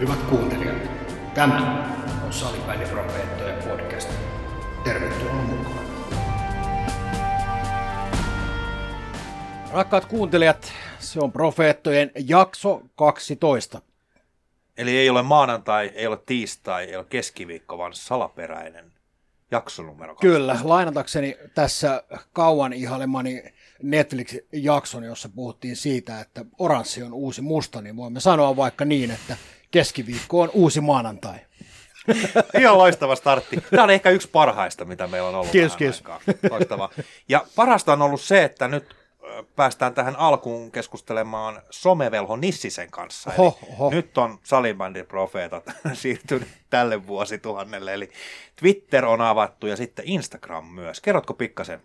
Hyvät 0.00 0.22
kuuntelijat, 0.22 0.76
tämä 1.34 1.88
on 2.26 2.32
Salibändiprofeettojen 2.32 3.62
podcast. 3.62 4.10
Tervetuloa 4.84 5.32
mukaan. 5.32 5.84
Rakkaat 9.72 10.04
kuuntelijat, 10.04 10.72
se 10.98 11.20
on 11.20 11.32
Profeettojen 11.32 12.10
jakso 12.26 12.82
12. 12.94 13.82
Eli 14.76 14.96
ei 14.96 15.10
ole 15.10 15.22
maanantai, 15.22 15.90
ei 15.94 16.06
ole 16.06 16.18
tiistai, 16.26 16.84
ei 16.84 16.96
ole 16.96 17.06
keskiviikko, 17.08 17.78
vaan 17.78 17.94
salaperäinen 17.94 18.92
jakso 19.50 19.82
numero 19.82 20.14
12. 20.14 20.20
Kyllä, 20.20 20.58
lainatakseni 20.62 21.36
tässä 21.54 22.02
kauan 22.32 22.72
ihailemani 22.72 23.42
Netflix-jakson, 23.82 25.04
jossa 25.04 25.28
puhuttiin 25.28 25.76
siitä, 25.76 26.20
että 26.20 26.44
oranssi 26.58 27.02
on 27.02 27.12
uusi 27.12 27.42
musta, 27.42 27.80
niin 27.80 27.96
voimme 27.96 28.20
sanoa 28.20 28.56
vaikka 28.56 28.84
niin, 28.84 29.10
että 29.10 29.36
keskiviikko 29.70 30.40
on 30.40 30.50
uusi 30.52 30.80
maanantai. 30.80 31.38
Ihan 32.60 32.78
loistava 32.78 33.16
startti. 33.16 33.60
Tämä 33.70 33.82
on 33.82 33.90
ehkä 33.90 34.10
yksi 34.10 34.28
parhaista, 34.28 34.84
mitä 34.84 35.06
meillä 35.06 35.28
on 35.28 35.34
ollut 35.34 35.50
Kiitos, 35.50 35.76
kiitos. 35.76 36.02
Loistavaa. 36.50 36.90
Ja 37.28 37.44
parasta 37.56 37.92
on 37.92 38.02
ollut 38.02 38.20
se, 38.20 38.44
että 38.44 38.68
nyt 38.68 38.96
päästään 39.56 39.94
tähän 39.94 40.16
alkuun 40.16 40.72
keskustelemaan 40.72 41.62
somevelho 41.70 42.36
Nissisen 42.36 42.90
kanssa. 42.90 43.32
Oho, 43.38 43.58
oho. 43.68 43.90
Nyt 43.90 44.18
on 44.18 44.38
Salibandin 44.42 45.06
profeetat 45.06 45.64
siirtynyt 45.92 46.48
tälle 46.70 47.06
vuosituhannelle, 47.06 47.94
eli 47.94 48.10
Twitter 48.56 49.04
on 49.04 49.20
avattu 49.20 49.66
ja 49.66 49.76
sitten 49.76 50.04
Instagram 50.08 50.64
myös. 50.64 51.00
Kerrotko 51.00 51.34
pikkasen, 51.34 51.80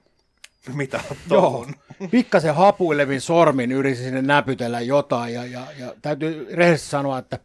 mitä 0.73 0.99
on 1.09 1.17
Joo, 1.31 1.65
pikkasen 2.11 2.55
hapuilevin 2.55 3.21
sormin 3.21 3.71
yritin 3.71 4.03
sinne 4.03 4.21
näpytellä 4.21 4.81
jotain 4.81 5.33
ja, 5.33 5.45
ja, 5.45 5.67
ja 5.79 5.93
täytyy 6.01 6.47
rehellisesti 6.53 6.89
sanoa, 6.89 7.17
että 7.17 7.39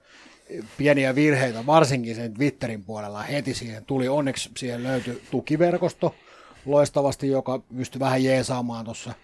pieniä 0.78 1.14
virheitä, 1.14 1.66
varsinkin 1.66 2.14
sen 2.14 2.34
Twitterin 2.34 2.84
puolella 2.84 3.22
heti 3.22 3.54
siihen 3.54 3.84
tuli. 3.84 4.08
Onneksi 4.08 4.50
siihen 4.56 4.82
löytyi 4.82 5.22
tukiverkosto 5.30 6.14
loistavasti, 6.66 7.28
joka 7.28 7.58
pystyi 7.76 8.00
vähän 8.00 8.24
jeesaamaan 8.24 8.84
tuossa. 8.84 9.14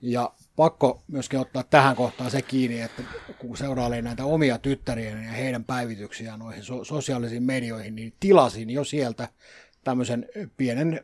Ja 0.00 0.32
pakko 0.56 1.02
myöskin 1.08 1.38
ottaa 1.38 1.62
tähän 1.62 1.96
kohtaan 1.96 2.30
se 2.30 2.42
kiinni, 2.42 2.80
että 2.80 3.02
kun 3.38 3.56
seurailee 3.56 4.02
näitä 4.02 4.24
omia 4.24 4.58
tyttäriä 4.58 5.10
ja 5.10 5.32
heidän 5.32 5.64
päivityksiään 5.64 6.38
noihin 6.38 6.62
so- 6.62 6.84
sosiaalisiin 6.84 7.42
medioihin, 7.42 7.96
niin 7.96 8.12
tilasin 8.20 8.70
jo 8.70 8.84
sieltä 8.84 9.28
tämmöisen 9.84 10.28
pienen 10.56 11.00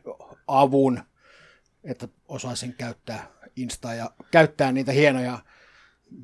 avun, 0.47 1.03
että 1.83 2.07
osaisin 2.27 2.73
käyttää 2.73 3.27
Insta 3.55 3.93
ja 3.93 4.11
käyttää 4.31 4.71
niitä 4.71 4.91
hienoja 4.91 5.39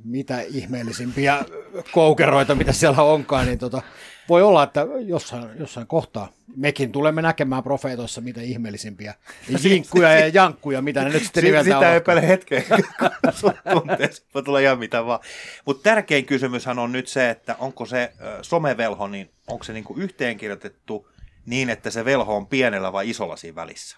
mitä 0.03 0.41
ihmeellisimpiä 0.41 1.45
koukeroita, 1.91 2.55
mitä 2.55 2.71
siellä 2.71 3.03
onkaan, 3.03 3.45
niin 3.45 3.59
tota, 3.59 3.81
voi 4.29 4.41
olla, 4.41 4.63
että 4.63 4.87
jossain, 5.05 5.49
jossain 5.59 5.87
kohtaa 5.87 6.33
mekin 6.55 6.91
tulemme 6.91 7.21
näkemään 7.21 7.63
profeetoissa 7.63 8.21
mitä 8.21 8.41
ihmeellisimpiä 8.41 9.13
jinkkuja 9.63 10.11
ja 10.19 10.27
jankkuja, 10.27 10.81
mitä 10.81 11.03
ne 11.03 11.09
nyt 11.09 11.23
sitten 11.23 11.41
Si- 11.41 11.47
nimeltä 11.47 11.63
Sitä 11.63 11.77
ovatkaan. 11.77 11.91
ei 11.93 11.97
epäile 11.97 12.27
hetkeä, 12.27 12.63
kun 14.33 14.43
tulla 14.43 14.59
ihan 14.59 14.79
mitä 14.79 15.05
vaan. 15.05 15.19
Mutta 15.65 15.83
tärkein 15.83 16.25
kysymyshän 16.25 16.79
on 16.79 16.91
nyt 16.91 17.07
se, 17.07 17.29
että 17.29 17.55
onko 17.59 17.85
se 17.85 18.13
somevelho, 18.41 19.07
niin 19.07 19.31
onko 19.47 19.63
se 19.63 19.73
niinku 19.73 19.93
yhteenkirjoitettu 19.97 21.09
niin, 21.45 21.69
että 21.69 21.89
se 21.89 22.05
velho 22.05 22.35
on 22.35 22.47
pienellä 22.47 22.91
vai 22.93 23.09
isolla 23.09 23.35
siinä 23.35 23.55
välissä? 23.55 23.97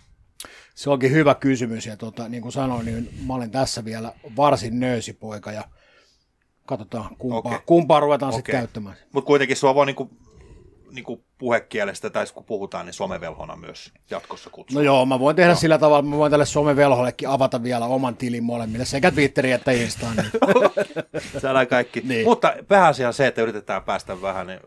Se 0.76 0.90
onkin 0.90 1.12
hyvä 1.12 1.36
kysymys 1.36 1.86
ja 1.86 1.98
tota, 1.98 2.30
niin 2.30 2.42
kuin 2.42 2.52
sanoin, 2.52 2.86
niin 2.86 3.10
mä 3.28 3.34
olen 3.34 3.52
tässä 3.52 3.86
vielä 3.86 4.14
varsin 4.36 4.80
nöysipoika 4.80 5.52
ja 5.52 5.64
katsotaan 6.70 7.16
kumpaa, 7.18 7.40
Okei. 7.40 7.60
kumpaa 7.66 8.00
ruvetaan 8.00 8.34
sitten 8.34 8.54
Okei. 8.54 8.62
käyttämään. 8.62 8.96
Mutta 9.14 9.28
kuitenkin 9.28 9.58
sua 9.58 9.76
voi 9.76 9.86
niinku, 9.86 10.10
niinku 10.92 11.24
puhekielestä, 11.38 12.10
tai 12.10 12.26
kun 12.34 12.44
puhutaan, 12.44 12.86
niin 12.86 12.94
somevelhona 12.94 13.56
myös 13.56 13.94
jatkossa 14.10 14.50
kutsua. 14.50 14.80
No 14.80 14.86
joo, 14.86 15.06
mä 15.06 15.20
voin 15.20 15.36
tehdä 15.36 15.56
sillä 15.56 15.78
tavalla, 15.78 16.02
mä 16.02 16.18
voin 16.18 16.30
tälle 16.30 16.46
somevelhollekin 16.46 17.30
avata 17.30 17.64
vielä 17.64 17.86
oman 17.86 18.18
tilin 18.18 18.44
molemmille, 18.44 18.86
sekä 18.86 19.12
Twitteriin 19.12 19.56
että 19.56 19.72
Instaan. 19.72 20.16
Niin. 20.16 20.32
Saadaan 21.42 21.68
kaikki. 21.68 22.02
Niin. 22.06 22.26
Mutta 22.26 22.54
pääasia 22.68 23.08
on 23.08 23.14
se, 23.14 23.28
että 23.28 23.42
yritetään 23.42 23.84
päästä 23.84 24.22
vähän, 24.22 24.48
niin, 24.48 24.60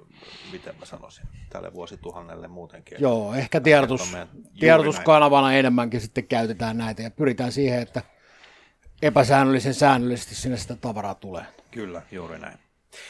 miten 0.52 0.74
mä 0.78 0.84
sanoisin, 0.84 1.24
tälle 1.50 1.72
vuosituhannelle 1.72 2.48
muutenkin. 2.48 2.98
Joo, 3.00 3.34
ehkä 3.34 3.60
tiedotus, 3.60 4.16
tiedotuskanavana 4.60 5.52
enemmänkin 5.52 6.00
sitten 6.00 6.26
käytetään 6.26 6.78
näitä 6.78 7.02
ja 7.02 7.10
pyritään 7.10 7.52
siihen, 7.52 7.82
että 7.82 8.02
epäsäännöllisen 9.02 9.74
säännöllisesti 9.74 10.34
sinne 10.34 10.56
sitä 10.56 10.76
tavaraa 10.76 11.14
tulee. 11.14 11.44
Kyllä, 11.72 12.02
juuri 12.10 12.38
näin. 12.38 12.58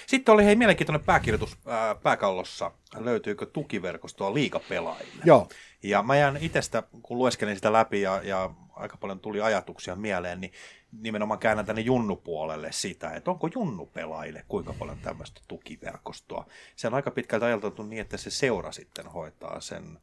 Sitten 0.06 0.32
oli 0.34 0.44
hei 0.44 0.56
mielenkiintoinen 0.56 1.04
pääkirjoitus 1.04 1.58
ää, 1.66 1.94
pääkallossa. 1.94 2.72
Löytyykö 2.98 3.46
tukiverkostoa 3.46 4.34
liikapelaajille? 4.34 5.22
Joo, 5.24 5.48
Ja 5.82 6.02
mä 6.02 6.16
jään 6.16 6.36
itsestä, 6.36 6.82
kun 7.02 7.18
lueskelin 7.18 7.56
sitä 7.56 7.72
läpi 7.72 8.00
ja, 8.00 8.20
ja 8.24 8.50
aika 8.76 8.96
paljon 8.96 9.20
tuli 9.20 9.40
ajatuksia 9.40 9.96
mieleen, 9.96 10.40
niin 10.40 10.52
nimenomaan 11.00 11.40
käännän 11.40 11.66
tänne 11.66 11.82
junnupuolelle 11.82 12.72
sitä, 12.72 13.10
että 13.10 13.30
onko 13.30 13.48
junnupelaajille 13.54 14.44
kuinka 14.48 14.72
paljon 14.78 14.98
tämmöistä 14.98 15.40
tukiverkostoa. 15.48 16.46
Se 16.76 16.86
on 16.86 16.94
aika 16.94 17.10
pitkälti 17.10 17.44
ajateltu 17.44 17.82
niin, 17.82 18.00
että 18.00 18.16
se 18.16 18.30
seura 18.30 18.72
sitten 18.72 19.06
hoitaa 19.06 19.60
sen, 19.60 19.98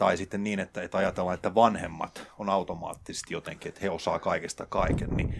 tai 0.00 0.16
sitten 0.16 0.44
niin, 0.44 0.60
että, 0.60 0.82
että 0.82 0.98
ajatellaan, 0.98 1.34
että 1.34 1.54
vanhemmat 1.54 2.26
on 2.38 2.48
automaattisesti 2.48 3.34
jotenkin, 3.34 3.68
että 3.68 3.80
he 3.82 3.90
osaa 3.90 4.18
kaikesta 4.18 4.66
kaiken. 4.66 5.08
Niin 5.10 5.34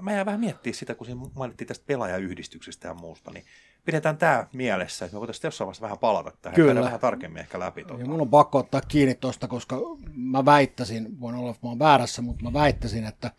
mä- 0.00 0.12
jään 0.12 0.26
vähän 0.26 0.40
miettimään 0.40 0.74
sitä, 0.74 0.94
kun 0.94 1.06
siinä 1.06 1.20
mainittiin 1.34 1.68
tästä 1.68 1.84
pelaajayhdistyksestä 1.86 2.88
ja 2.88 2.94
muusta, 2.94 3.30
niin 3.30 3.44
pidetään 3.84 4.16
tämä 4.16 4.46
mielessä, 4.52 5.04
että 5.04 5.16
me 5.16 5.20
voitaisiin 5.20 5.46
jossain 5.46 5.66
vaiheessa 5.66 5.82
vähän 5.82 5.98
palata 5.98 6.32
tähän, 6.42 6.54
Kyllä. 6.54 6.80
vähän 6.82 7.00
tarkemmin 7.00 7.40
ehkä 7.40 7.58
läpi. 7.58 7.84
Tuota. 7.84 8.02
ja 8.02 8.08
mun 8.08 8.20
on 8.20 8.30
pakko 8.30 8.58
ottaa 8.58 8.80
kiinni 8.80 9.14
tuosta, 9.14 9.48
koska 9.48 9.76
mä 10.14 10.44
väittäisin, 10.44 11.20
voin 11.20 11.34
olla, 11.34 11.50
että 11.50 11.66
mä 11.66 11.68
oon 11.68 11.78
väärässä, 11.78 12.22
mutta 12.22 12.44
mä 12.44 12.52
väittäisin, 12.52 13.04
että 13.04 13.30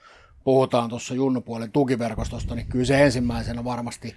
puhutaan 0.44 0.90
tuossa 0.90 1.14
junnupuolen 1.14 1.72
tukiverkostosta, 1.72 2.56
niin 2.56 2.68
kyllä 2.68 2.86
se 2.86 3.04
ensimmäisenä 3.04 3.64
varmasti 3.64 4.16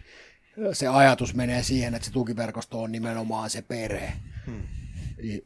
se 0.73 0.89
ajatus 0.89 1.35
menee 1.35 1.63
siihen, 1.63 1.95
että 1.95 2.07
se 2.07 2.13
tukiverkosto 2.13 2.83
on 2.83 2.93
nimenomaan 2.93 3.51
se 3.51 3.63
perhe. 3.63 4.13
Hmm. 4.47 4.63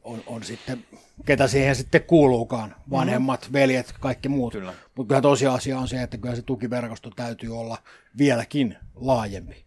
On, 0.04 0.22
on 0.26 0.44
sitten, 0.44 0.84
ketä 1.24 1.48
siihen 1.48 1.76
sitten 1.76 2.02
kuuluukaan, 2.02 2.74
vanhemmat, 2.90 3.52
veljet, 3.52 3.94
kaikki 4.00 4.28
muut. 4.28 4.52
Kyllä. 4.52 4.74
Mutta 4.94 5.08
kyllä 5.08 5.20
tosiasia 5.20 5.78
on 5.78 5.88
se, 5.88 6.02
että 6.02 6.18
kyllä 6.18 6.36
se 6.36 6.42
tukiverkosto 6.42 7.10
täytyy 7.10 7.58
olla 7.58 7.78
vieläkin 8.18 8.76
laajempi, 8.94 9.64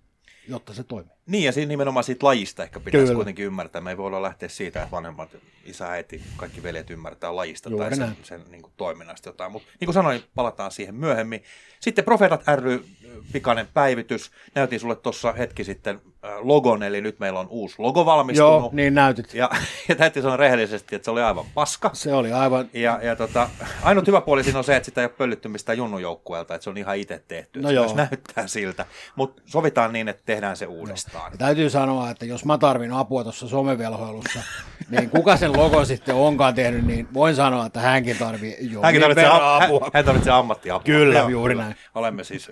jotta 0.47 0.73
se 0.73 0.83
toimii. 0.83 1.14
Niin, 1.25 1.43
ja 1.43 1.51
siinä 1.51 1.69
nimenomaan 1.69 2.03
siitä 2.03 2.25
lajista 2.25 2.63
ehkä 2.63 2.79
pitäisi 2.79 3.05
Kyllä. 3.05 3.15
kuitenkin 3.15 3.45
ymmärtää. 3.45 3.81
Me 3.81 3.89
ei 3.89 3.97
voi 3.97 4.05
olla 4.05 4.21
lähteä 4.21 4.49
siitä, 4.49 4.83
että 4.83 4.91
vanhemmat, 4.91 5.29
isä, 5.65 5.91
äiti, 5.91 6.21
kaikki 6.37 6.63
veljet 6.63 6.89
ymmärtää 6.89 7.35
lajista 7.35 7.69
Juuri 7.69 7.85
tai 7.85 7.95
sen, 7.95 8.17
sen 8.23 8.41
niin 8.51 8.61
kuin 8.61 8.73
toiminnasta 8.77 9.29
jotain. 9.29 9.51
Mutta 9.51 9.67
niin 9.79 9.85
kuin 9.85 9.93
sanoin, 9.93 10.23
palataan 10.35 10.71
siihen 10.71 10.95
myöhemmin. 10.95 11.43
Sitten 11.79 12.05
Profeetat 12.05 12.43
ry, 12.55 12.85
pikainen 13.33 13.67
päivitys. 13.73 14.31
Näytin 14.55 14.79
sulle 14.79 14.95
tuossa 14.95 15.33
hetki 15.33 15.63
sitten 15.63 16.01
äh, 16.25 16.31
logon, 16.39 16.83
eli 16.83 17.01
nyt 17.01 17.19
meillä 17.19 17.39
on 17.39 17.47
uusi 17.49 17.75
logo 17.77 18.05
valmistunut. 18.05 18.61
Joo, 18.61 18.69
niin 18.73 18.93
näytit. 18.93 19.33
Ja, 19.33 19.49
ja 19.89 19.95
täytyy 19.95 20.21
sanoa 20.21 20.37
rehellisesti, 20.37 20.95
että 20.95 21.05
se 21.05 21.11
oli 21.11 21.21
aivan 21.21 21.45
paska. 21.53 21.89
Se 21.93 22.13
oli 22.13 22.31
aivan, 22.31 22.69
Ja, 22.73 22.99
ja 23.03 23.15
tota, 23.15 23.49
ainut 23.83 24.07
hyvä 24.07 24.21
puoli 24.21 24.43
siinä 24.43 24.57
on 24.57 24.63
se, 24.63 24.75
että 24.75 24.85
sitä 24.85 25.01
ei 25.01 25.05
ole 25.05 25.13
pöllytty 25.17 25.47
mistään 25.47 25.77
junnujoukkueelta, 25.77 26.55
että 26.55 26.63
se 26.63 26.69
on 26.69 26.77
ihan 26.77 26.97
itse 26.97 27.23
tehty. 27.27 27.61
No 27.61 27.69
se 27.69 27.75
joo. 27.75 27.85
myös 27.85 27.95
näyttää 27.95 28.47
siltä. 28.47 28.85
Mutta 29.15 29.41
sovitaan 29.45 29.93
niin, 29.93 30.07
että 30.07 30.23
tehdään 30.25 30.57
se 30.57 30.65
uudestaan. 30.65 31.14
Ja 31.31 31.37
täytyy 31.37 31.69
sanoa, 31.69 32.09
että 32.09 32.25
jos 32.25 32.45
mä 32.45 32.57
tarvin 32.57 32.91
apua 32.91 33.23
tuossa 33.23 33.47
somevelhoilussa, 33.47 34.39
niin 34.89 35.09
kuka 35.09 35.37
sen 35.37 35.57
logon 35.57 35.85
sitten 35.85 36.15
onkaan 36.15 36.55
tehnyt, 36.55 36.85
niin 36.85 37.07
voin 37.13 37.35
sanoa, 37.35 37.65
että 37.65 37.79
hänkin 37.79 38.17
tarvii 38.17 38.57
jo 38.59 38.81
Hänkin 38.81 39.01
tarvitsee, 39.01 39.23
verran 39.23 39.61
hän, 39.61 39.61
apua. 39.61 39.89
hän 39.93 40.05
tarvitsee 40.05 40.33
ammattiapua. 40.33 40.83
Kyllä, 40.83 41.25
juuri 41.29 41.55
näin. 41.55 41.75
Olemme 41.95 42.23
siis, 42.23 42.51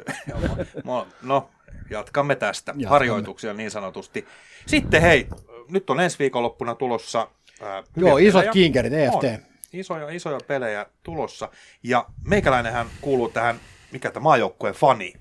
no, 1.24 1.50
jatkamme 1.90 2.36
tästä 2.36 2.70
Jatkamme. 2.70 2.90
harjoituksia 2.90 3.54
niin 3.54 3.72
sanotusti. 3.72 4.28
Sitten 4.66 5.02
hei, 5.02 5.28
nyt 5.70 5.90
on 5.90 6.00
ensi 6.00 6.20
viikonloppuna 6.20 6.76
tulossa 6.76 7.28
ää, 7.62 7.84
Joo, 7.96 8.18
isot 8.18 8.40
pelejä. 8.40 8.52
kinkerit, 8.52 8.94
EFT. 8.94 9.14
On. 9.14 9.54
Isoja, 9.74 10.10
isoja 10.10 10.40
pelejä 10.48 10.86
tulossa. 11.04 11.50
Ja 11.84 12.06
meikäläinenhän 12.28 12.88
kuuluu 13.02 13.30
tähän, 13.30 13.60
mikä 13.92 14.12
tämä 14.12 14.24
maajoukkueen 14.24 14.76
fani, 14.76 15.14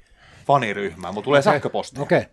faniryhmään. 0.46 1.14
Mulla 1.14 1.24
tulee 1.24 1.40
okay. 1.40 1.52
sähköpostia. 1.52 2.02
Okei, 2.02 2.18
okay. 2.18 2.30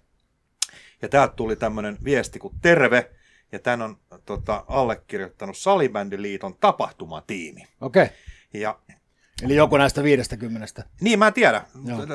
Ja 1.02 1.10
täältä 1.10 1.34
tuli 1.36 1.56
tämmöinen 1.56 1.98
viesti 2.04 2.40
kuin 2.40 2.54
terve. 2.62 3.12
Ja 3.52 3.60
tämän 3.60 3.82
on 3.82 3.98
tota, 4.26 4.64
allekirjoittanut 4.68 5.58
Salibändiliiton 5.58 6.56
tapahtumatiimi. 6.60 7.68
okei. 7.82 8.04
Okay. 8.04 8.16
Ja 8.54 8.80
Eli 9.44 9.56
joku 9.56 9.78
näistä 9.78 10.04
50. 10.04 10.84
Niin, 11.02 11.20
mä 11.20 11.28
en 11.28 11.34
tiedä. 11.34 11.62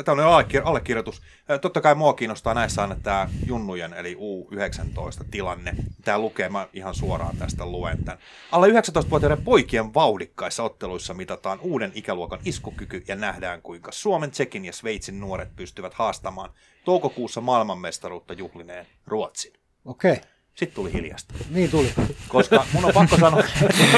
Tämä 0.04 0.22
on 0.22 0.42
allekir- 0.42 0.62
allekirjoitus. 0.64 1.22
Totta 1.60 1.80
kai 1.80 1.94
mua 1.94 2.14
kiinnostaa 2.14 2.54
näissä 2.54 2.82
aina 2.82 2.96
tämä 3.02 3.28
junnujen, 3.46 3.94
eli 3.94 4.14
U19-tilanne. 4.14 5.74
Tämä 6.04 6.18
lukee, 6.18 6.48
mä 6.48 6.68
ihan 6.72 6.94
suoraan 6.94 7.36
tästä 7.36 7.66
luen 7.66 8.04
tämän. 8.04 8.18
Alle 8.52 8.68
19-vuotiaiden 8.68 9.44
poikien 9.44 9.94
vauhdikkaissa 9.94 10.62
otteluissa 10.62 11.14
mitataan 11.14 11.60
uuden 11.60 11.92
ikäluokan 11.94 12.40
iskukyky 12.44 13.04
ja 13.08 13.16
nähdään, 13.16 13.62
kuinka 13.62 13.92
Suomen, 13.92 14.30
Tsekin 14.30 14.64
ja 14.64 14.72
Sveitsin 14.72 15.20
nuoret 15.20 15.56
pystyvät 15.56 15.94
haastamaan 15.94 16.50
toukokuussa 16.84 17.40
maailmanmestaruutta 17.40 18.32
juhlineen 18.34 18.86
Ruotsin. 19.06 19.52
Okei. 19.84 20.12
Okay. 20.12 20.24
Sitten 20.54 20.74
tuli 20.74 20.92
hiljasta. 20.92 21.34
Niin 21.50 21.70
tuli. 21.70 21.92
Koska 22.28 22.66
mun 22.72 22.84
on 22.84 22.94
pakko 22.94 23.16
sanoa, 23.16 23.40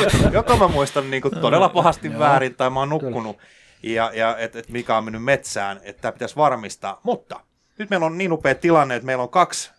että 0.02 0.30
joko 0.32 0.56
mä 0.56 0.68
muistan 0.68 1.10
niin 1.10 1.22
todella 1.40 1.68
pahasti 1.68 2.08
Joo. 2.08 2.18
väärin 2.18 2.54
tai 2.54 2.70
mä 2.70 2.80
oon 2.80 2.88
nukkunut. 2.88 3.36
Kyllä. 3.36 3.48
Ja, 3.82 4.10
ja 4.14 4.36
että 4.38 4.58
et 4.58 4.68
mikä 4.68 4.96
on 4.96 5.04
mennyt 5.04 5.24
metsään, 5.24 5.80
että 5.82 6.02
tämä 6.02 6.12
pitäisi 6.12 6.36
varmistaa. 6.36 7.00
Mutta 7.02 7.40
nyt 7.78 7.90
meillä 7.90 8.06
on 8.06 8.18
niin 8.18 8.32
upea 8.32 8.54
tilanne, 8.54 8.96
että 8.96 9.06
meillä 9.06 9.22
on 9.22 9.28
kaksi 9.28 9.70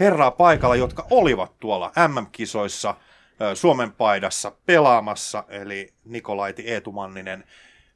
herraa 0.00 0.30
paikalla, 0.30 0.76
jotka 0.76 1.06
olivat 1.10 1.52
tuolla 1.60 1.92
MM-kisoissa 2.08 2.94
Suomen 3.54 3.92
paidassa 3.92 4.52
pelaamassa, 4.66 5.44
eli 5.48 5.92
Nikolaiti 6.04 6.62
Eetumanninen. 6.62 7.44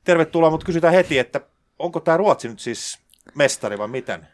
Tervetuloa, 0.05 0.51
mutta 0.51 0.67
kysytään 0.67 0.95
heti, 0.95 1.19
että 1.19 1.41
onko 1.79 2.01
tämä 2.01 2.17
Ruotsi 2.17 2.49
nyt 2.49 2.61
siis 2.61 2.99
mestari 3.35 3.79
vai 3.79 3.89
miten 3.89 4.27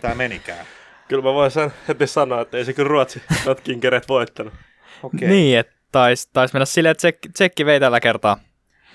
tämä 0.00 0.14
menikään? 0.14 0.66
Kyllä 1.08 1.22
mä 1.22 1.34
voin 1.34 1.50
sen 1.50 1.72
heti 1.88 2.06
sanoa, 2.06 2.40
että 2.40 2.56
ei 2.56 2.64
se 2.64 2.72
kyllä 2.72 2.88
Ruotsi 2.88 3.22
notkin 3.46 3.80
keret 3.80 4.08
voittanut. 4.08 4.54
Okay. 5.02 5.28
Niin, 5.28 5.58
että 5.58 5.72
taisi 5.92 6.30
tais 6.32 6.52
mennä 6.52 6.64
silleen, 6.64 6.90
että 6.90 6.98
tsekki, 6.98 7.28
tsekki 7.28 7.66
vei 7.66 7.80
tällä 7.80 8.00
kertaa. 8.00 8.38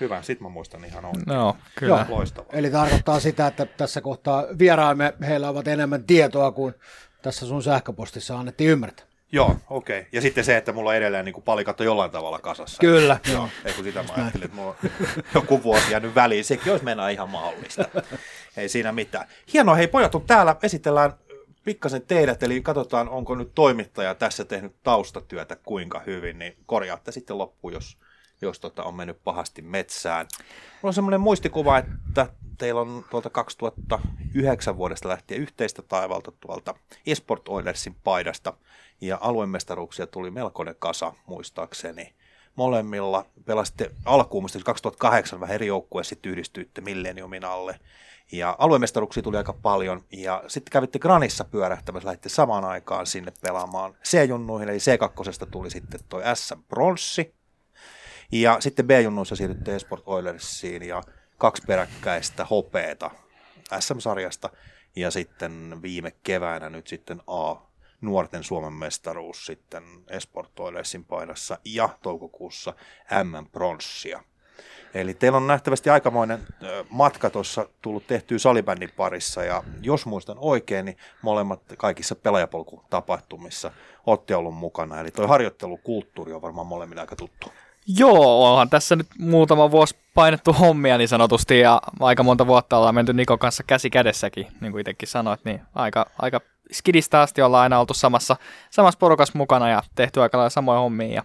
Hyvä, 0.00 0.22
sit 0.22 0.40
mä 0.40 0.48
muistan 0.48 0.84
ihan 0.84 1.04
oikein. 1.04 1.24
No, 1.26 1.56
kyllä. 1.74 2.06
Joo. 2.08 2.18
Loistavaa. 2.18 2.50
Eli 2.52 2.70
tarkoittaa 2.70 3.20
sitä, 3.20 3.46
että 3.46 3.66
tässä 3.66 4.00
kohtaa 4.00 4.44
vieraamme, 4.58 5.14
heillä 5.26 5.48
ovat 5.48 5.68
enemmän 5.68 6.04
tietoa 6.04 6.52
kuin 6.52 6.74
tässä 7.22 7.46
sun 7.46 7.62
sähköpostissa 7.62 8.38
annettiin 8.38 8.70
ymmärtää. 8.70 9.06
Joo, 9.34 9.56
okei. 9.70 9.98
Okay. 9.98 10.08
Ja 10.12 10.20
sitten 10.20 10.44
se, 10.44 10.56
että 10.56 10.72
mulla 10.72 10.90
on 10.90 10.96
edelleen 10.96 11.24
niin 11.24 11.42
palikat 11.44 11.80
on 11.80 11.86
jollain 11.86 12.10
tavalla 12.10 12.38
kasassa. 12.38 12.80
Kyllä. 12.80 13.18
Joo. 13.32 13.48
Ei 13.64 13.72
kun 13.72 13.84
sitä 13.84 14.02
mä 14.02 14.08
ajattelin, 14.16 14.44
että 14.44 14.56
mulla 14.56 14.76
on 14.84 14.90
joku 15.34 15.62
vuosi 15.62 15.90
jäänyt 15.90 16.14
väliin. 16.14 16.44
Sekin 16.44 16.72
olisi 16.72 16.84
mennä 16.84 17.10
ihan 17.10 17.30
mahdollista. 17.30 17.84
Ei 18.56 18.68
siinä 18.68 18.92
mitään. 18.92 19.28
Hienoa, 19.52 19.74
hei 19.74 19.86
pojat 19.86 20.14
on 20.14 20.22
täällä. 20.22 20.56
Esitellään 20.62 21.12
pikkasen 21.64 22.02
teidät, 22.02 22.42
eli 22.42 22.62
katsotaan, 22.62 23.08
onko 23.08 23.34
nyt 23.34 23.54
toimittaja 23.54 24.14
tässä 24.14 24.44
tehnyt 24.44 24.76
taustatyötä 24.82 25.56
kuinka 25.56 26.00
hyvin, 26.06 26.38
niin 26.38 26.56
korjaatte 26.66 27.12
sitten 27.12 27.38
loppuun, 27.38 27.72
jos, 27.72 27.98
jos 28.42 28.60
tota 28.60 28.82
on 28.82 28.94
mennyt 28.94 29.24
pahasti 29.24 29.62
metsään. 29.62 30.26
Mulla 30.38 30.90
on 30.90 30.94
semmoinen 30.94 31.20
muistikuva, 31.20 31.78
että 31.78 32.26
teillä 32.58 32.80
on 32.80 33.04
tuolta 33.10 33.30
2009 33.30 34.76
vuodesta 34.76 35.08
lähtien 35.08 35.40
yhteistä 35.40 35.82
taivalta 35.82 36.32
tuolta 36.40 36.74
Esport 37.06 37.48
Oilersin 37.48 37.96
paidasta, 38.04 38.54
ja 39.02 39.18
aluemestaruuksia 39.20 40.06
tuli 40.06 40.30
melkoinen 40.30 40.76
kasa 40.78 41.12
muistaakseni. 41.26 42.14
Molemmilla 42.56 43.26
pelasitte 43.44 43.90
alkuun, 44.04 44.48
2008 44.64 45.40
vähän 45.40 45.54
eri 45.54 45.66
joukkueessa 45.66 46.08
sitten 46.08 46.32
yhdistyitte 46.32 46.80
Millenniumin 46.80 47.44
alle. 47.44 47.80
Ja 48.32 48.56
aluemestaruuksia 48.58 49.22
tuli 49.22 49.36
aika 49.36 49.52
paljon, 49.52 50.04
ja 50.12 50.44
sitten 50.48 50.72
kävitte 50.72 50.98
Granissa 50.98 51.44
pyörähtämässä, 51.44 52.06
lähditte 52.06 52.28
samaan 52.28 52.64
aikaan 52.64 53.06
sinne 53.06 53.32
pelaamaan 53.40 53.94
C-junnuihin, 54.04 54.68
eli 54.68 54.78
C2 54.78 55.46
tuli 55.50 55.70
sitten 55.70 56.00
toi 56.08 56.22
S-pronssi, 56.34 57.34
ja 58.32 58.56
sitten 58.60 58.86
B-junnuissa 58.86 59.36
siirrytte 59.36 59.76
Esport 59.76 60.02
Oilersiin, 60.06 60.82
ja 60.82 61.02
kaksi 61.38 61.62
peräkkäistä 61.66 62.44
hopeeta 62.44 63.10
SM-sarjasta, 63.80 64.50
ja 64.96 65.10
sitten 65.10 65.82
viime 65.82 66.12
keväänä 66.22 66.70
nyt 66.70 66.86
sitten 66.86 67.20
A 67.26 67.56
nuorten 68.00 68.44
Suomen 68.44 68.72
mestaruus 68.72 69.46
sitten 69.46 69.84
Esport 70.08 70.60
Oilersin 70.60 71.04
painassa 71.04 71.58
ja 71.64 71.88
toukokuussa 72.02 72.74
M-pronssia. 73.24 74.22
Eli 74.94 75.14
teillä 75.14 75.36
on 75.36 75.46
nähtävästi 75.46 75.90
aikamoinen 75.90 76.40
matka 76.90 77.30
tuossa 77.30 77.66
tullut 77.82 78.06
tehtyä 78.06 78.38
salibändin 78.38 78.92
parissa, 78.96 79.44
ja 79.44 79.62
jos 79.82 80.06
muistan 80.06 80.36
oikein, 80.40 80.84
niin 80.84 80.96
molemmat 81.22 81.60
kaikissa 81.78 82.14
pelaajapolkutapahtumissa 82.14 83.70
olette 84.06 84.36
ollut 84.36 84.54
mukana. 84.54 85.00
Eli 85.00 85.10
tuo 85.10 85.26
harjoittelukulttuuri 85.26 86.32
on 86.32 86.42
varmaan 86.42 86.66
molemmille 86.66 87.00
aika 87.00 87.16
tuttu. 87.16 87.52
Joo, 87.86 88.50
onhan 88.50 88.70
tässä 88.70 88.96
nyt 88.96 89.06
muutama 89.18 89.70
vuosi 89.70 89.96
painettu 90.14 90.52
hommia 90.52 90.98
niin 90.98 91.08
sanotusti, 91.08 91.60
ja 91.60 91.82
aika 92.00 92.22
monta 92.22 92.46
vuotta 92.46 92.76
ollaan 92.76 92.94
menty 92.94 93.12
Nikon 93.12 93.38
kanssa 93.38 93.62
käsi 93.62 93.90
kädessäkin, 93.90 94.46
niin 94.60 94.72
kuin 94.72 94.80
itsekin 94.80 95.08
sanoit, 95.08 95.44
niin 95.44 95.60
aika, 95.74 96.06
aika 96.18 96.40
skidistä 96.72 97.20
asti 97.20 97.42
ollaan 97.42 97.62
aina 97.62 97.80
oltu 97.80 97.94
samassa, 97.94 98.36
samassa 98.70 98.98
porukassa 98.98 99.38
mukana 99.38 99.68
ja 99.68 99.82
tehty 99.94 100.22
aika 100.22 100.38
lailla 100.38 100.50
samoja 100.50 100.80
hommia. 100.80 101.12
Ja, 101.14 101.22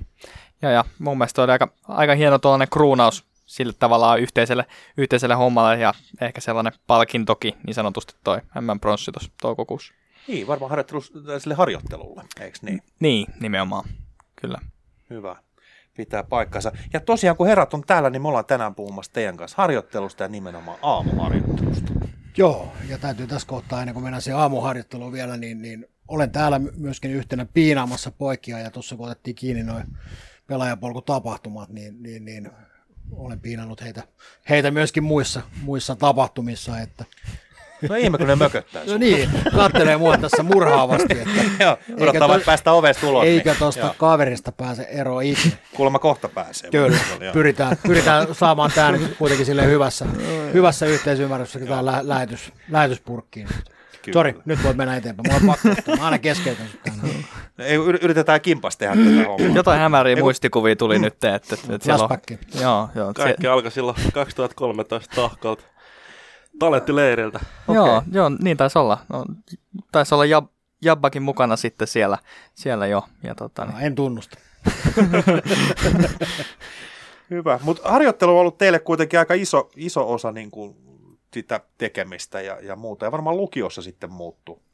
ja, 0.61 0.71
ja 0.71 0.85
mun 0.99 1.17
mielestä 1.17 1.43
oli 1.43 1.51
aika, 1.51 1.67
aika 1.87 2.15
hieno 2.15 2.39
tuollainen 2.39 2.69
kruunaus 2.69 3.27
sillä 3.47 3.73
tavalla 3.79 4.15
yhteiselle, 4.15 4.65
yhteiselle 4.97 5.35
hommalle 5.35 5.79
ja 5.79 5.93
ehkä 6.21 6.41
sellainen 6.41 6.73
palkintoki 6.87 7.55
niin 7.65 7.73
sanotusti 7.73 8.15
toi 8.23 8.41
M-pronssi 8.61 9.11
tuossa 9.11 9.31
toukokuussa. 9.41 9.93
Niin, 10.27 10.47
varmaan 10.47 10.69
harjoittelu, 10.69 11.01
sille 11.39 11.53
harjoittelulle, 11.53 12.23
eikö 12.39 12.57
niin? 12.61 12.81
Niin, 12.99 13.27
nimenomaan, 13.39 13.89
kyllä. 14.41 14.57
Hyvä, 15.09 15.35
pitää 15.97 16.23
paikkansa. 16.23 16.71
Ja 16.93 16.99
tosiaan 16.99 17.37
kun 17.37 17.47
herrat 17.47 17.73
on 17.73 17.83
täällä, 17.87 18.09
niin 18.09 18.21
me 18.21 18.27
ollaan 18.27 18.45
tänään 18.45 18.75
puhumassa 18.75 19.13
teidän 19.13 19.37
kanssa 19.37 19.57
harjoittelusta 19.57 20.23
ja 20.23 20.29
nimenomaan 20.29 20.77
aamuharjoittelusta. 20.81 21.93
Joo, 22.37 22.73
ja 22.89 22.97
täytyy 22.97 23.27
tässä 23.27 23.47
kohtaa, 23.47 23.79
ennen 23.79 23.93
kuin 23.93 24.03
mennään 24.03 24.21
siihen 24.21 24.39
aamuharjoitteluun 24.39 25.11
vielä, 25.11 25.37
niin, 25.37 25.61
niin 25.61 25.85
olen 26.07 26.31
täällä 26.31 26.59
myöskin 26.77 27.11
yhtenä 27.11 27.45
piinaamassa 27.53 28.11
poikia, 28.11 28.59
ja 28.59 28.71
tuossa 28.71 28.95
kun 28.95 29.05
otettiin 29.05 29.35
kiinni 29.35 29.63
noin 29.63 29.83
pelaajapolkutapahtumat, 30.47 31.69
niin, 31.69 32.03
niin, 32.03 32.25
niin 32.25 32.51
olen 33.11 33.39
piinannut 33.39 33.81
heitä, 33.81 34.03
heitä 34.49 34.71
myöskin 34.71 35.03
muissa, 35.03 35.41
muissa 35.61 35.95
tapahtumissa, 35.95 36.79
että 36.79 37.05
No 37.89 37.95
ihme, 37.95 38.17
kun 38.17 38.27
ne 38.27 38.35
mököttää 38.35 38.83
No 38.85 38.97
niin, 38.97 39.29
kattelee 39.55 39.97
mua 39.97 40.17
tässä 40.17 40.43
murhaavasti. 40.43 41.19
Että 41.19 41.41
joo, 41.63 41.77
odottaa 41.99 42.27
to, 42.39 42.45
päästä 42.45 42.71
ovesta 42.71 43.07
ulos. 43.07 43.25
Eikä 43.25 43.49
niin. 43.49 43.59
tuosta 43.59 43.95
kaverista 43.97 44.51
pääse 44.51 44.83
eroon 44.83 45.23
itse. 45.23 45.51
Kuulemma 45.75 45.99
kohta 45.99 46.29
pääsee. 46.29 46.71
Kyllä, 46.71 46.97
pyritään, 47.33 47.77
pyritään 47.87 48.35
saamaan 48.35 48.71
tämä 48.75 48.91
nyt 48.91 49.15
kuitenkin 49.17 49.45
sille 49.45 49.65
hyvässä, 49.65 50.05
hyvässä 50.53 50.85
yhteisymmärryksessä 50.85 51.67
tämä 51.67 51.85
lä- 51.85 52.07
lähetys, 52.07 52.51
lähetyspurkkiin. 52.69 53.47
Sori, 54.13 54.35
nyt 54.45 54.63
voit 54.63 54.77
mennä 54.77 54.95
eteenpäin. 54.95 55.27
Mulla 55.27 55.53
on 55.53 55.57
pakko, 55.75 55.91
mä 55.97 56.05
aina 56.05 56.19
keskeytän 56.19 56.67
sut 56.67 56.81
Ei, 57.59 57.75
yritetään 57.75 58.41
kimpas 58.41 58.77
tehdä 58.77 58.95
tätä 58.95 59.27
hommaa. 59.27 59.55
Jotain 59.55 59.79
hämäriä 59.79 60.11
Eiku... 60.11 60.25
muistikuvia 60.25 60.75
tuli 60.75 60.99
nyt, 60.99 61.13
että, 61.13 61.35
että, 61.35 61.55
että 61.55 61.85
siellä 61.85 62.03
on, 62.03 62.19
joo, 62.61 62.89
joo, 62.95 63.13
Kaikki 63.13 63.41
se... 63.41 63.47
alkoi 63.47 63.71
silloin 63.71 63.97
2013 64.13 65.15
tahkalta 65.15 65.63
talenttileiriltä. 66.59 67.39
Okay. 67.67 67.75
Joo, 67.75 68.03
joo, 68.11 68.31
niin 68.41 68.57
taisi 68.57 68.79
olla. 68.79 68.97
No, 69.09 69.25
taisi 69.91 70.15
olla 70.15 70.25
Jab, 70.25 70.47
Jabbakin 70.81 71.23
mukana 71.23 71.55
sitten 71.55 71.87
siellä, 71.87 72.17
siellä 72.53 72.87
jo. 72.87 73.03
Ja 73.23 73.35
tota, 73.35 73.65
niin. 73.65 73.73
no, 73.73 73.79
en 73.79 73.95
tunnusta. 73.95 74.37
Hyvä, 77.29 77.59
mutta 77.63 77.91
harjoittelu 77.91 78.31
on 78.31 78.39
ollut 78.39 78.57
teille 78.57 78.79
kuitenkin 78.79 79.19
aika 79.19 79.33
iso, 79.33 79.69
iso 79.75 80.13
osa 80.13 80.31
niin 80.31 80.51
kuin 80.51 80.75
sitä 81.33 81.61
tekemistä 81.77 82.41
ja, 82.41 82.57
ja 82.61 82.75
muuta. 82.75 83.05
Ja 83.05 83.11
varmaan 83.11 83.37
lukiossa 83.37 83.81
sitten 83.81 84.11
muuttuu 84.11 84.66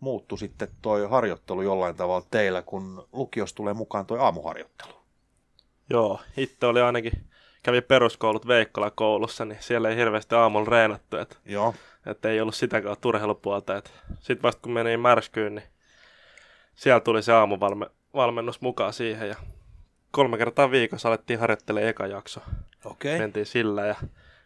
muuttu 0.00 0.36
sitten 0.36 0.68
toi 0.82 1.08
harjoittelu 1.10 1.62
jollain 1.62 1.96
tavalla 1.96 2.26
teillä, 2.30 2.62
kun 2.62 3.08
lukiossa 3.12 3.56
tulee 3.56 3.74
mukaan 3.74 4.06
toi 4.06 4.18
aamuharjoittelu. 4.18 4.92
Joo, 5.90 6.20
itse 6.36 6.66
oli 6.66 6.80
ainakin, 6.80 7.12
kävi 7.62 7.80
peruskoulut 7.80 8.46
Veikkola 8.46 8.90
koulussa, 8.90 9.44
niin 9.44 9.58
siellä 9.60 9.88
ei 9.88 9.96
hirveästi 9.96 10.34
aamulla 10.34 10.70
reenattu, 10.70 11.16
että, 11.16 11.36
Joo. 11.44 11.74
että 12.06 12.28
ei 12.28 12.40
ollut 12.40 12.54
sitä 12.54 12.80
kautta 12.80 13.08
urheilupuolta. 13.08 13.82
Sitten 14.20 14.42
vasta 14.42 14.62
kun 14.62 14.72
meni 14.72 14.96
märskyyn, 14.96 15.54
niin 15.54 15.66
siellä 16.74 17.00
tuli 17.00 17.22
se 17.22 17.32
aamuvalmennus 17.32 18.60
mukaan 18.60 18.92
siihen 18.92 19.28
ja 19.28 19.36
kolme 20.10 20.38
kertaa 20.38 20.70
viikossa 20.70 21.08
alettiin 21.08 21.38
harjoittelemaan 21.40 21.88
eka 21.88 22.06
jakso. 22.06 22.40
Okay. 22.84 23.18
Mentiin 23.18 23.46
sillä 23.46 23.86
ja 23.86 23.94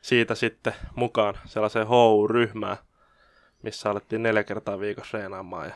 siitä 0.01 0.35
sitten 0.35 0.75
mukaan 0.97 1.35
sellaiseen 1.45 1.87
HOU-ryhmään, 1.87 2.77
missä 3.65 3.91
alettiin 3.91 4.23
neljä 4.23 4.45
kertaa 4.45 4.81
viikossa 4.81 5.19
reenaamaan 5.19 5.67
ja 5.67 5.75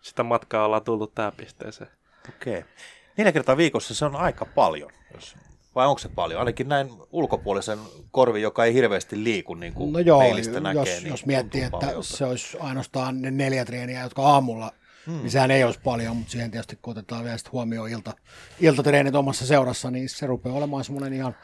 sitä 0.00 0.22
matkaa 0.22 0.64
ollaan 0.64 0.84
tultu 0.84 1.06
tähän 1.06 1.32
pisteeseen. 1.36 1.90
Okei. 2.28 2.58
Okay. 2.58 2.70
Neljä 3.16 3.32
kertaa 3.32 3.56
viikossa 3.56 3.94
se 3.94 4.04
on 4.04 4.16
aika 4.16 4.44
paljon, 4.44 4.90
jos 5.14 5.36
vai 5.74 5.86
onko 5.86 5.98
se 5.98 6.08
paljon? 6.08 6.38
Ainakin 6.40 6.68
näin 6.68 6.90
ulkopuolisen 7.12 7.78
korvi, 8.10 8.42
joka 8.42 8.64
ei 8.64 8.74
hirveästi 8.74 9.24
liiku, 9.24 9.54
niin 9.54 9.74
kuin 9.74 9.92
no 9.92 9.98
joo, 9.98 10.36
jos, 10.36 10.48
näkee. 10.60 11.00
Niin 11.00 11.08
jos 11.08 11.26
miettii, 11.26 11.62
että 11.62 11.78
paljolta. 11.78 12.08
se 12.08 12.24
olisi 12.24 12.56
ainoastaan 12.60 13.22
ne 13.22 13.30
neljä 13.30 13.64
treeniä, 13.64 14.02
jotka 14.02 14.22
aamulla, 14.22 14.72
hmm. 15.06 15.18
niin 15.18 15.30
sehän 15.30 15.50
ei 15.50 15.64
olisi 15.64 15.80
paljon, 15.84 16.16
mutta 16.16 16.32
siihen 16.32 16.50
tietysti 16.50 16.78
kun 16.82 16.90
otetaan 16.90 17.24
vielä 17.24 17.36
huomioon 17.52 17.90
ilta, 17.90 18.14
iltatreenit 18.60 19.14
omassa 19.14 19.46
seurassa, 19.46 19.90
niin 19.90 20.08
se 20.08 20.26
rupeaa 20.26 20.56
olemaan 20.56 20.84
semmoinen 20.84 21.12
ihan 21.12 21.36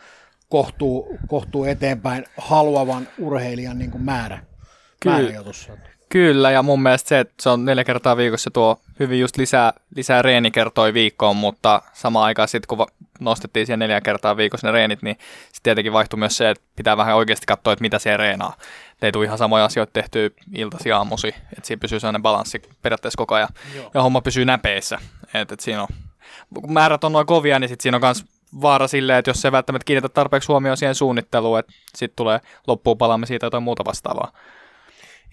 kohtuu, 0.49 1.19
kohtuu 1.29 1.65
eteenpäin 1.65 2.25
haluavan 2.37 3.09
urheilijan 3.19 3.79
niin 3.79 3.91
kuin 3.91 4.05
määrä. 4.05 4.43
Kyllä. 5.05 5.45
Kyllä, 6.09 6.51
ja 6.51 6.63
mun 6.63 6.83
mielestä 6.83 7.09
se, 7.09 7.21
että 7.21 7.35
se 7.41 7.49
on 7.49 7.65
neljä 7.65 7.85
kertaa 7.85 8.17
viikossa, 8.17 8.51
tuo 8.51 8.81
hyvin 9.01 9.21
just 9.21 9.37
lisää, 9.37 9.73
lisää 9.97 10.23
reenikertoi 10.23 10.95
viikkoon, 10.95 11.37
mutta 11.37 11.83
samaan 11.93 12.25
aikaan 12.25 12.49
sitten 12.49 12.77
kun 12.77 12.87
nostettiin 13.21 13.67
siihen 13.67 13.79
neljä 13.79 14.01
kertaa 14.01 14.37
viikossa 14.37 14.67
ne 14.67 14.73
reenit, 14.73 15.03
niin 15.03 15.17
sitten 15.43 15.63
tietenkin 15.63 15.93
vaihtui 15.93 16.19
myös 16.19 16.37
se, 16.37 16.51
että 16.51 16.65
pitää 16.77 16.97
vähän 16.97 17.17
oikeasti 17.17 17.47
katsoa, 17.47 17.73
että 17.73 17.83
mitä 17.83 17.99
siellä 17.99 18.17
reenaa. 18.17 18.57
Et 18.93 19.05
ei 19.05 19.13
tule 19.13 19.25
ihan 19.25 19.39
samoja 19.39 19.65
asioita 19.65 19.93
tehtyä 19.93 20.31
iltasi 20.55 20.93
aamusi, 20.93 21.29
että 21.29 21.67
siinä 21.67 21.81
pysyy 21.81 22.01
sellainen 22.01 22.23
balanssi 22.23 22.63
periaatteessa 22.83 23.19
koko 23.19 23.35
ajan, 23.35 23.49
Joo. 23.75 23.91
ja 23.95 24.03
homma 24.03 24.21
pysyy 24.21 24.45
näpeissä. 24.45 24.99
Et, 25.35 25.53
et 25.53 25.61
siinä 25.61 25.83
on, 25.83 25.89
kun 26.55 26.73
määrät 26.73 27.05
on 27.05 27.13
noin 27.13 27.27
kovia, 27.27 27.59
niin 27.59 27.69
sit 27.69 27.81
siinä 27.81 27.97
on 27.97 28.01
myös 28.01 28.25
vaara 28.61 28.89
silleen, 28.89 29.19
että 29.19 29.31
jos 29.31 29.45
ei 29.45 29.53
välttämättä 29.53 29.85
kiinnitä 29.85 30.09
tarpeeksi 30.09 30.47
huomioon 30.47 30.77
siihen 30.77 30.95
suunnitteluun, 30.95 31.59
että 31.59 31.73
sitten 31.95 32.17
tulee 32.17 32.41
loppuun 32.67 32.99
palaamme 32.99 33.27
siitä 33.27 33.47
jotain 33.47 33.63
muuta 33.63 33.85
vastaavaa. 33.85 34.33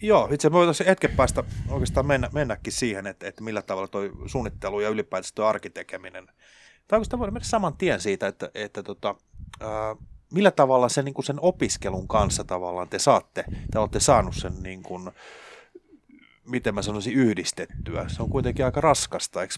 Joo, 0.01 0.23
itse 0.23 0.35
asiassa 0.35 0.51
voitaisiin 0.51 0.87
hetken 0.87 1.11
päästä 1.11 1.43
oikeastaan 1.69 2.05
mennä, 2.05 2.29
mennäkin 2.33 2.73
siihen, 2.73 3.07
että, 3.07 3.27
että 3.27 3.43
millä 3.43 3.61
tavalla 3.61 3.87
tuo 3.87 4.01
suunnittelu 4.25 4.79
ja 4.79 4.89
ylipäätään 4.89 5.31
tuo 5.35 5.45
arkitekeminen. 5.45 6.25
Tai 6.87 6.97
oikeastaan 6.97 7.19
voidaan 7.19 7.33
mennä 7.33 7.47
saman 7.47 7.77
tien 7.77 8.01
siitä, 8.01 8.27
että, 8.27 8.51
että 8.53 8.83
tota, 8.83 9.15
ää, 9.59 9.95
millä 10.33 10.51
tavalla 10.51 10.89
sen, 10.89 11.05
niin 11.05 11.23
sen 11.23 11.39
opiskelun 11.41 12.07
kanssa 12.07 12.43
tavallaan 12.43 12.89
te 12.89 12.99
saatte, 12.99 13.43
te 13.71 13.79
olette 13.79 13.99
saanut 13.99 14.35
sen 14.35 14.63
niin 14.63 14.83
kuin, 14.83 15.11
miten 16.45 16.75
mä 16.75 16.81
sanoisin, 16.81 17.13
yhdistettyä. 17.13 18.05
Se 18.07 18.23
on 18.23 18.29
kuitenkin 18.29 18.65
aika 18.65 18.81
raskasta. 18.81 19.41
Eikö, 19.41 19.53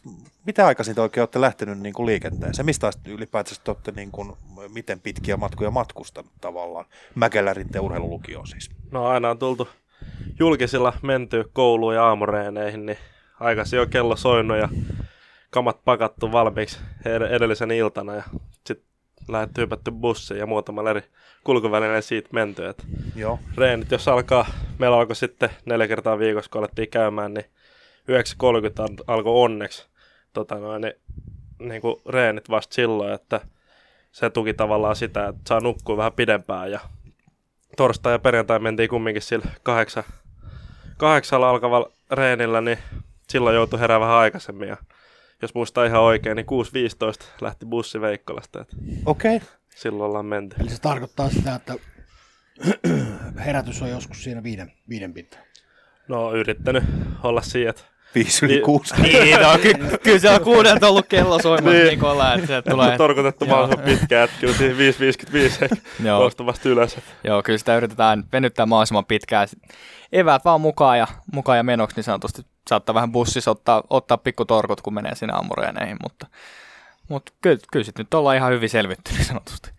mitä 0.46 0.68
aikaisin 0.68 0.96
te 0.96 1.02
oikein 1.02 1.22
olette 1.22 1.42
lähtenyt 1.42 1.80
niin 1.80 1.94
kuin 1.94 2.06
liikenteeseen? 2.06 2.66
Mistä 2.66 2.88
asti 2.88 3.12
ylipäätään 3.12 3.58
te 3.64 3.72
olette, 3.72 3.92
niin 3.92 4.12
kuin, 4.12 4.34
miten 4.68 5.00
pitkiä 5.00 5.38
matkoja 5.38 5.72
matkustanut 5.72 6.32
tavallaan? 6.42 6.86
Mäkelärin 7.16 7.70
te 7.70 7.80
urheilulukioon 7.80 8.48
siis. 8.48 8.70
No 8.92 9.08
aina 9.08 9.30
on 9.30 9.40
tultu 9.40 9.68
julkisilla 10.40 10.94
menty 11.02 11.50
kouluun 11.54 11.96
ja 11.96 12.04
aamureeneihin, 12.04 12.86
niin 12.86 12.98
aikaisin 13.40 13.78
jo 13.78 13.86
kello 13.86 14.16
soinut 14.16 14.58
ja 14.58 14.70
kamat 15.50 15.86
pakattu 15.86 16.32
valmiiksi 16.32 16.80
edellisen 17.30 17.72
iltana 17.72 18.16
ja 18.16 18.24
sitten 18.66 18.88
lähdetty 19.28 19.62
hypätty 19.62 19.92
bussiin 19.92 20.40
ja 20.40 20.46
muutamalla 20.46 20.90
eri 20.90 21.04
kulkuvälineen 21.44 22.04
siitä 22.04 22.30
menty. 22.32 22.68
Et 22.68 22.86
Joo. 23.16 23.40
Reenit, 23.58 23.92
jos 23.92 24.08
alkaa, 24.08 24.46
meillä 24.80 24.98
alkoi 24.98 25.16
sitten 25.16 25.50
neljä 25.66 25.88
kertaa 25.88 26.20
viikossa, 26.20 26.52
kun 26.52 26.60
alettiin 26.60 26.90
käymään, 26.90 27.34
niin 27.34 27.46
9.30 28.98 29.04
alkoi 29.08 29.44
onneksi 29.44 29.88
tota 30.34 30.56
noin, 30.56 30.82
niin, 30.82 30.94
niin 31.60 31.82
kuin 31.82 31.96
reenit 32.10 32.50
vasta 32.50 32.76
silloin, 32.76 33.14
että 33.14 33.42
se 34.12 34.30
tuki 34.30 34.54
tavallaan 34.54 34.96
sitä, 34.96 35.28
että 35.28 35.42
saa 35.48 35.60
nukkua 35.60 35.98
vähän 35.98 36.14
pidempään 36.14 36.72
ja 36.72 36.80
torstai 37.78 38.14
ja 38.14 38.20
perjantai 38.20 38.60
mentiin 38.60 38.90
kumminkin 38.90 39.22
sillä 39.22 39.46
kahdeksan, 39.64 40.04
kahdeksalla 40.98 41.50
alkavalla 41.50 41.92
reenillä, 42.12 42.62
niin 42.62 42.78
silloin 43.30 43.56
joutui 43.56 43.80
herää 43.80 44.00
vähän 44.00 44.16
aikaisemmin 44.16 44.68
ja 44.70 44.78
jos 45.42 45.56
muistaa 45.56 45.86
ihan 45.86 46.02
oikein, 46.02 46.36
niin 46.36 46.46
6.15 46.46 47.26
lähti 47.42 47.66
bussi 47.66 48.02
Veikkolasta. 48.02 48.66
Okei. 49.06 49.36
Okay. 49.36 49.48
Silloin 49.76 50.10
ollaan 50.10 50.26
menty. 50.26 50.56
Eli 50.60 50.70
se 50.70 50.82
tarkoittaa 50.82 51.30
sitä, 51.30 51.56
että 51.56 51.76
herätys 53.46 53.82
on 53.82 53.90
joskus 53.90 54.24
siinä 54.24 54.44
viiden, 54.44 54.72
viiden 54.90 55.14
pintaan. 55.14 55.44
No 56.08 56.34
yrittänyt 56.34 56.84
olla 57.24 57.42
siinä, 57.42 57.70
että 57.70 57.84
5 58.16 58.46
yli 58.46 58.60
6. 58.62 58.94
Niin, 59.02 59.40
no, 59.42 59.58
ky- 59.62 59.98
kyllä 60.04 60.20
se 60.20 60.30
on 60.30 60.42
kuudelta 60.42 60.88
ollut 60.88 61.06
kello 61.10 61.40
soimassa 61.42 61.70
Niin. 61.70 61.84
niin. 61.84 61.92
Nikola, 61.92 62.34
että 62.34 62.48
se 62.48 62.62
tulee. 62.62 62.98
Torkotettu 62.98 63.46
Joo. 63.46 63.56
mahdollisimman 63.58 64.00
pitkään, 64.00 64.24
että 64.24 64.36
kyllä 64.40 64.54
siihen 64.54 64.78
5.55 64.78 65.78
Joo. 66.06 66.20
noustavasti 66.20 66.70
ylös. 66.70 66.98
Joo, 67.24 67.44
kyllä 67.44 67.58
sitä 67.60 67.78
yritetään 67.78 68.24
venyttää 68.34 68.66
mahdollisimman 68.66 69.06
pitkään. 69.06 69.48
Eväät 70.12 70.46
vaan 70.46 70.62
mukaan 70.62 70.98
ja, 71.00 71.08
mukaan 71.34 71.58
ja 71.58 71.64
menoksi 71.64 71.96
niin 71.96 72.04
sanotusti 72.04 72.42
saattaa 72.70 72.96
vähän 72.96 73.12
bussissa 73.12 73.52
ottaa, 73.52 73.84
ottaa 73.90 74.18
pikkutorkut, 74.18 74.82
kun 74.82 74.94
menee 74.94 75.16
sinne 75.16 75.34
aamureeneihin, 75.34 75.98
mutta, 76.04 76.28
mutta 77.10 77.32
kyllä, 77.42 77.58
kyllä 77.72 77.86
sitten 77.86 78.04
nyt 78.06 78.14
ollaan 78.14 78.38
ihan 78.38 78.52
hyvin 78.52 78.70
selvitty 78.70 79.12
niin 79.14 79.26
sanotusti. 79.26 79.70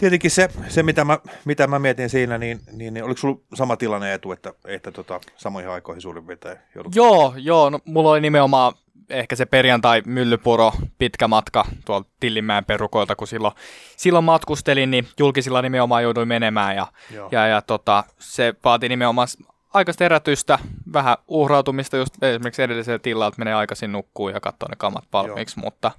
Tietenkin 0.00 0.30
se, 0.30 0.48
se 0.68 0.82
mitä, 0.82 1.04
mä, 1.04 1.18
mitä 1.44 1.66
mä 1.66 1.78
mietin 1.78 2.10
siinä, 2.10 2.38
niin, 2.38 2.60
niin, 2.72 2.94
niin 2.94 3.04
oliko 3.04 3.18
sulla 3.18 3.40
sama 3.54 3.76
tilanne 3.76 4.14
etu, 4.14 4.32
että, 4.32 4.54
että 4.64 4.92
tota, 4.92 5.20
samoihin 5.36 5.70
aikoihin 5.70 6.02
suurin 6.02 6.26
piirtein 6.26 6.58
joudut? 6.74 6.96
Joo, 6.96 7.34
joo, 7.36 7.70
no, 7.70 7.78
mulla 7.84 8.10
oli 8.10 8.20
nimenomaan 8.20 8.72
ehkä 9.10 9.36
se 9.36 9.46
perjantai 9.46 10.02
Myllypuro 10.06 10.72
pitkä 10.98 11.28
matka 11.28 11.64
tuolta 11.84 12.10
Tillinmäen 12.20 12.64
perukoilta, 12.64 13.16
kun 13.16 13.26
silloin, 13.26 13.54
silloin 13.96 14.24
matkustelin, 14.24 14.90
niin 14.90 15.08
julkisilla 15.18 15.62
nimenomaan 15.62 16.02
jouduin 16.02 16.28
menemään 16.28 16.76
ja, 16.76 16.86
Joo. 17.14 17.28
ja, 17.32 17.46
ja 17.46 17.62
tota, 17.62 18.04
se 18.18 18.54
vaati 18.64 18.88
nimenomaan 18.88 19.28
aikaista 19.74 20.04
herätystä, 20.04 20.58
vähän 20.92 21.16
uhrautumista 21.28 21.96
just 21.96 22.22
esimerkiksi 22.22 22.62
edellisellä 22.62 22.98
tilalla, 22.98 23.26
että 23.26 23.38
menee 23.38 23.54
aikaisin 23.54 23.92
nukkuu 23.92 24.28
ja 24.28 24.40
katsoo 24.40 24.68
ne 24.68 24.76
kamat 24.76 25.04
valmiiksi, 25.12 25.58
mutta, 25.58 25.90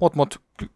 mutta, 0.00 0.16
mutta 0.16 0.40
ky- 0.56 0.70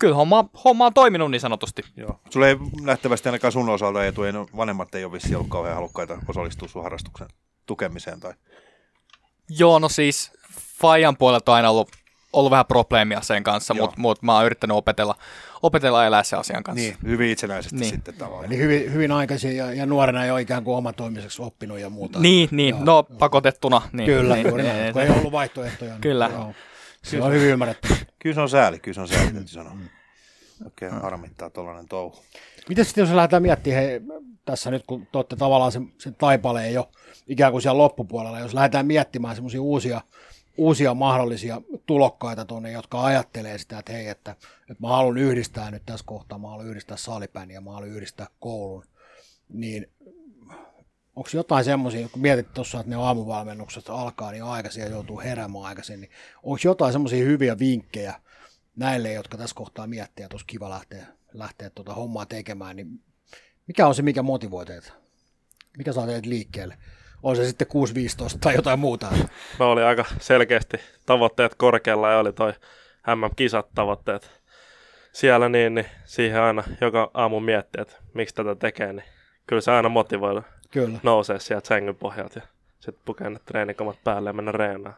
kyllä 0.00 0.14
homma, 0.14 0.44
homma 0.64 0.86
on 0.86 0.94
toiminut 0.94 1.30
niin 1.30 1.40
sanotusti. 1.40 1.82
Joo. 1.96 2.20
Sulla 2.30 2.48
ei 2.48 2.56
nähtävästi 2.80 3.28
ainakaan 3.28 3.52
sun 3.52 3.68
osalta 3.68 4.04
etu, 4.06 4.22
ei, 4.22 4.32
no, 4.32 4.46
vanhemmat 4.56 4.94
ei 4.94 5.04
ole 5.04 5.12
vissiin 5.12 5.36
ollut 5.36 5.48
kauhean 5.50 5.74
halukkaita 5.74 6.18
osallistua 6.28 6.68
sun 6.68 6.82
harrastuksen 6.82 7.28
tukemiseen. 7.66 8.20
Tai... 8.20 8.32
Joo, 9.48 9.78
no 9.78 9.88
siis 9.88 10.32
Fajan 10.80 11.16
puolelta 11.16 11.52
on 11.52 11.56
aina 11.56 11.70
ollut, 11.70 11.88
ollut 12.32 12.50
vähän 12.50 12.66
probleemia 12.66 13.20
sen 13.20 13.42
kanssa, 13.42 13.74
mutta 13.74 14.00
mut 14.00 14.22
mä 14.22 14.36
oon 14.36 14.46
yrittänyt 14.46 14.76
opetella, 14.76 15.14
opetella 15.62 16.06
elää 16.06 16.22
sen 16.22 16.38
asian 16.38 16.62
kanssa. 16.62 16.82
Niin, 16.82 16.96
hyvin 17.04 17.30
itsenäisesti 17.30 17.76
Niin. 17.76 17.90
sitten 17.90 18.14
tavallaan. 18.14 18.44
Eli 18.44 18.58
hyvin, 18.58 18.92
hyvin 18.92 19.12
aikaisin 19.12 19.56
ja, 19.56 19.74
ja 19.74 19.86
nuorena 19.86 20.26
jo 20.26 20.36
ikään 20.36 20.64
kuin 20.64 20.76
omatoimiseksi 20.76 21.42
oppinut 21.42 21.78
ja 21.78 21.90
muuta. 21.90 22.18
Niin, 22.18 22.48
niin 22.52 22.74
Joo, 22.74 22.84
no 22.84 23.02
pakotettuna. 23.02 23.82
Niin, 23.92 24.06
Kyllä, 24.06 24.34
niin, 24.34 24.46
juuri 24.46 24.62
niin, 24.62 24.72
näin, 24.72 24.82
niin, 24.82 24.92
kun 24.92 25.02
ei 25.02 25.10
ollut 25.10 25.32
vaihtoehtoja. 25.32 25.90
Niin, 25.90 26.00
Kyllä. 26.00 26.30
Joo. 26.32 26.54
Se 27.04 27.22
on 27.22 27.32
hyvin 27.32 27.48
ymmärrettävä. 27.48 27.94
Kyllä 28.18 28.34
se 28.34 28.40
on 28.40 28.48
sääli, 28.48 28.78
kyllä 28.78 28.94
se 28.94 29.00
on 29.00 29.08
sääli, 29.08 29.32
täytyy 29.32 29.48
sanoa. 29.48 29.76
Okei, 30.66 30.88
okay, 30.88 31.00
harmittaa 31.00 31.50
tuollainen 31.50 31.88
touhu. 31.88 32.22
Miten 32.68 32.84
sitten 32.84 33.02
jos 33.02 33.10
lähdetään 33.10 33.42
miettimään, 33.42 33.82
hei, 33.82 34.00
tässä 34.44 34.70
nyt 34.70 34.82
kun 34.86 35.06
te 35.12 35.18
olette 35.18 35.36
tavallaan 35.36 35.72
sen, 35.72 35.92
sen 35.98 36.14
taipaleen 36.14 36.74
jo 36.74 36.90
ikään 37.26 37.52
kuin 37.52 37.62
siellä 37.62 37.78
loppupuolella, 37.78 38.40
jos 38.40 38.54
lähdetään 38.54 38.86
miettimään 38.86 39.34
semmoisia 39.34 39.62
uusia, 39.62 40.00
uusia 40.56 40.94
mahdollisia 40.94 41.60
tulokkaita 41.86 42.44
tuonne, 42.44 42.72
jotka 42.72 43.04
ajattelee 43.04 43.58
sitä, 43.58 43.78
että 43.78 43.92
hei, 43.92 44.08
että, 44.08 44.30
että 44.60 44.80
mä 44.80 44.88
haluan 44.88 45.18
yhdistää 45.18 45.70
nyt 45.70 45.82
tässä 45.86 46.06
kohtaa, 46.06 46.38
mä 46.38 46.48
haluan 46.48 46.66
yhdistää 46.66 46.96
salibändin 46.96 47.54
ja 47.54 47.60
mä 47.60 47.70
haluan 47.70 47.90
yhdistää 47.90 48.26
koulun, 48.40 48.84
niin 49.48 49.90
onko 51.20 51.30
jotain 51.34 51.64
semmoisia, 51.64 52.08
kun 52.08 52.22
mietit 52.22 52.54
tuossa, 52.54 52.80
että 52.80 52.90
ne 52.90 52.96
aamuvalmennukset 52.96 53.88
alkaa 53.88 54.30
niin 54.30 54.44
aikaisin 54.44 54.82
ja 54.82 54.88
joutuu 54.88 55.20
heräämään 55.20 55.64
aikaisin, 55.64 56.00
niin 56.00 56.10
onko 56.42 56.58
jotain 56.64 56.92
semmoisia 56.92 57.24
hyviä 57.24 57.58
vinkkejä 57.58 58.14
näille, 58.76 59.12
jotka 59.12 59.38
tässä 59.38 59.56
kohtaa 59.56 59.86
miettiä, 59.86 60.26
että 60.26 60.34
olisi 60.34 60.46
kiva 60.46 60.70
lähteä, 60.70 61.06
lähteä 61.32 61.70
tuota 61.70 61.94
hommaa 61.94 62.26
tekemään, 62.26 62.76
niin 62.76 62.86
mikä 63.66 63.86
on 63.86 63.94
se, 63.94 64.02
mikä 64.02 64.22
motivoi 64.22 64.66
teitä? 64.66 64.92
Mikä 65.78 65.92
saa 65.92 66.06
teidät 66.06 66.26
liikkeelle? 66.26 66.76
On 67.22 67.36
se 67.36 67.46
sitten 67.46 67.66
6-15 68.34 68.38
tai 68.40 68.54
jotain 68.54 68.78
muuta. 68.78 69.06
No 69.58 69.70
oli 69.70 69.82
aika 69.82 70.04
selkeästi 70.20 70.76
tavoitteet 71.06 71.54
korkealla 71.54 72.10
ja 72.10 72.18
oli 72.18 72.32
toi 72.32 72.52
MM-kisat 73.16 73.66
tavoitteet 73.74 74.42
siellä, 75.12 75.48
niin, 75.48 75.74
niin 75.74 75.86
siihen 76.04 76.40
aina 76.40 76.64
joka 76.80 77.10
aamu 77.14 77.40
miettii, 77.40 77.82
että 77.82 77.96
miksi 78.14 78.34
tätä 78.34 78.54
tekee, 78.54 78.92
niin 78.92 79.06
kyllä 79.46 79.62
se 79.62 79.70
aina 79.70 79.88
motivoi 79.88 80.42
Kyllä. 80.70 80.98
nousee 81.02 81.38
sieltä 81.38 81.68
sängyn 81.68 81.96
pohjalta 81.96 82.38
ja 82.38 82.46
sitten 82.80 83.02
pukee 83.04 83.30
ne 83.30 83.38
treenikamat 83.44 83.96
päälle 84.04 84.28
ja 84.28 84.32
mennä 84.32 84.52
reenaan. 84.52 84.96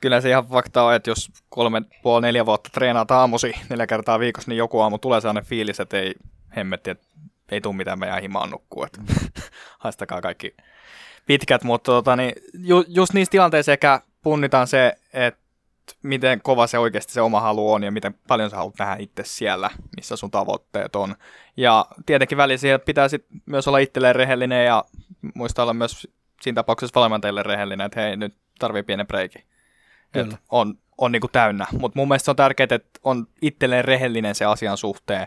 Kyllä 0.00 0.20
se 0.20 0.28
ihan 0.28 0.46
fakta 0.46 0.82
on, 0.82 0.94
että 0.94 1.10
jos 1.10 1.30
kolme, 1.48 1.82
puoli, 2.02 2.22
neljä 2.22 2.46
vuotta 2.46 2.70
treenaat 2.72 3.10
aamusi 3.10 3.52
neljä 3.68 3.86
kertaa 3.86 4.18
viikossa, 4.18 4.50
niin 4.50 4.58
joku 4.58 4.80
aamu 4.80 4.98
tulee 4.98 5.20
sellainen 5.20 5.44
fiilis, 5.44 5.80
että 5.80 5.98
ei 5.98 6.14
hemmetti, 6.56 6.90
että 6.90 7.06
ei 7.50 7.60
tule 7.60 7.76
mitään, 7.76 7.98
mä 7.98 8.06
jään 8.06 8.22
himaan 8.22 8.50
nukkuu. 8.50 8.84
Että 8.84 9.00
haistakaa 9.78 10.20
kaikki 10.20 10.56
pitkät, 11.26 11.64
mutta 11.64 11.92
tota, 11.92 12.16
niin, 12.16 12.32
ju, 12.58 12.84
just 12.88 13.12
niissä 13.12 13.30
tilanteissa 13.30 13.72
ehkä 13.72 14.00
punnitaan 14.22 14.66
se, 14.66 14.92
että 15.12 15.42
miten 16.02 16.40
kova 16.42 16.66
se 16.66 16.78
oikeasti 16.78 17.12
se 17.12 17.20
oma 17.20 17.40
halu 17.40 17.72
on 17.72 17.82
ja 17.82 17.92
miten 17.92 18.14
paljon 18.28 18.50
sä 18.50 18.56
haluat 18.56 18.78
nähdä 18.78 18.96
itse 18.98 19.22
siellä, 19.26 19.70
missä 19.96 20.16
sun 20.16 20.30
tavoitteet 20.30 20.96
on. 20.96 21.14
Ja 21.56 21.86
tietenkin 22.06 22.38
välillä 22.38 22.58
siihen 22.58 22.80
pitää 22.80 23.08
sit 23.08 23.26
myös 23.46 23.68
olla 23.68 23.78
itselleen 23.78 24.16
rehellinen 24.16 24.66
ja 24.66 24.84
muistaa 25.34 25.62
olla 25.62 25.74
myös 25.74 26.08
siinä 26.42 26.54
tapauksessa 26.54 27.00
valmentajille 27.00 27.42
rehellinen, 27.42 27.86
että 27.86 28.00
hei, 28.00 28.16
nyt 28.16 28.36
tarvii 28.58 28.82
pienen 28.82 29.06
breikin. 29.06 29.42
Kyllä. 30.12 30.34
Et 30.34 30.40
on, 30.50 30.78
on 30.98 31.12
niinku 31.12 31.28
täynnä. 31.28 31.66
Mutta 31.78 31.98
mun 31.98 32.08
mielestä 32.08 32.24
se 32.24 32.30
on 32.30 32.36
tärkeää, 32.36 32.68
että 32.70 33.00
on 33.04 33.26
itselleen 33.42 33.84
rehellinen 33.84 34.34
se 34.34 34.44
asian 34.44 34.76
suhteen, 34.76 35.26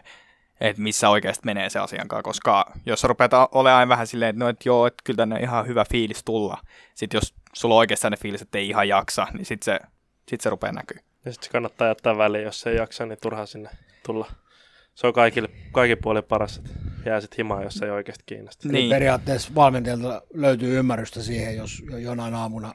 että 0.60 0.82
missä 0.82 1.10
oikeasti 1.10 1.46
menee 1.46 1.70
se 1.70 1.80
asian 1.80 2.08
kanssa, 2.08 2.24
koska 2.24 2.72
jos 2.86 3.02
sä 3.02 3.08
rupeat 3.08 3.32
olemaan 3.34 3.80
aina 3.80 3.90
vähän 3.90 4.08
silleen, 4.08 4.30
että 4.30 4.44
no, 4.44 4.50
et 4.50 4.66
joo, 4.66 4.88
että 4.88 5.02
kyllä 5.04 5.18
tänne 5.18 5.40
ihan 5.40 5.68
hyvä 5.68 5.86
fiilis 5.92 6.24
tulla. 6.24 6.58
Sitten 6.94 7.18
jos 7.18 7.34
sulla 7.54 7.75
on 7.75 7.80
oikeasti 7.80 8.10
ne 8.10 8.18
fiilis, 8.18 8.42
että 8.42 8.58
ei 8.58 8.70
ihan 8.70 8.88
jaksa, 8.88 9.28
niin 9.34 9.46
sitten 9.46 9.66
se, 9.66 9.88
sit 10.30 10.42
se 10.42 10.50
rupeaa 10.50 10.74
näkyy. 10.74 10.98
Ja 11.25 11.32
sitten 11.32 11.46
se 11.46 11.52
kannattaa 11.52 11.88
jättää 11.88 12.18
väliin, 12.18 12.44
jos 12.44 12.68
ei 12.68 12.75
jaksa, 12.75 13.06
niin 13.06 13.18
turhaa 13.22 13.46
sinne 13.46 13.70
tulla. 14.06 14.32
Se 14.96 15.08
on 15.08 15.14
kaikille, 15.14 15.50
kaikin 15.72 15.98
puolin 16.02 16.24
paras, 16.24 16.58
että 16.58 16.70
jää 17.06 17.22
sitten 17.22 17.38
himaan, 17.38 17.64
jos 17.64 17.82
ei 17.82 17.90
oikeasti 17.90 18.24
kiinnosta. 18.26 18.70
Niin. 18.70 18.90
Periaatteessa 18.90 19.52
valmentajalta 19.56 20.22
löytyy 20.34 20.80
ymmärrystä 20.80 21.22
siihen, 21.22 21.58
jos 21.58 21.84
jo 21.90 21.98
jonain 21.98 22.34
aamuna 22.34 22.74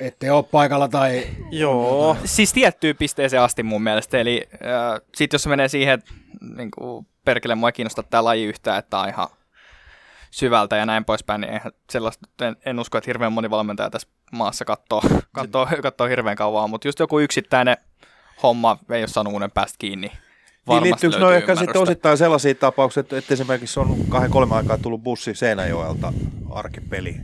ettei 0.00 0.30
ole 0.30 0.42
paikalla 0.42 0.88
tai... 0.88 1.26
Joo. 1.50 2.16
Siis 2.24 2.52
tiettyyn 2.52 2.96
pisteeseen 2.96 3.42
asti 3.42 3.62
mun 3.62 3.82
mielestä, 3.82 4.18
eli 4.18 4.48
äh, 4.52 5.00
sit 5.14 5.32
jos 5.32 5.42
se 5.42 5.48
menee 5.48 5.68
siihen, 5.68 5.94
että 5.94 6.14
niin 6.56 6.70
kuin, 6.70 7.06
perkele 7.24 7.54
mua 7.54 7.68
ei 7.68 7.72
kiinnosta 7.72 8.02
tämä 8.02 8.24
laji 8.24 8.44
yhtään, 8.44 8.78
että 8.78 8.98
on 8.98 9.08
ihan 9.08 9.28
syvältä 10.30 10.76
ja 10.76 10.86
näin 10.86 11.04
poispäin, 11.04 11.40
niin 11.40 11.52
eihän 11.52 11.72
sellaista, 11.90 12.26
en, 12.40 12.56
en 12.66 12.80
usko, 12.80 12.98
että 12.98 13.08
hirveän 13.08 13.32
moni 13.32 13.50
valmentaja 13.50 13.90
tässä 13.90 14.08
maassa 14.32 14.64
katsoo, 14.64 15.02
katsoo, 15.32 15.68
katsoo 15.82 16.06
hirveän 16.06 16.36
kauan, 16.36 16.70
mutta 16.70 16.88
just 16.88 16.98
joku 16.98 17.20
yksittäinen 17.20 17.76
homma 18.42 18.78
ei 18.90 19.02
ole 19.02 19.08
saanut 19.08 19.32
unen 19.32 19.50
päästä 19.50 19.76
kiinni. 19.78 20.12
Niin 20.66 20.74
Varmasti 20.74 20.88
liittyykö 20.88 21.14
löytyy 21.16 21.28
no 21.28 21.32
ehkä 21.32 21.56
sitten 21.56 21.82
osittain 21.82 22.18
sellaisia 22.18 22.54
tapauksia, 22.54 23.00
että, 23.00 23.18
että 23.18 23.34
esimerkiksi 23.34 23.80
on 23.80 23.96
kahden 24.08 24.30
kolme 24.30 24.54
aikaa 24.54 24.78
tullut 24.78 25.02
bussi 25.02 25.34
Seinäjoelta 25.34 26.12
arkipeli 26.50 27.16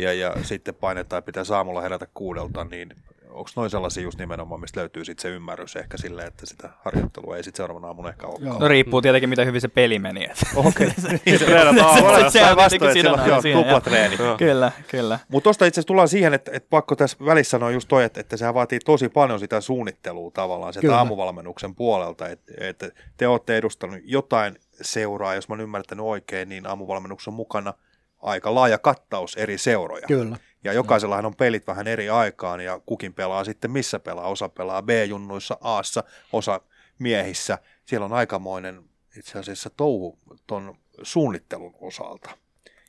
ja, 0.00 0.12
ja 0.12 0.34
sitten 0.42 0.74
painetaan, 0.74 1.22
pitää 1.22 1.44
saamulla 1.44 1.80
herätä 1.80 2.06
kuudelta, 2.14 2.64
niin 2.64 2.88
onko 3.30 3.50
noin 3.56 3.70
sellaisia 3.70 4.02
just 4.02 4.18
nimenomaan, 4.18 4.60
mistä 4.60 4.80
löytyy 4.80 5.04
sitten 5.04 5.22
se 5.22 5.28
ymmärrys 5.28 5.76
ehkä 5.76 5.96
silleen, 5.96 6.28
että 6.28 6.46
sitä 6.46 6.68
harjoittelua 6.84 7.36
ei 7.36 7.44
sitten 7.44 7.56
seuraavana 7.56 7.86
aamuna 7.86 8.08
ehkä 8.08 8.26
ole. 8.26 8.58
No 8.58 8.68
riippuu 8.68 9.02
tietenkin, 9.02 9.28
miten 9.28 9.46
hyvin 9.46 9.60
se 9.60 9.68
peli 9.68 9.98
meni. 9.98 10.28
Okei. 10.54 10.86
Niin, 11.26 11.40
aamulla. 11.84 12.30
se 12.30 12.44
on 12.44 12.56
tietenkin 12.56 12.88
että 12.88 12.92
siinä 12.92 13.40
siellä 13.40 13.58
on 13.58 13.64
tuplatreeni. 13.64 14.16
kyllä, 14.38 14.72
kyllä. 14.88 15.18
Mutta 15.28 15.44
tuosta 15.44 15.66
itse 15.66 15.80
asiassa 15.80 15.86
tullaan 15.86 16.08
siihen, 16.08 16.34
että, 16.34 16.50
että 16.54 16.70
pakko 16.70 16.96
tässä 16.96 17.16
välissä 17.24 17.50
sanoa 17.50 17.70
just 17.70 17.88
toi, 17.88 18.04
että, 18.04 18.20
että 18.20 18.36
sehän 18.36 18.54
vaatii 18.54 18.78
tosi 18.78 19.08
paljon 19.08 19.40
sitä 19.40 19.60
suunnittelua 19.60 20.30
tavallaan 20.30 20.72
sieltä 20.72 20.86
Kyllä. 20.86 20.98
aamuvalmennuksen 20.98 21.74
puolelta, 21.74 22.28
että, 22.28 22.52
että 22.60 22.90
te 23.16 23.28
olette 23.28 23.56
edustanut 23.56 23.98
jotain 24.04 24.56
seuraa, 24.82 25.34
jos 25.34 25.48
mä 25.48 25.52
oon 25.52 25.60
ymmärtänyt 25.60 26.04
oikein, 26.06 26.48
niin 26.48 26.66
aamuvalmennuksen 26.66 27.30
on 27.30 27.36
mukana 27.36 27.74
aika 28.22 28.54
laaja 28.54 28.78
kattaus 28.78 29.36
eri 29.36 29.58
seuroja. 29.58 30.06
Kyllä. 30.06 30.36
Ja 30.66 30.72
jokaisellahan 30.72 31.26
on 31.26 31.36
pelit 31.36 31.66
vähän 31.66 31.86
eri 31.86 32.08
aikaan 32.08 32.60
ja 32.60 32.80
kukin 32.86 33.14
pelaa 33.14 33.44
sitten 33.44 33.70
missä 33.70 33.98
pelaa. 33.98 34.28
Osa 34.28 34.48
pelaa 34.48 34.82
B-junnuissa, 34.82 35.58
Aassa, 35.60 36.04
osa 36.32 36.60
miehissä. 36.98 37.58
Siellä 37.84 38.04
on 38.04 38.12
aikamoinen 38.12 38.84
itse 39.16 39.38
asiassa 39.38 39.70
touhu 39.70 40.18
ton 40.46 40.76
suunnittelun 41.02 41.74
osalta. 41.80 42.30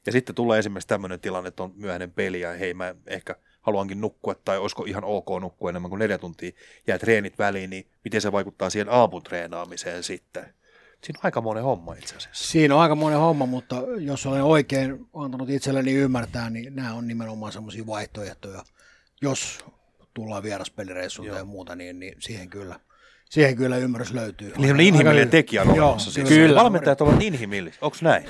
Ja 0.05 0.11
sitten 0.11 0.35
tulee 0.35 0.59
esimerkiksi 0.59 0.87
tämmöinen 0.87 1.19
tilanne, 1.19 1.47
että 1.47 1.63
on 1.63 1.73
myöhäinen 1.75 2.11
peli 2.11 2.41
ja 2.41 2.53
hei 2.53 2.73
mä 2.73 2.95
ehkä 3.07 3.35
haluankin 3.61 4.01
nukkua 4.01 4.35
tai 4.35 4.57
olisiko 4.57 4.83
ihan 4.83 5.03
ok 5.03 5.27
nukkua 5.41 5.69
enemmän 5.69 5.89
kuin 5.89 5.99
neljä 5.99 6.17
tuntia, 6.17 6.51
jää 6.87 6.99
treenit 6.99 7.39
väliin, 7.39 7.69
niin 7.69 7.87
miten 8.03 8.21
se 8.21 8.31
vaikuttaa 8.31 8.69
siihen 8.69 8.89
aamutreenaamiseen 8.89 10.03
sitten. 10.03 10.53
Siinä 11.03 11.19
on 11.19 11.25
aikamoinen 11.25 11.63
homma 11.63 11.93
itse 11.93 12.15
asiassa. 12.15 12.47
Siinä 12.47 12.75
on 12.75 12.81
aika 12.81 12.95
monen 12.95 13.19
homma, 13.19 13.45
mutta 13.45 13.75
jos 13.99 14.25
olen 14.25 14.43
oikein 14.43 15.07
antanut 15.13 15.49
itselleni 15.49 15.93
ymmärtää, 15.93 16.49
niin 16.49 16.75
nämä 16.75 16.93
on 16.93 17.07
nimenomaan 17.07 17.51
semmoisia 17.51 17.87
vaihtoehtoja. 17.87 18.63
Jos 19.21 19.65
tullaan 20.13 20.43
vieraspelireissulta 20.43 21.37
ja 21.37 21.45
muuta, 21.45 21.75
niin, 21.75 21.99
niin 21.99 22.15
siihen 22.19 22.49
kyllä. 22.49 22.79
Siihen 23.29 23.55
kyllä 23.55 23.77
ymmärrys 23.77 24.13
löytyy. 24.13 24.53
Eli 24.59 24.71
on 24.71 24.79
inhimillinen 24.79 25.29
tekijä 25.29 25.61
on 25.61 25.69
olemassa. 25.69 26.11
siis. 26.11 26.27
kyllä. 26.29 26.61
Valmentajat 26.61 27.01
ovat 27.01 27.21
inhimillisiä. 27.21 27.79
Onko 27.81 27.97
näin? 28.01 28.25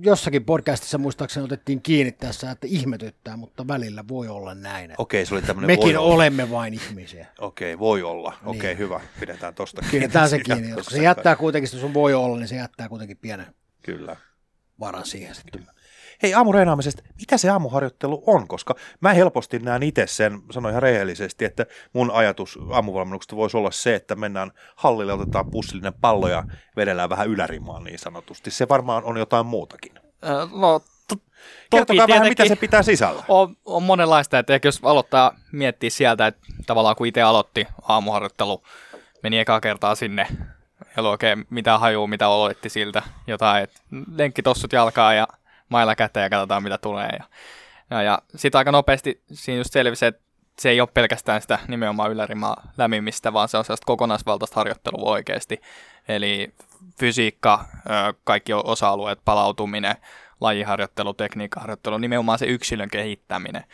Jossakin 0.00 0.44
podcastissa 0.44 0.98
muistaakseni 0.98 1.44
otettiin 1.44 1.82
kiinni 1.82 2.12
tässä, 2.12 2.50
että 2.50 2.66
ihmetyttää, 2.70 3.36
mutta 3.36 3.68
välillä 3.68 4.04
voi 4.08 4.28
olla 4.28 4.54
näin. 4.54 4.92
Okei, 4.98 5.26
se 5.26 5.34
oli 5.34 5.42
tämmöinen 5.42 5.68
voi 5.68 5.86
Mekin 5.86 5.98
olla. 5.98 6.14
olemme 6.14 6.50
vain 6.50 6.74
ihmisiä. 6.74 7.26
Okei, 7.38 7.78
voi 7.78 8.02
olla. 8.02 8.34
Okei, 8.44 8.60
Niin. 8.70 8.78
hyvä. 8.78 9.00
Pidetään 9.20 9.54
tosta 9.54 9.82
Pidetään 9.90 10.28
se 10.28 10.38
kiinni. 10.38 10.74
Tossa 10.74 10.90
se 10.96 11.02
jättää 11.02 11.36
kuitenkin, 11.36 11.68
jos 11.72 11.80
sun 11.80 11.94
voi 11.94 12.14
olla, 12.14 12.38
niin 12.38 12.48
se 12.48 12.56
jättää 12.56 12.88
kuitenkin 12.88 13.16
pienen 13.16 13.46
Kyllä. 13.82 14.16
varan 14.80 15.06
siihen 15.06 15.34
sitten. 15.34 15.66
Hei, 16.24 16.34
aamureenaamisesta, 16.34 17.02
mitä 17.20 17.38
se 17.38 17.50
aamuharjoittelu 17.50 18.22
on? 18.26 18.48
Koska 18.48 18.74
mä 19.00 19.12
helposti 19.12 19.58
näen 19.58 19.82
itse 19.82 20.06
sen, 20.06 20.40
sanoin 20.50 20.72
ihan 20.72 20.82
rehellisesti, 20.82 21.44
että 21.44 21.66
mun 21.92 22.10
ajatus 22.10 22.58
aamuvalmennuksesta 22.70 23.36
voisi 23.36 23.56
olla 23.56 23.70
se, 23.70 23.94
että 23.94 24.16
mennään 24.16 24.52
hallille, 24.76 25.12
otetaan 25.12 25.50
pussillinen 25.50 25.94
pallo 26.00 26.28
ja 26.28 26.44
vedellään 26.76 27.10
vähän 27.10 27.28
ylärimaan 27.28 27.84
niin 27.84 27.98
sanotusti. 27.98 28.50
Se 28.50 28.68
varmaan 28.68 29.04
on 29.04 29.16
jotain 29.16 29.46
muutakin. 29.46 29.92
No, 30.52 30.80
to, 31.08 31.16
Kertokaa 31.70 32.08
vähän, 32.08 32.28
mitä 32.28 32.48
se 32.48 32.56
pitää 32.56 32.82
sisällä. 32.82 33.22
on, 33.28 33.56
on 33.64 33.82
monenlaista, 33.82 34.38
että 34.38 34.54
ehkä 34.54 34.68
jos 34.68 34.80
aloittaa 34.82 35.36
miettiä 35.52 35.90
sieltä, 35.90 36.26
että 36.26 36.40
tavallaan 36.66 36.96
kun 36.96 37.06
itse 37.06 37.22
aloitti 37.22 37.66
aamuharjoittelu, 37.82 38.62
meni 39.22 39.38
ekaa 39.38 39.60
kertaa 39.60 39.94
sinne, 39.94 40.26
ei 40.30 40.94
ollut 40.98 41.10
oikein 41.10 41.46
mitään 41.50 41.80
hajua, 41.80 42.06
mitä 42.06 42.28
oletti 42.28 42.68
siltä, 42.68 43.02
jotain, 43.26 43.64
että 43.64 43.80
lenkkitossut 44.16 44.72
jalkaa 44.72 45.14
ja 45.14 45.28
mailla 45.74 45.94
käteen 45.94 46.24
ja 46.24 46.30
katsotaan 46.30 46.62
mitä 46.62 46.78
tulee. 46.78 47.08
Ja, 47.18 47.24
ja, 47.90 48.02
ja 48.02 48.18
sitten 48.36 48.58
aika 48.58 48.72
nopeasti 48.72 49.22
siinä 49.32 49.60
just 49.60 49.72
selvisi, 49.72 50.06
että 50.06 50.22
se 50.58 50.70
ei 50.70 50.80
ole 50.80 50.88
pelkästään 50.94 51.42
sitä 51.42 51.58
nimenomaan 51.68 52.12
ylärimaa 52.12 52.72
lämimistä, 52.78 53.32
vaan 53.32 53.48
se 53.48 53.56
on 53.56 53.64
sellaista 53.64 53.86
kokonaisvaltaista 53.86 54.60
harjoittelua 54.60 55.10
oikeasti. 55.10 55.60
Eli 56.08 56.54
fysiikka, 56.98 57.64
kaikki 58.24 58.52
osa-alueet, 58.52 59.18
palautuminen, 59.24 59.96
lajiharjoittelu, 60.40 61.14
tekniikkaharjoittelu, 61.14 61.98
nimenomaan 61.98 62.38
se 62.38 62.46
yksilön 62.46 62.90
kehittäminen. 62.90 63.64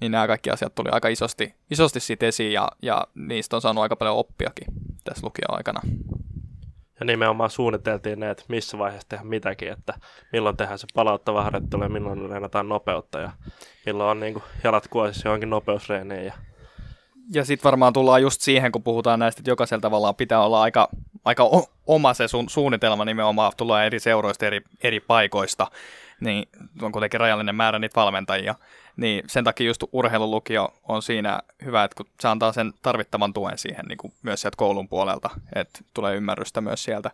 Niin 0.00 0.12
nämä 0.12 0.26
kaikki 0.26 0.50
asiat 0.50 0.74
tuli 0.74 0.88
aika 0.92 1.08
isosti, 1.08 1.54
isosti 1.70 2.00
siitä 2.00 2.26
esiin 2.26 2.52
ja, 2.52 2.68
ja 2.82 3.06
niistä 3.14 3.56
on 3.56 3.62
saanut 3.62 3.82
aika 3.82 3.96
paljon 3.96 4.16
oppiakin 4.16 4.66
tässä 5.04 5.26
lukio-aikana. 5.26 5.80
Ja 7.00 7.06
nimenomaan 7.06 7.50
suunniteltiin 7.50 8.20
ne, 8.20 8.30
että 8.30 8.44
missä 8.48 8.78
vaiheessa 8.78 9.08
tehdään 9.08 9.26
mitäkin, 9.26 9.72
että 9.72 9.94
milloin 10.32 10.56
tehdään 10.56 10.78
se 10.78 10.86
palauttava 10.94 11.42
harjoittelu 11.42 11.82
ja 11.82 11.88
milloin 11.88 12.30
reenataan 12.30 12.68
nopeutta 12.68 13.20
ja 13.20 13.32
milloin 13.86 14.10
on 14.10 14.20
niin 14.20 14.32
kuin 14.32 14.44
jalat 14.64 14.88
kuosissa 14.88 15.28
johonkin 15.28 15.50
nopeusreeniin. 15.50 16.24
Ja 16.24 16.32
Ja 17.34 17.44
sitten 17.44 17.64
varmaan 17.64 17.92
tullaan 17.92 18.22
just 18.22 18.40
siihen, 18.40 18.72
kun 18.72 18.82
puhutaan 18.82 19.18
näistä, 19.18 19.40
että 19.40 19.50
jokaisella 19.50 19.80
tavallaan 19.80 20.16
pitää 20.16 20.42
olla 20.42 20.62
aika, 20.62 20.88
aika 21.24 21.50
oma 21.86 22.14
se 22.14 22.28
sun 22.28 22.48
suunnitelma 22.48 23.04
nimenomaan, 23.04 23.52
tulee 23.56 23.86
eri 23.86 24.00
seuroista, 24.00 24.46
eri, 24.46 24.60
eri 24.82 25.00
paikoista, 25.00 25.66
niin 26.20 26.48
on 26.82 26.92
kuitenkin 26.92 27.20
rajallinen 27.20 27.54
määrä 27.54 27.78
niitä 27.78 28.00
valmentajia. 28.00 28.54
Niin 28.96 29.24
sen 29.26 29.44
takia 29.44 29.66
just 29.66 29.84
urheilulukio 29.92 30.74
on 30.88 31.02
siinä 31.02 31.40
hyvä, 31.64 31.84
että 31.84 31.96
kun 31.96 32.06
se 32.20 32.28
antaa 32.28 32.52
sen 32.52 32.72
tarvittavan 32.82 33.32
tuen 33.32 33.58
siihen 33.58 33.84
niin 33.86 33.98
kuin 33.98 34.12
myös 34.22 34.40
sieltä 34.40 34.56
koulun 34.56 34.88
puolelta, 34.88 35.30
että 35.54 35.80
tulee 35.94 36.16
ymmärrystä 36.16 36.60
myös 36.60 36.84
sieltä. 36.84 37.10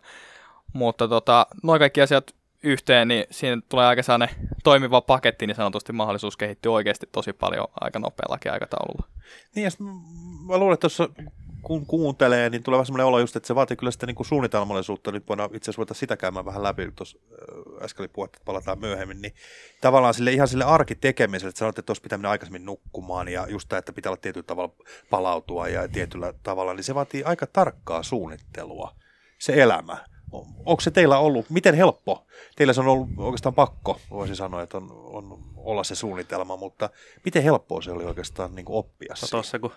Mutta 0.73 1.07
tota, 1.07 1.47
noin 1.63 1.79
kaikki 1.79 2.01
asiat 2.01 2.35
yhteen, 2.63 3.07
niin 3.07 3.25
siinä 3.31 3.61
tulee 3.69 3.85
aika 3.85 4.03
sellainen 4.03 4.35
toimiva 4.63 5.01
paketti, 5.01 5.47
niin 5.47 5.55
sanotusti 5.55 5.93
mahdollisuus 5.93 6.37
kehittyy 6.37 6.73
oikeasti 6.73 7.09
tosi 7.11 7.33
paljon 7.33 7.67
aika 7.81 7.99
nopeallakin 7.99 8.51
aikataululla. 8.51 9.07
Niin, 9.55 9.63
ja 9.63 9.69
mä 10.45 10.57
luulen, 10.57 10.73
että 10.73 10.81
tuossa 10.81 11.09
kun 11.65 11.85
kuuntelee, 11.85 12.49
niin 12.49 12.63
tulee 12.63 12.77
vähän 12.77 12.85
semmoinen 12.85 13.05
olo 13.05 13.19
just, 13.19 13.35
että 13.35 13.47
se 13.47 13.55
vaatii 13.55 13.77
kyllä 13.77 13.91
sitä 13.91 14.05
niin 14.05 14.15
kuin 14.15 14.27
suunnitelmallisuutta. 14.27 15.11
Nyt 15.11 15.29
voidaan 15.29 15.49
itse 15.53 15.71
asiassa 15.71 15.93
sitä 15.93 16.17
käymään 16.17 16.45
vähän 16.45 16.63
läpi, 16.63 16.91
tuossa 16.95 17.19
äsken 17.81 18.01
oli 18.01 18.07
puhetta, 18.07 18.37
että 18.37 18.45
palataan 18.45 18.79
myöhemmin. 18.79 19.21
Niin 19.21 19.33
tavallaan 19.81 20.13
sille 20.13 20.31
ihan 20.31 20.47
sille 20.47 20.63
arkitekemiselle, 20.63 21.49
että 21.49 21.59
sanoit, 21.59 21.79
että 21.79 21.85
tuossa 21.85 22.01
pitää 22.01 22.17
mennä 22.17 22.29
aikaisemmin 22.29 22.65
nukkumaan 22.65 23.27
ja 23.27 23.47
just 23.49 23.69
tämä, 23.69 23.77
että 23.77 23.93
pitää 23.93 24.09
olla 24.09 24.21
tietyllä 24.21 24.45
tavalla 24.47 24.73
palautua 25.09 25.67
ja 25.67 25.87
tietyllä 25.87 26.33
tavalla, 26.43 26.73
niin 26.73 26.83
se 26.83 26.95
vaatii 26.95 27.23
aika 27.23 27.47
tarkkaa 27.47 28.03
suunnittelua, 28.03 28.95
se 29.39 29.61
elämä. 29.61 30.14
On- 30.31 30.45
Onko 30.65 30.81
se 30.81 30.91
teillä 30.91 31.17
ollut, 31.17 31.49
miten 31.49 31.75
helppo? 31.75 32.25
Teillä 32.55 32.73
se 32.73 32.81
on 32.81 32.87
ollut 32.87 33.09
oikeastaan 33.17 33.55
pakko, 33.55 33.99
voisin 34.09 34.35
sanoa, 34.35 34.61
että 34.61 34.77
on, 34.77 34.91
on 34.91 35.39
olla 35.55 35.83
se 35.83 35.95
suunnitelma, 35.95 36.57
mutta 36.57 36.89
miten 37.25 37.43
helppoa 37.43 37.81
se 37.81 37.91
oli 37.91 38.05
oikeastaan 38.05 38.55
niin 38.55 38.65
kuin 38.65 38.77
oppia 38.77 39.15
No 39.21 39.27
tuossa 39.31 39.59
kun 39.59 39.71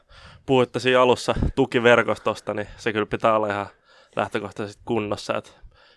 puhuitte 0.46 0.80
siinä 0.80 1.02
alussa 1.02 1.34
tukiverkostosta, 1.54 2.54
niin 2.54 2.68
se 2.76 2.92
kyllä 2.92 3.06
pitää 3.06 3.37
olla 3.37 3.48
ihan 3.48 3.66
lähtökohtaisesti 4.16 4.82
kunnossa. 4.84 5.37
Että 5.37 5.50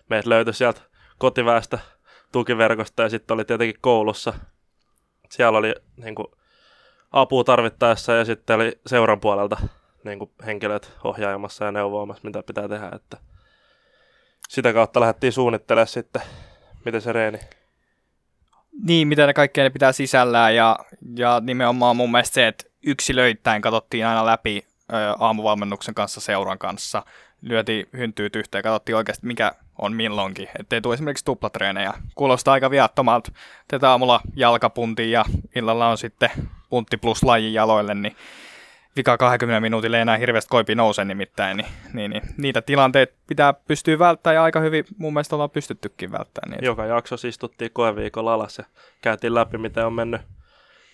meitä 0.09 0.29
löytyi 0.29 0.53
sieltä 0.53 0.81
kotiväestä 1.17 1.79
tukiverkosta 2.31 3.03
ja 3.03 3.09
sitten 3.09 3.33
oli 3.33 3.45
tietenkin 3.45 3.81
koulussa. 3.81 4.33
Siellä 5.29 5.57
oli 5.57 5.75
niin 5.97 6.15
kuin, 6.15 6.27
apua 7.11 7.43
tarvittaessa 7.43 8.13
ja 8.13 8.25
sitten 8.25 8.55
oli 8.55 8.79
seuran 8.85 9.19
puolelta 9.19 9.57
niin 10.03 10.19
kuin, 10.19 10.31
henkilöt 10.45 10.91
ohjaamassa 11.03 11.65
ja 11.65 11.71
neuvoamassa, 11.71 12.23
mitä 12.23 12.43
pitää 12.43 12.67
tehdä. 12.67 12.91
Että 12.95 13.17
sitä 14.51 14.73
kautta 14.73 14.99
lähdettiin 14.99 15.33
suunnittelemaan 15.33 15.87
sitten, 15.87 16.21
miten 16.85 17.01
se 17.01 17.13
reeni. 17.13 17.39
Niin, 18.83 19.07
mitä 19.07 19.27
ne 19.27 19.33
kaikkea 19.33 19.63
ne 19.63 19.69
pitää 19.69 19.91
sisällään 19.91 20.55
ja, 20.55 20.79
ja 21.15 21.41
nimenomaan 21.43 21.95
mun 21.95 22.11
mielestä 22.11 22.33
se, 22.33 22.47
että 22.47 22.63
yksilöittäin 22.85 23.61
katsottiin 23.61 24.05
aina 24.05 24.25
läpi 24.25 24.65
ö, 24.93 24.95
aamuvalmennuksen 25.19 25.95
kanssa 25.95 26.21
seuran 26.21 26.57
kanssa, 26.57 27.05
lyötiin 27.41 27.85
hynttyyt 27.97 28.35
yhteen, 28.35 28.63
katsottiin 28.63 28.95
oikeasti 28.95 29.27
mikä 29.27 29.51
on 29.77 29.93
milloinkin, 29.93 30.49
ettei 30.59 30.81
tule 30.81 30.93
esimerkiksi 30.93 31.25
tuplatreenejä. 31.25 31.93
Kuulostaa 32.15 32.53
aika 32.53 32.71
viattomalta, 32.71 33.31
teet 33.67 33.83
aamulla 33.83 34.21
jalkapunti 34.35 35.11
ja 35.11 35.25
illalla 35.55 35.87
on 35.87 35.97
sitten 35.97 36.29
puntti 36.69 36.97
plus 36.97 37.23
laji 37.23 37.53
jaloille, 37.53 37.95
niin 37.95 38.15
vika 38.95 39.17
20 39.17 39.60
minuutilla 39.60 39.97
ei 39.97 40.01
enää 40.01 40.17
hirveästi 40.17 40.49
koipi 40.49 40.75
nouse 40.75 41.06
nimittäin, 41.06 41.58
niin, 41.58 41.69
niin, 41.93 42.12
niin 42.12 42.21
niitä 42.38 42.62
tilanteita 42.62 43.13
pitää 43.27 43.54
pystyä 43.54 43.99
välttämään 43.99 44.36
ja 44.36 44.43
aika 44.43 44.60
hyvin 44.60 44.86
mun 44.97 45.13
mielestä 45.13 45.36
ollaan 45.36 45.49
pystyttykin 45.49 46.12
välttämään 46.12 46.51
niitä. 46.51 46.65
Joka 46.65 46.86
jaksossa 46.86 47.27
istuttiin 47.27 47.71
koeviikolla 47.73 48.34
alas 48.34 48.58
ja 48.58 48.63
käytiin 49.01 49.36
läpi, 49.36 49.58
miten 49.58 49.86
on 49.86 49.93
mennyt 49.93 50.21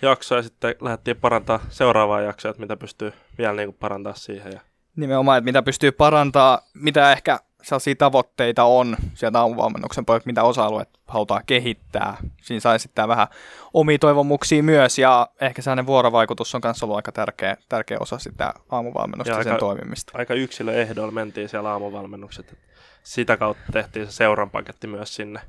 jakso 0.02 0.36
ja 0.36 0.42
sitten 0.42 0.76
lähdettiin 0.82 1.18
parantaa 1.18 1.60
seuraavaa 1.70 2.22
jaksoa, 2.22 2.50
että 2.50 2.62
mitä 2.62 2.78
pystyy 2.78 3.14
vielä 3.38 3.54
niin 3.54 3.68
kuin 3.68 3.78
parantaa 3.80 4.14
siihen. 4.14 4.52
Ja 4.54 4.60
Nimenomaan, 4.96 5.38
että 5.38 5.46
mitä 5.46 5.62
pystyy 5.64 5.92
parantaa, 5.92 6.62
mitä 6.74 7.12
ehkä 7.12 7.40
sellaisia 7.68 7.96
tavoitteita 7.96 8.64
on 8.64 8.98
sieltä 9.14 9.40
aamuvalmennuksen 9.40 10.06
puolelta, 10.06 10.26
mitä 10.26 10.44
osa-alueet 10.44 10.90
halutaan 11.08 11.44
kehittää. 11.46 12.18
Siinä 12.42 12.60
saa 12.60 12.76
esittää 12.76 13.08
vähän 13.08 13.28
omia 13.74 14.00
toivomuksia 14.00 14.64
myös, 14.64 15.00
ja 15.00 15.28
ehkä 15.42 15.62
sellainen 15.62 15.86
vuorovaikutus 15.86 16.56
on 16.56 16.62
myös 16.64 16.84
ollut 16.84 16.96
aika 16.96 17.12
tärkeä, 17.12 17.58
tärkeä 17.70 17.98
osa 18.00 18.20
sitä 18.20 18.54
aamuvalmennusta 18.70 19.34
ja, 19.34 19.38
Ja 19.38 19.44
sen 19.44 19.54
aika- 19.54 19.60
toimimista. 19.60 20.12
Aika 20.16 20.34
yksilöehdoilla 20.34 21.12
mentiin 21.12 21.50
siellä 21.50 21.70
aamuvalmennukset. 21.70 22.52
et 22.52 22.58
Sitä 23.04 23.38
kautta 23.38 23.64
tehtiin 23.72 24.06
se 24.06 24.12
seuran 24.12 24.50
paketti 24.50 24.88
myös 24.88 25.16
sinne 25.16 25.40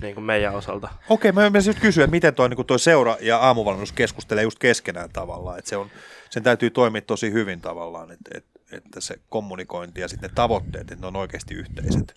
niin 0.00 0.14
kuin 0.14 0.24
meidän 0.24 0.54
osalta. 0.54 0.88
Okei, 1.08 1.32
mä 1.32 1.50
mä 1.50 1.58
just 1.66 1.80
kysyä, 1.80 2.04
että 2.04 2.14
miten 2.14 2.34
toi, 2.34 2.48
niin 2.48 2.66
toi 2.66 2.78
seura 2.78 3.16
ja 3.20 3.38
aamuvalmennus 3.38 3.92
keskustelee 3.92 4.42
just 4.42 4.58
keskenään 4.58 5.10
tavallaan, 5.12 5.58
että 5.58 5.68
se 5.68 5.76
on, 5.76 5.90
sen 6.30 6.42
täytyy 6.42 6.70
toimia 6.70 7.02
tosi 7.02 7.32
hyvin 7.32 7.60
tavallaan, 7.60 8.10
että, 8.10 8.30
että, 8.34 8.53
että 8.74 9.00
se 9.00 9.14
kommunikointi 9.28 10.00
ja 10.00 10.08
sitten 10.08 10.30
ne 10.30 10.34
tavoitteet, 10.34 10.90
että 10.90 11.00
ne 11.00 11.06
on 11.06 11.16
oikeasti 11.16 11.54
yhteiset. 11.54 12.14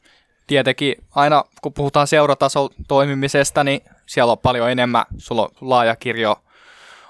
Tietenkin 0.48 0.96
aina 1.16 1.44
kun 1.62 1.74
puhutaan 1.74 2.08
seuratason 2.08 2.70
toimimisesta, 2.88 3.64
niin 3.64 3.82
siellä 4.06 4.32
on 4.32 4.38
paljon 4.38 4.72
enemmän, 4.72 5.06
sulla 5.18 5.42
on 5.42 5.50
laaja 5.62 5.96
kirjo 5.96 6.44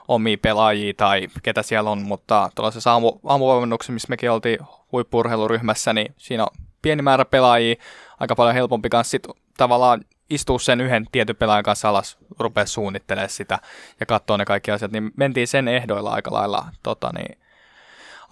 omia 0.07 0.37
pelaajia 0.37 0.93
tai 0.97 1.27
ketä 1.43 1.63
siellä 1.63 1.89
on, 1.89 2.01
mutta 2.01 2.49
tuollaisessa 2.55 2.91
aamu, 2.91 3.19
aamuvalmennuksessa, 3.25 3.93
missä 3.93 4.09
mekin 4.09 4.31
oltiin 4.31 4.59
huippurheiluryhmässä, 4.91 5.93
niin 5.93 6.13
siinä 6.17 6.43
on 6.43 6.49
pieni 6.81 7.01
määrä 7.01 7.25
pelaajia, 7.25 7.75
aika 8.19 8.35
paljon 8.35 8.55
helpompi 8.55 8.89
kanssa 8.89 9.11
sit 9.11 9.27
tavallaan 9.57 10.05
istua 10.29 10.59
sen 10.59 10.81
yhden 10.81 11.05
tietyn 11.11 11.35
pelaajan 11.35 11.63
kanssa 11.63 11.89
alas, 11.89 12.17
rupea 12.39 12.65
suunnittelemaan 12.65 13.29
sitä 13.29 13.59
ja 13.99 14.05
katsoa 14.05 14.37
ne 14.37 14.45
kaikki 14.45 14.71
asiat, 14.71 14.91
niin 14.91 15.11
mentiin 15.15 15.47
sen 15.47 15.67
ehdoilla 15.67 16.11
aika 16.11 16.33
lailla, 16.33 16.65
tota, 16.83 17.11
niin 17.17 17.37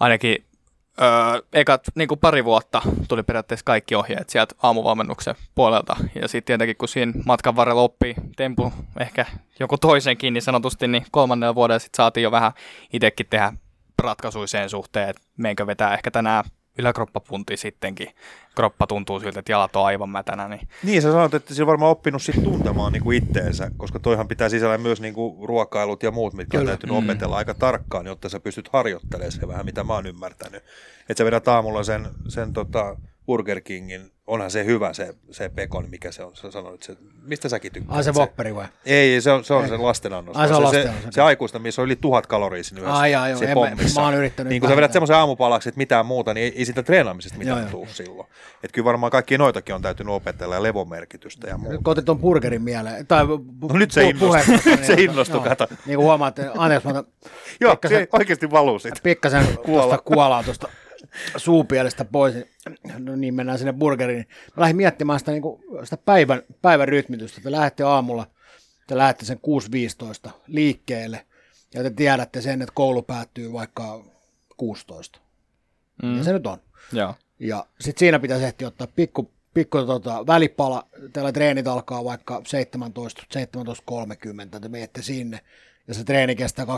ainakin 0.00 0.44
öö, 1.00 1.42
ekat 1.52 1.82
niin 1.94 2.08
kuin 2.08 2.20
pari 2.20 2.44
vuotta 2.44 2.82
tuli 3.08 3.22
periaatteessa 3.22 3.64
kaikki 3.64 3.94
ohjeet 3.94 4.30
sieltä 4.30 4.54
aamuvalmennuksen 4.62 5.34
puolelta. 5.54 5.96
Ja 6.14 6.28
sitten 6.28 6.46
tietenkin, 6.46 6.76
kun 6.76 6.88
siinä 6.88 7.12
matkan 7.26 7.56
varrella 7.56 7.82
oppii 7.82 8.14
tempu 8.36 8.72
ehkä 9.00 9.26
joku 9.60 9.78
toisenkin, 9.78 10.34
niin 10.34 10.42
sanotusti, 10.42 10.88
niin 10.88 11.06
kolmannella 11.10 11.54
vuodella 11.54 11.78
sitten 11.78 11.96
saatiin 11.96 12.24
jo 12.24 12.30
vähän 12.30 12.52
itsekin 12.92 13.26
tehdä 13.30 13.52
ratkaisuja 14.02 14.46
sen 14.46 14.70
suhteen, 14.70 15.08
että 15.08 15.22
meinkö 15.36 15.66
vetää 15.66 15.94
ehkä 15.94 16.10
tänään 16.10 16.44
yläkroppapunti 16.78 17.56
sittenkin. 17.56 18.08
Kroppa 18.54 18.86
tuntuu 18.86 19.20
siltä, 19.20 19.38
että 19.38 19.52
jalat 19.52 19.76
on 19.76 19.86
aivan 19.86 20.08
mätänä, 20.10 20.48
niin 20.48 20.68
Niin, 20.82 21.02
sä 21.02 21.12
sanoit, 21.12 21.34
että 21.34 21.54
sillä 21.54 21.64
on 21.64 21.66
varmaan 21.66 21.90
oppinut 21.90 22.22
sit 22.22 22.44
tuntemaan 22.44 22.92
niin 22.92 23.02
kuin 23.02 23.18
itteensä, 23.18 23.70
koska 23.76 23.98
toihan 23.98 24.28
pitää 24.28 24.48
sisällä 24.48 24.78
myös 24.78 25.00
niin 25.00 25.14
kuin 25.14 25.48
ruokailut 25.48 26.02
ja 26.02 26.10
muut, 26.10 26.34
mitkä 26.34 26.58
on 26.58 26.60
Kyllä. 26.60 26.70
täytynyt 26.70 26.96
mm. 26.96 27.04
opetella 27.04 27.36
aika 27.36 27.54
tarkkaan, 27.54 28.06
jotta 28.06 28.28
sä 28.28 28.40
pystyt 28.40 28.68
harjoittelemaan 28.72 29.32
se 29.32 29.48
vähän, 29.48 29.64
mitä 29.64 29.84
mä 29.84 29.92
oon 29.92 30.06
ymmärtänyt. 30.06 30.62
Että 31.08 31.18
sä 31.18 31.24
vedät 31.24 31.48
aamulla 31.48 31.82
sen, 31.82 32.08
sen 32.28 32.52
tota 32.52 32.96
Burger 33.26 33.60
Kingin, 33.60 34.12
onhan 34.26 34.50
se 34.50 34.64
hyvä 34.64 34.92
se, 34.92 35.14
se 35.30 35.48
pekoni, 35.48 35.88
mikä 35.88 36.12
se 36.12 36.22
on, 36.24 36.36
sä 36.36 36.50
sanoit, 36.50 36.82
se, 36.82 36.96
mistä 37.22 37.48
säkin 37.48 37.72
tykkäät? 37.72 37.96
Ai 37.96 38.04
se 38.04 38.12
Wopperi 38.12 38.54
vai? 38.54 38.66
Ei, 38.86 39.20
se 39.20 39.30
on 39.30 39.44
se, 39.44 39.54
on 39.54 39.68
se 39.68 39.76
lastenannos. 39.76 40.36
Ai, 40.36 40.48
se 40.48 40.54
on 40.54 40.70
se, 40.70 40.82
se, 40.82 40.90
se 41.10 41.22
aikuista, 41.22 41.58
missä 41.58 41.82
on 41.82 41.86
yli 41.86 41.96
tuhat 41.96 42.26
kaloria 42.26 42.64
siinä 42.64 42.80
yhdessä, 42.80 42.98
Ai, 43.00 43.12
jaa, 43.12 43.28
joo, 43.28 43.38
se 43.38 43.44
en 43.44 43.50
mä- 43.50 43.54
pommissa. 43.54 44.00
mä 44.00 44.06
oon 44.06 44.14
yrittänyt 44.14 44.48
Niin 44.50 44.60
kun 44.60 44.70
sä 44.70 44.76
vedät 44.76 44.92
semmoisen 44.92 45.16
aamupalaksi, 45.16 45.68
että 45.68 45.78
mitään 45.78 46.06
muuta, 46.06 46.34
niin 46.34 46.44
ei, 46.44 46.52
ei 46.58 46.64
sitä 46.64 46.82
treenaamisesta 46.82 47.38
mitään 47.38 47.58
Joo, 47.58 47.62
joo. 47.62 47.70
tuu 47.70 47.86
silloin. 47.94 48.28
Että 48.64 48.74
kyllä 48.74 48.84
varmaan 48.84 49.10
kaikki 49.12 49.38
noitakin 49.38 49.74
on 49.74 49.82
täytynyt 49.82 50.14
opetella 50.14 50.54
ja 50.54 50.62
levomerkitystä 50.62 51.46
ja 51.48 51.56
muuta. 51.58 51.72
Nyt 51.72 51.82
kun 51.84 51.90
otit 51.92 52.04
tuon 52.04 52.18
burgerin 52.18 52.62
mieleen, 52.62 53.06
tai 53.06 53.24
pu- 53.24 53.72
No 53.72 53.78
nyt 53.78 53.90
se 53.90 54.04
innostui. 54.08 54.38
Nyt 54.66 54.84
se 54.84 54.86
tota, 54.86 55.02
innostui, 55.02 55.36
joo. 55.36 55.44
kato. 55.44 55.66
Niin 55.70 55.96
kuin 55.96 56.04
huomaat, 56.04 56.36
anteeksi, 56.58 56.88
mä 56.88 57.04
Joo, 57.60 57.78
se 57.88 58.08
oikeasti 58.12 58.50
valuu 58.50 58.78
sit. 58.78 58.94
pikkasen 59.02 59.46
tuosta 59.66 59.98
kuolaa 59.98 60.42
tuosta 60.42 60.68
suupielestä 61.36 62.04
pois, 62.04 62.34
no 62.98 63.16
niin 63.16 63.34
mennään 63.34 63.58
sinne 63.58 63.72
burgeriin. 63.72 64.26
Mä 64.56 64.60
lähdin 64.60 64.76
miettimään 64.76 65.18
sitä, 65.18 65.32
niin 65.32 65.42
kuin, 65.42 65.62
sitä 65.84 65.96
päivän, 65.96 66.42
päivän 66.62 66.88
rytmitystä. 66.88 67.40
Te 67.40 67.50
lähdette 67.50 67.82
aamulla, 67.82 68.26
te 68.86 68.96
lähdette 68.96 69.24
sen 69.24 69.40
6.15 70.26 70.30
liikkeelle, 70.46 71.26
ja 71.74 71.82
te 71.82 71.90
tiedätte 71.90 72.40
sen, 72.40 72.62
että 72.62 72.72
koulu 72.74 73.02
päättyy 73.02 73.52
vaikka 73.52 74.04
16. 74.56 75.20
Mm. 76.02 76.18
Ja 76.18 76.24
se 76.24 76.32
nyt 76.32 76.46
on. 76.46 76.58
joo. 76.92 77.14
Ja 77.38 77.66
sitten 77.80 77.98
siinä 77.98 78.18
pitäisi 78.18 78.44
ehtiä 78.44 78.68
ottaa 78.68 78.86
pikku, 78.86 79.30
pikku 79.54 79.82
tota, 79.82 80.26
välipala. 80.26 80.88
Tällä 81.12 81.32
treenit 81.32 81.66
alkaa 81.66 82.04
vaikka 82.04 82.42
17, 82.46 83.22
17.30, 84.54 84.60
te 84.60 84.68
menette 84.68 85.02
sinne. 85.02 85.40
Ja 85.88 85.94
se 85.94 86.04
treeni 86.04 86.36
kestää 86.36 86.64
2-3 86.64 86.68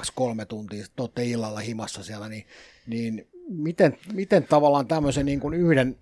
tuntia, 0.48 0.84
sitten 0.84 1.02
olette 1.02 1.24
illalla 1.24 1.60
himassa 1.60 2.02
siellä, 2.02 2.28
niin, 2.28 2.46
niin 2.86 3.28
miten, 3.48 3.98
miten 4.12 4.44
tavallaan 4.44 4.86
tämmöisen 4.86 5.26
niin 5.26 5.40
kuin 5.40 5.54
yhden 5.54 5.98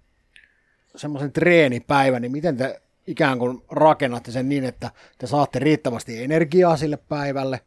semmoisen 0.96 1.32
treenipäivän, 1.32 2.22
niin 2.22 2.32
miten 2.32 2.56
te 2.56 2.82
ikään 3.06 3.38
kuin 3.38 3.62
rakennatte 3.70 4.30
sen 4.30 4.48
niin, 4.48 4.64
että 4.64 4.90
te 5.18 5.26
saatte 5.26 5.58
riittävästi 5.58 6.22
energiaa 6.22 6.76
sille 6.76 6.96
päivälle. 6.96 7.60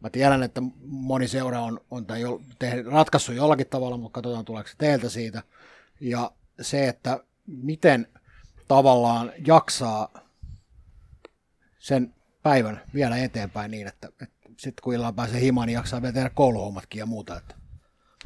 Mä 0.00 0.10
tiedän, 0.10 0.42
että 0.42 0.62
moni 0.86 1.28
seura 1.28 1.60
on, 1.60 1.80
on 1.90 2.06
tämän 2.06 2.20
jo, 2.20 2.40
ratkaissut 2.90 3.34
jollakin 3.34 3.66
tavalla, 3.66 3.96
mutta 3.96 4.14
katsotaan 4.14 4.44
tuleeko 4.44 4.70
teiltä 4.78 5.08
siitä. 5.08 5.42
Ja 6.00 6.30
se, 6.60 6.88
että 6.88 7.24
miten 7.46 8.06
tavallaan 8.68 9.32
jaksaa 9.46 10.28
sen 11.78 12.14
päivän 12.42 12.82
vielä 12.94 13.16
eteenpäin 13.16 13.70
niin, 13.70 13.86
että, 13.86 14.08
että 14.22 14.48
sitten 14.56 14.82
kun 14.82 14.94
illalla 14.94 15.12
pääsee 15.12 15.40
himaan, 15.40 15.66
niin 15.66 15.74
jaksaa 15.74 16.02
vielä 16.02 16.12
tehdä 16.12 16.30
kouluhommatkin 16.30 16.98
ja 16.98 17.06
muuta. 17.06 17.36
Että. 17.36 17.54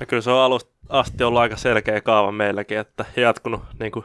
Ja 0.00 0.06
kyllä 0.06 0.22
se 0.22 0.30
on 0.30 0.40
alusta 0.40 0.72
asti 0.88 1.24
ollut 1.24 1.40
aika 1.40 1.56
selkeä 1.56 2.00
kaava 2.00 2.32
meilläkin, 2.32 2.78
että 2.78 3.04
jatkunut 3.16 3.62
niin 3.80 3.92
kuin 3.92 4.04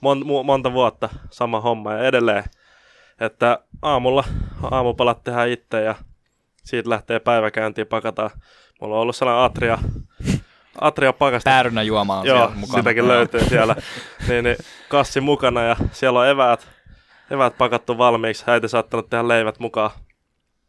mon, 0.00 0.24
monta 0.44 0.72
vuotta 0.72 1.08
sama 1.30 1.60
homma 1.60 1.92
ja 1.92 2.04
edelleen, 2.04 2.44
että 3.20 3.58
aamulla 3.82 4.24
aamupalat 4.70 5.24
tehdään 5.24 5.48
itse 5.48 5.82
ja 5.82 5.94
siitä 6.64 6.90
lähtee 6.90 7.18
päiväkäyntiin 7.20 7.86
pakataan. 7.86 8.30
Mulla 8.80 8.94
on 8.94 9.00
ollut 9.00 9.16
sellainen 9.16 9.44
atria, 9.44 9.78
atria 10.80 11.12
pakasta. 11.12 11.50
Päärynä 11.50 11.82
juoma 11.82 12.18
on 12.18 12.26
Joo, 12.26 12.36
siellä 12.36 12.54
mukana. 12.54 12.78
sitäkin 12.78 13.08
löytyy 13.08 13.40
siellä. 13.48 13.76
niin, 14.28 14.44
niin, 14.44 14.56
kassi 14.88 15.20
mukana 15.20 15.62
ja 15.62 15.76
siellä 15.92 16.20
on 16.20 16.28
eväät, 16.28 16.68
eväät 17.30 17.58
pakattu 17.58 17.98
valmiiksi. 17.98 18.44
Äiti 18.46 18.68
saattanut 18.68 19.10
tehdä 19.10 19.28
leivät 19.28 19.58
mukaan. 19.58 19.90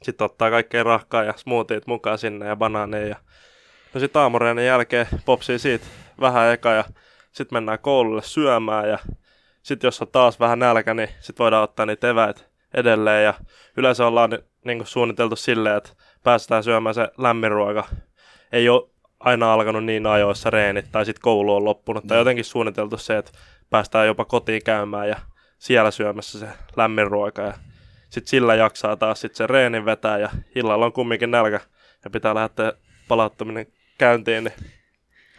Sitten 0.04 0.26
ottaa 0.26 0.50
kaikkea 0.50 0.84
rahkaa 0.84 1.24
ja 1.24 1.34
smoothiet 1.36 1.88
mukaan 1.88 2.18
sinne 2.18 2.48
ja 2.48 2.56
banaaneja. 2.56 3.08
Ja... 3.08 3.16
No 3.98 4.02
sitten 4.02 4.22
aamureenin 4.22 4.66
jälkeen 4.66 5.08
popsii 5.26 5.60
siitä 5.60 5.86
vähän 6.22 6.54
eka 6.54 6.72
ja 6.72 6.84
sitten 7.32 7.56
mennään 7.56 7.80
koululle 7.80 8.22
syömään 8.24 8.90
ja 8.90 8.98
sitten 9.64 9.88
jos 9.88 10.02
on 10.02 10.08
taas 10.08 10.40
vähän 10.40 10.60
nälkä, 10.60 10.94
niin 10.94 11.10
sitten 11.20 11.44
voidaan 11.44 11.64
ottaa 11.64 11.86
niitä 11.86 12.10
eväitä 12.10 12.42
edelleen. 12.74 13.24
Ja 13.24 13.34
yleensä 13.78 14.08
ollaan 14.08 14.30
ni- 14.30 14.44
niin 14.66 14.78
kuin 14.78 14.88
suunniteltu 14.88 15.36
silleen, 15.36 15.78
että 15.78 15.90
päästään 16.24 16.64
syömään 16.64 16.96
se 16.96 17.08
lämmin 17.18 17.52
ruoka. 17.52 17.88
Ei 18.52 18.70
ole 18.70 18.90
aina 19.20 19.54
alkanut 19.54 19.86
niin 19.86 20.06
ajoissa 20.06 20.50
reenit 20.50 20.92
tai 20.92 21.06
sitten 21.06 21.22
koulu 21.22 21.56
on 21.56 21.66
loppunut 21.66 22.08
tai 22.08 22.18
jotenkin 22.18 22.46
suunniteltu 22.46 22.98
se, 22.98 23.18
että 23.18 23.32
päästään 23.70 24.08
jopa 24.08 24.26
kotiin 24.26 24.64
käymään 24.64 25.10
ja 25.10 25.16
siellä 25.58 25.92
syömässä 25.92 26.40
se 26.40 26.48
lämmin 26.76 27.08
ruoka 27.08 27.42
ja 27.42 27.54
sitten 28.10 28.30
sillä 28.30 28.56
jaksaa 28.56 28.96
taas 28.96 29.22
sitten 29.22 29.38
se 29.38 29.48
reenin 29.48 29.86
vetää 29.86 30.18
ja 30.18 30.30
illalla 30.56 30.86
on 30.86 30.94
kumminkin 30.94 31.32
nälkä 31.32 31.60
ja 32.04 32.10
pitää 32.10 32.36
lähteä 32.36 32.74
palauttaminen 33.08 33.68
käyntiin, 33.98 34.44
niin 34.44 34.54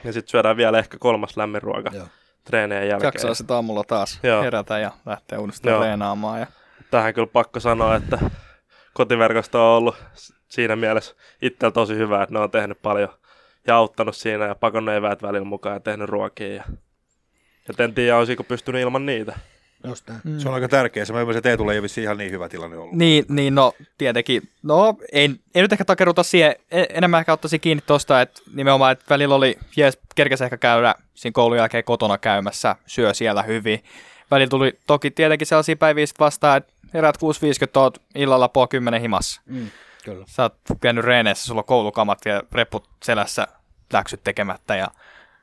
ja 0.04 0.12
sitten 0.12 0.30
syödään 0.30 0.56
vielä 0.56 0.78
ehkä 0.78 0.98
kolmas 0.98 1.36
lämmin 1.36 1.62
ruoka 1.62 1.90
Joo. 1.94 2.06
treenien 2.44 2.88
jälkeen. 2.88 3.06
Jaksaa 3.08 3.34
sitten 3.34 3.54
aamulla 3.54 3.84
taas 3.84 4.20
Joo. 4.22 4.42
herätä 4.42 4.78
ja 4.78 4.90
lähteä 5.06 5.38
uudestaan 5.38 5.72
Joo. 5.72 5.82
treenaamaan. 5.82 6.40
Ja 6.40 6.46
tähän 6.90 7.14
kyllä 7.14 7.26
pakko 7.26 7.60
sanoa, 7.60 7.96
että 7.96 8.18
kotiverkosto 8.94 9.70
on 9.70 9.76
ollut 9.76 9.96
siinä 10.48 10.76
mielessä 10.76 11.14
itsellä 11.42 11.72
tosi 11.72 11.94
hyvä, 11.94 12.22
että 12.22 12.32
ne 12.34 12.38
on 12.38 12.50
tehnyt 12.50 12.82
paljon 12.82 13.08
ja 13.66 13.76
auttanut 13.76 14.16
siinä 14.16 14.46
ja 14.46 14.54
pakonnut 14.54 14.94
eväät 14.94 15.22
välillä 15.22 15.44
mukaan 15.44 15.76
ja 15.76 15.80
tehnyt 15.80 16.08
ruokia. 16.08 16.54
Ja, 16.54 16.64
ja 17.78 17.84
en 17.84 17.94
tiedä, 17.94 18.16
olisiko 18.16 18.44
pystynyt 18.44 18.82
ilman 18.82 19.06
niitä. 19.06 19.38
Just 19.86 20.08
näin. 20.08 20.40
Se 20.40 20.48
on 20.48 20.54
aika 20.54 20.68
tärkeä. 20.68 21.04
Se 21.04 21.12
mä 21.12 21.20
ymmärsin, 21.20 21.38
että 21.38 21.48
Eetulla 21.50 21.72
ei 21.72 21.78
ole 21.78 21.82
vissiin 21.82 22.02
ihan 22.02 22.18
niin 22.18 22.30
hyvä 22.30 22.48
tilanne 22.48 22.76
ollut. 22.76 22.96
Niin, 22.96 23.24
niin 23.28 23.54
no 23.54 23.72
tietenkin. 23.98 24.42
No 24.62 24.96
ei, 25.12 25.30
ei 25.54 25.62
nyt 25.62 25.72
ehkä 25.72 25.84
takeruta 25.84 26.22
siihen, 26.22 26.54
E- 26.70 26.84
enemmän 26.90 27.20
ehkä 27.20 27.32
ottaisi 27.32 27.58
kiinni 27.58 27.82
tuosta, 27.86 28.20
että 28.20 28.40
nimenomaan, 28.54 28.92
että 28.92 29.04
välillä 29.10 29.34
oli, 29.34 29.58
jees, 29.76 29.98
kerkesi 30.14 30.44
ehkä 30.44 30.56
käydä 30.56 30.94
siinä 31.14 31.32
koulun 31.32 31.56
jälkeen 31.56 31.84
kotona 31.84 32.18
käymässä, 32.18 32.76
syö 32.86 33.14
siellä 33.14 33.42
hyvin. 33.42 33.84
Välillä 34.30 34.50
tuli 34.50 34.78
toki 34.86 35.10
tietenkin 35.10 35.46
sellaisia 35.46 35.76
päiviä 35.76 36.04
vastaan, 36.20 36.56
että 36.56 36.72
herät 36.94 37.16
6.50 37.16 37.80
oot 37.80 38.02
illalla 38.14 38.48
puoli 38.48 38.68
kymmenen 38.68 39.00
himassa. 39.00 39.40
Mm, 39.46 39.70
kyllä. 40.04 40.24
Sä 40.28 40.42
oot 40.42 40.54
käynyt 40.80 41.04
reeneissä, 41.04 41.46
sulla 41.46 41.60
on 41.60 41.64
koulukamat 41.64 42.18
ja 42.24 42.42
reput 42.52 42.88
selässä 43.04 43.46
läksyt 43.92 44.20
tekemättä 44.24 44.76
ja 44.76 44.88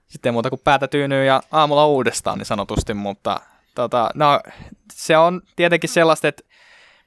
sitten 0.07 0.33
muuta 0.33 0.49
kuin 0.49 0.61
päätä 0.63 0.87
tyynyy 0.87 1.25
ja 1.25 1.41
aamulla 1.51 1.87
uudestaan 1.87 2.37
niin 2.37 2.45
sanotusti, 2.45 2.93
mutta 2.93 3.39
tota, 3.75 4.09
no, 4.13 4.39
se 4.93 5.17
on 5.17 5.41
tietenkin 5.55 5.89
sellaista, 5.89 6.27
että 6.27 6.43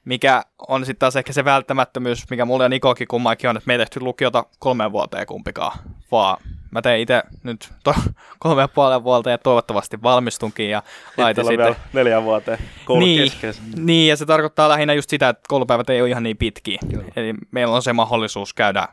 mikä 0.05 0.43
on 0.69 0.87
sitten 0.87 0.99
taas 0.99 1.17
ehkä 1.17 1.33
se 1.33 1.45
välttämättömyys, 1.45 2.31
mikä 2.31 2.45
mulla 2.45 2.65
ja 2.65 2.69
Nikokin 2.69 3.09
kummankin 3.09 3.51
on, 3.51 3.57
että 3.57 3.67
me 3.67 3.75
ei 3.75 3.79
tehty 3.79 4.01
lukiota 4.01 4.45
kolmeen 4.59 4.93
vuoteen 4.93 5.27
kumpikaan, 5.27 5.79
vaan 6.11 6.37
mä 6.71 6.83
tein 6.83 7.01
itse 7.01 7.23
nyt 7.43 7.73
to, 7.85 7.95
kolme 8.39 8.63
ja 8.63 8.69
puolen 8.69 9.05
vuotta 9.05 9.31
ja 9.31 9.39
toivottavasti 9.39 10.03
valmistunkin 10.03 10.71
ja 10.71 10.83
laitan 11.17 11.45
Sitten 11.45 11.67
sitten... 11.67 11.67
vielä 11.67 11.91
neljän 11.93 12.25
vuoteen 12.25 12.59
koulu 12.85 13.05
Niin, 13.05 13.33
niin, 13.77 14.09
ja 14.09 14.17
se 14.17 14.27
tarkoittaa 14.27 14.69
lähinnä 14.69 14.95
just 14.95 15.11
sitä, 15.11 15.29
että 15.29 15.43
koulupäivät 15.49 15.91
ei 15.91 16.01
ole 16.01 16.11
ihan 16.11 16.23
niin 16.23 16.37
pitkiä. 16.37 16.79
Eli 17.17 17.35
meillä 17.51 17.75
on 17.75 17.83
se 17.83 17.93
mahdollisuus 17.93 18.55
käydä 18.55 18.89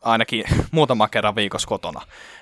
ainakin 0.00 0.44
muutama 0.70 1.08
kerran 1.08 1.34
viikossa 1.34 1.68
kotona 1.68 2.00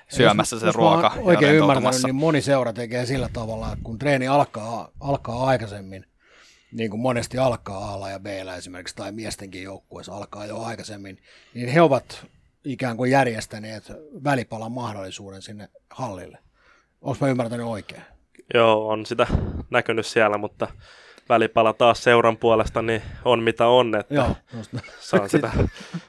syömässä 0.08 0.56
Jos- 0.56 0.60
se 0.60 0.66
jos 0.66 0.74
ruoka 0.74 1.12
oikein 1.18 1.54
ymmärtänyt, 1.54 2.02
niin 2.04 2.14
moni 2.14 2.40
seura 2.40 2.72
tekee 2.72 3.06
sillä 3.06 3.28
tavalla, 3.32 3.72
että 3.72 3.84
kun 3.84 3.98
treeni 3.98 4.28
alkaa, 4.28 4.88
alkaa 5.00 5.46
aikaisemmin, 5.46 6.06
niin 6.72 6.90
kuin 6.90 7.00
monesti 7.00 7.38
alkaa 7.38 8.04
A 8.04 8.10
ja 8.10 8.20
B 8.20 8.26
esimerkiksi, 8.58 8.96
tai 8.96 9.12
miestenkin 9.12 9.62
joukkueessa 9.62 10.14
alkaa 10.16 10.46
jo 10.46 10.62
aikaisemmin, 10.62 11.18
niin 11.54 11.68
he 11.68 11.80
ovat 11.80 12.26
ikään 12.64 12.96
kuin 12.96 13.10
järjestäneet 13.10 13.92
välipalan 14.24 14.72
mahdollisuuden 14.72 15.42
sinne 15.42 15.68
hallille. 15.90 16.38
Onko 17.02 17.18
mä 17.20 17.28
ymmärtänyt 17.28 17.66
oikein? 17.66 18.02
Joo, 18.54 18.88
on 18.88 19.06
sitä 19.06 19.26
näkynyt 19.70 20.06
siellä, 20.06 20.38
mutta 20.38 20.68
välipala 21.28 21.72
taas 21.72 22.04
seuran 22.04 22.36
puolesta 22.36 22.82
niin 22.82 23.02
on 23.24 23.42
mitä 23.42 23.66
on, 23.66 23.94
että 23.94 24.14
Joo, 24.14 24.36
just 24.56 24.70
saa 25.00 25.28
sitä 25.28 25.50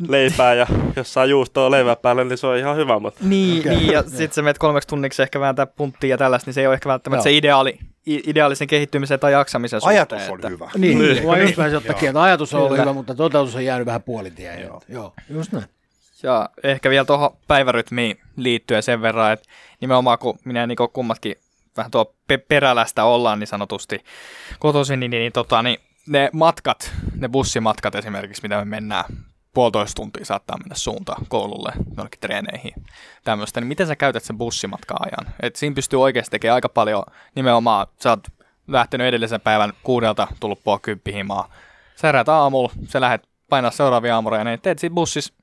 leipää 0.07 0.53
ja 0.53 0.67
jos 0.95 1.13
saa 1.13 1.25
juustoa 1.25 1.71
leivän 1.71 1.97
päälle, 2.01 2.23
niin 2.25 2.37
se 2.37 2.47
on 2.47 2.57
ihan 2.57 2.77
hyvä, 2.77 2.99
mutta 2.99 3.19
Niin, 3.23 3.59
okay. 3.59 3.75
niin 3.75 3.93
ja 3.93 4.03
sitten 4.09 4.31
se 4.31 4.41
menet 4.41 4.57
kolmeksi 4.57 4.87
tunniksi 4.87 5.21
ehkä 5.21 5.39
vääntää 5.39 5.65
punttia 5.65 6.09
ja 6.09 6.17
tällaista, 6.17 6.47
niin 6.47 6.53
se 6.53 6.61
ei 6.61 6.67
ole 6.67 6.73
ehkä 6.73 6.89
välttämättä 6.89 7.19
Joo. 7.19 7.23
se 7.33 7.37
ideaali, 7.37 7.79
ideaalisen 8.05 8.67
kehittymisen 8.67 9.19
tai 9.19 9.31
jaksamisen 9.31 9.79
Ajatus 9.83 10.19
suhteen, 10.25 10.31
oli 10.31 10.37
että- 10.39 10.49
hyvä. 10.49 10.69
Niin, 10.77 10.99
Niin. 10.99 11.27
niin. 11.27 11.41
just 11.41 11.57
vähän 11.57 11.71
jotakin, 11.71 12.09
että 12.09 12.21
ajatus 12.23 12.53
on 12.53 12.61
ollut 12.61 12.77
hyvä, 12.77 12.93
mutta 12.93 13.15
toteutus 13.15 13.55
on 13.55 13.65
jäänyt 13.65 13.85
vähän 13.85 14.03
puolitien. 14.03 14.61
Joo. 14.61 14.81
Joo. 14.89 15.13
Joo, 15.29 15.37
just 15.37 15.51
näin. 15.51 15.65
Ja 16.23 16.49
ehkä 16.63 16.89
vielä 16.89 17.05
tuohon 17.05 17.29
päivärytmiin 17.47 18.19
liittyen 18.35 18.83
sen 18.83 19.01
verran, 19.01 19.33
että 19.33 19.49
nimenomaan 19.81 20.19
kun 20.19 20.39
minä 20.45 20.59
ja 20.59 20.67
Niko 20.67 20.87
kummatkin 20.87 21.35
vähän 21.77 21.91
tuo 21.91 22.15
pe- 22.27 22.37
perälästä 22.37 23.03
ollaan 23.03 23.39
niin 23.39 23.47
sanotusti 23.47 24.03
kotoisin, 24.59 24.99
niin, 24.99 25.11
niin, 25.11 25.21
niin, 25.21 25.33
tota, 25.33 25.61
niin 25.61 25.79
ne 26.07 26.29
matkat, 26.33 26.91
ne 27.15 27.29
bussimatkat 27.29 27.95
esimerkiksi, 27.95 28.41
mitä 28.41 28.57
me 28.57 28.65
mennään, 28.65 29.05
puolitoista 29.53 29.95
tuntia 29.95 30.25
saattaa 30.25 30.57
mennä 30.57 30.75
suuntaan 30.75 31.25
koululle, 31.27 31.71
jonnekin 31.97 32.19
treeneihin, 32.19 32.73
tämmöistä, 33.23 33.59
niin 33.61 33.67
miten 33.67 33.87
sä 33.87 33.95
käytät 33.95 34.23
sen 34.23 34.37
bussimatka-ajan? 34.37 35.33
Et 35.41 35.55
siinä 35.55 35.75
pystyy 35.75 36.01
oikeasti 36.01 36.31
tekemään 36.31 36.55
aika 36.55 36.69
paljon 36.69 37.03
nimenomaan, 37.35 37.87
sä 38.03 38.09
oot 38.09 38.27
lähtenyt 38.67 39.07
edellisen 39.07 39.41
päivän 39.41 39.73
kuudelta, 39.83 40.27
tullut 40.39 40.63
puoli 40.63 40.79
kymppihimaa, 40.81 41.51
sä 41.95 42.07
heräät 42.07 42.29
aamulla, 42.29 42.71
sä 42.87 43.01
lähdet 43.01 43.27
painaa 43.49 43.71
seuraavia 43.71 44.15
aamureja, 44.15 44.43
niin 44.43 44.61
teet 44.61 44.79
siinä 44.79 44.93
bussissa 44.93 45.33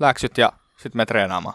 läksyt 0.00 0.38
ja 0.38 0.52
sitten 0.76 0.96
me 0.96 1.06
treenaamaan. 1.06 1.54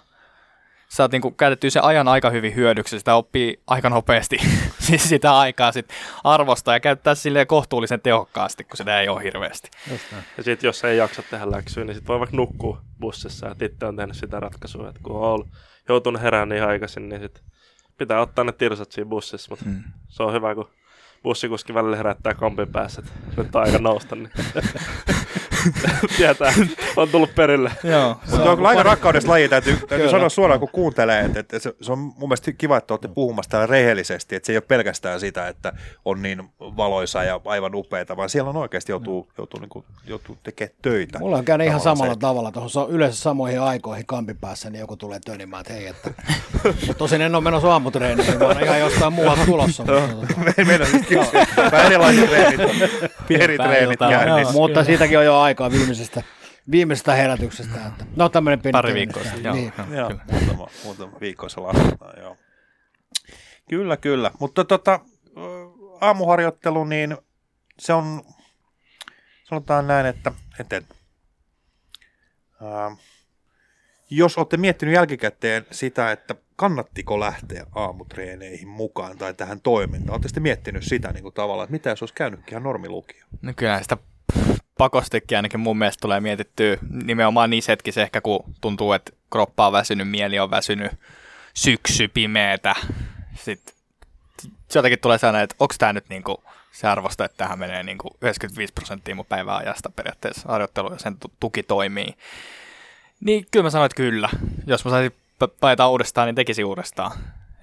Sä 0.89 1.04
oot 1.04 1.12
niinku 1.12 1.32
käytetty 1.32 1.69
sen 1.69 1.84
ajan 1.84 2.08
aika 2.08 2.30
hyvin 2.30 2.56
hyödyksi, 2.56 3.00
sitä 3.00 3.15
oppii 3.15 3.60
aika 3.67 3.89
nopeasti 3.89 4.38
siis 4.88 5.10
sitä 5.10 5.38
aikaa 5.38 5.71
sit 5.71 5.89
arvostaa 6.24 6.74
ja 6.76 6.80
käyttää 6.80 7.15
silleen 7.15 7.48
kohtuullisen 7.48 8.02
tehokkaasti, 8.02 8.63
kun 8.63 8.78
sitä 8.78 9.00
ei 9.02 9.10
ole 9.10 9.24
hirveästi. 9.24 9.69
Ja 10.38 10.43
sitten 10.43 10.67
jos 10.67 10.84
ei 10.84 10.98
jaksa 10.98 11.21
tehdä 11.30 11.52
läksyä, 11.52 11.84
niin 11.86 11.93
sitten 11.95 12.08
voi 12.08 12.19
vaikka 12.19 12.38
nukkua 12.38 12.82
bussissa. 13.00 13.50
Et 13.52 13.62
itse 13.62 13.86
on 13.86 13.95
tehnyt 13.95 14.15
sitä 14.15 14.39
ratkaisua, 14.39 14.89
että 14.89 15.02
kun 15.04 15.15
on 15.15 15.21
ollut, 15.21 15.48
joutunut 15.89 16.21
herään 16.21 16.50
niin 16.50 16.63
aikaisin, 16.63 17.10
niin 17.10 17.21
sit 17.21 17.41
pitää 17.98 18.21
ottaa 18.21 18.43
ne 18.43 18.52
tirsat 18.52 18.91
siinä 18.91 19.10
bussissa. 19.10 19.48
Mutta 19.50 19.65
Mm. 19.65 19.84
se 20.08 20.24
on 20.24 20.34
hyvä, 20.34 20.56
kun 20.56 20.69
bussikuski 21.24 21.74
välillä 21.74 21.98
herättää 21.98 22.34
kompin 22.34 22.67
päässä, 22.71 23.02
että 23.06 23.41
nyt 23.41 23.56
on 23.56 23.63
aika 23.65 23.78
nousta, 23.80 24.15
niin 24.15 24.32
tietää, 26.17 26.54
on 26.95 27.10
tullut 27.10 27.36
perille. 27.36 27.71
Joo. 27.84 28.19
Mutta 28.32 28.51
on 28.51 28.65
aika 28.65 28.84
rakkaudesta 28.84 29.32
laji, 29.32 29.49
täytyy, 29.49 29.78
täytyy 29.88 30.10
sanoa 30.10 30.30
suoraan, 30.30 30.60
kun 30.60 30.69
kuuntelee, 30.71 31.21
että, 31.21 31.39
että 31.39 31.60
se, 31.60 31.73
se, 31.82 31.91
on 31.91 31.99
mun 31.99 32.15
mielestä 32.17 32.51
kiva, 32.51 32.78
että 32.78 32.93
olette 32.93 33.08
puhumassa 33.08 33.51
täällä 33.51 33.67
rehellisesti, 33.67 34.36
että 34.36 34.47
se 34.47 34.54
ei 34.54 34.58
ole 34.58 34.63
pelkästään 34.67 35.19
sitä, 35.19 35.47
että 35.47 35.73
on 36.06 36.21
niin 36.21 36.43
valoisa 36.60 37.23
ja 37.23 37.41
aivan 37.45 37.75
upeita, 37.75 38.17
vaan 38.17 38.30
siellä 38.30 38.49
on 38.49 38.58
oikeasti 38.58 38.91
joutuu, 38.91 39.28
joutuu, 39.38 39.60
niin 39.60 39.69
kuin, 39.69 39.86
joutuu 40.08 40.38
tekemään 40.43 40.75
töitä. 40.82 41.19
Mulla 41.19 41.38
on 41.38 41.45
käynyt 41.45 41.67
ihan 41.67 41.80
samalla 41.80 42.13
se- 42.13 42.19
tavalla. 42.19 42.51
Tuohon 42.51 42.89
yleensä 42.89 43.21
samoihin 43.21 43.62
aikoihin 43.62 44.06
kampin 44.06 44.38
päässä, 44.38 44.69
niin 44.69 44.80
joku 44.80 44.97
tulee 44.97 45.19
tönimään, 45.25 45.62
että 45.62 45.73
hei, 45.73 45.88
että... 45.88 46.12
Tosin 46.97 47.21
en 47.21 47.36
ole 47.36 47.43
menossa 47.43 47.71
aamutreeniin, 47.71 48.39
vaan 48.39 48.63
ihan 48.63 48.80
jostain 48.80 49.13
muualta 49.13 49.45
tulossa. 49.45 49.84
kyllä, 51.08 51.25
vähän 51.71 51.86
erilaiset 51.86 52.30
treenit, 52.30 52.62
eri 53.30 53.58
treenit 53.58 53.99
käynnissä. 53.99 54.54
Mutta 54.54 54.84
siitäkin 54.84 55.19
on 55.19 55.25
jo 55.25 55.39
aikaa 55.56 55.72
viimeisestä, 55.72 56.24
viimeisestä 56.72 57.15
herätyksestä. 57.15 57.88
Että, 57.88 58.06
no 58.15 58.30
tämmöinen 58.30 58.62
pieni 58.62 58.72
Pari 58.72 58.94
viikkoa 58.94 59.24
sitten, 59.24 59.44
joo. 59.44 59.56
Niin. 59.56 59.74
joo, 59.78 59.98
Joo, 59.98 60.10
kyllä. 60.10 60.26
muutama, 60.32 60.68
muutama 60.84 61.20
viikko 61.22 61.50
se 61.50 61.62
lasketaan, 61.62 62.20
joo. 62.20 62.38
Kyllä, 63.70 63.98
kyllä. 63.98 64.32
Mutta 64.39 64.65
tota, 64.65 65.00
aamuharjoittelu, 66.02 66.84
niin 66.84 67.18
se 67.80 67.94
on, 67.94 68.22
sanotaan 69.44 69.88
näin, 69.88 70.06
että, 70.06 70.32
että 70.60 70.82
ää, 72.62 72.96
jos 74.10 74.38
olette 74.38 74.58
miettinyt 74.58 74.96
jälkikäteen 74.96 75.65
sitä, 75.72 76.12
että 76.12 76.36
kannattiko 76.56 77.20
lähteä 77.20 77.65
aamutreeneihin 77.76 78.68
mukaan 78.68 79.18
tai 79.18 79.34
tähän 79.34 79.62
toimintaan, 79.62 80.12
olette 80.12 80.28
sitten 80.28 80.44
miettinyt 80.44 80.84
sitä 80.84 81.12
niin 81.12 81.24
kuin 81.24 81.34
tavallaan, 81.34 81.65
että 81.65 81.72
mitä 81.72 81.89
jos 81.89 82.02
olisi 82.02 82.13
käynytkin 82.13 82.52
ihan 82.52 82.63
normilukio? 82.63 83.26
No 83.41 83.54
kyllä 83.56 83.82
sitä 83.82 83.98
pakostikin 84.78 85.38
ainakin 85.38 85.60
mun 85.60 85.78
mielestä 85.78 86.02
tulee 86.02 86.20
mietittyä 86.20 86.78
nimenomaan 86.90 87.50
niissä 87.50 87.72
hetkissä 87.72 88.02
ehkä, 88.02 88.22
kun 88.22 88.44
tuntuu, 88.62 88.94
että 88.94 89.12
kroppa 89.32 89.68
on 89.68 89.74
väsynyt, 89.74 90.10
mieli 90.10 90.40
on 90.40 90.52
väsynyt, 90.52 90.92
syksy 91.54 92.08
pimeetä. 92.08 92.76
Sitten 93.36 93.76
jotenkin 94.76 95.00
tulee 95.00 95.18
sellainen, 95.18 95.44
että 95.44 95.56
onko 95.60 95.76
tämä 95.78 95.94
nyt 95.94 96.10
niinku 96.10 96.44
se 96.72 96.88
arvosta, 96.88 97.26
että 97.26 97.38
tähän 97.38 97.60
menee 97.60 97.84
niinku 97.84 98.18
95 98.22 98.74
prosenttia 98.74 99.16
mun 99.16 99.26
päivän 99.26 99.56
ajasta 99.56 99.90
periaatteessa 99.90 100.50
harjoittelu 100.50 100.92
ja 100.92 101.00
sen 101.00 101.18
tu- 101.18 101.34
tuki 101.40 101.64
toimii. 101.64 102.18
Niin 103.20 103.46
kyllä 103.52 103.64
mä 103.64 103.70
sanoin, 103.70 103.86
että 103.86 103.96
kyllä. 103.96 104.30
Jos 104.68 104.86
mä 104.86 104.92
saisin 104.92 105.12
paita 105.60 105.90
uudestaan, 105.90 106.28
niin 106.28 106.36
tekisi 106.36 106.64
uudestaan. 106.64 107.12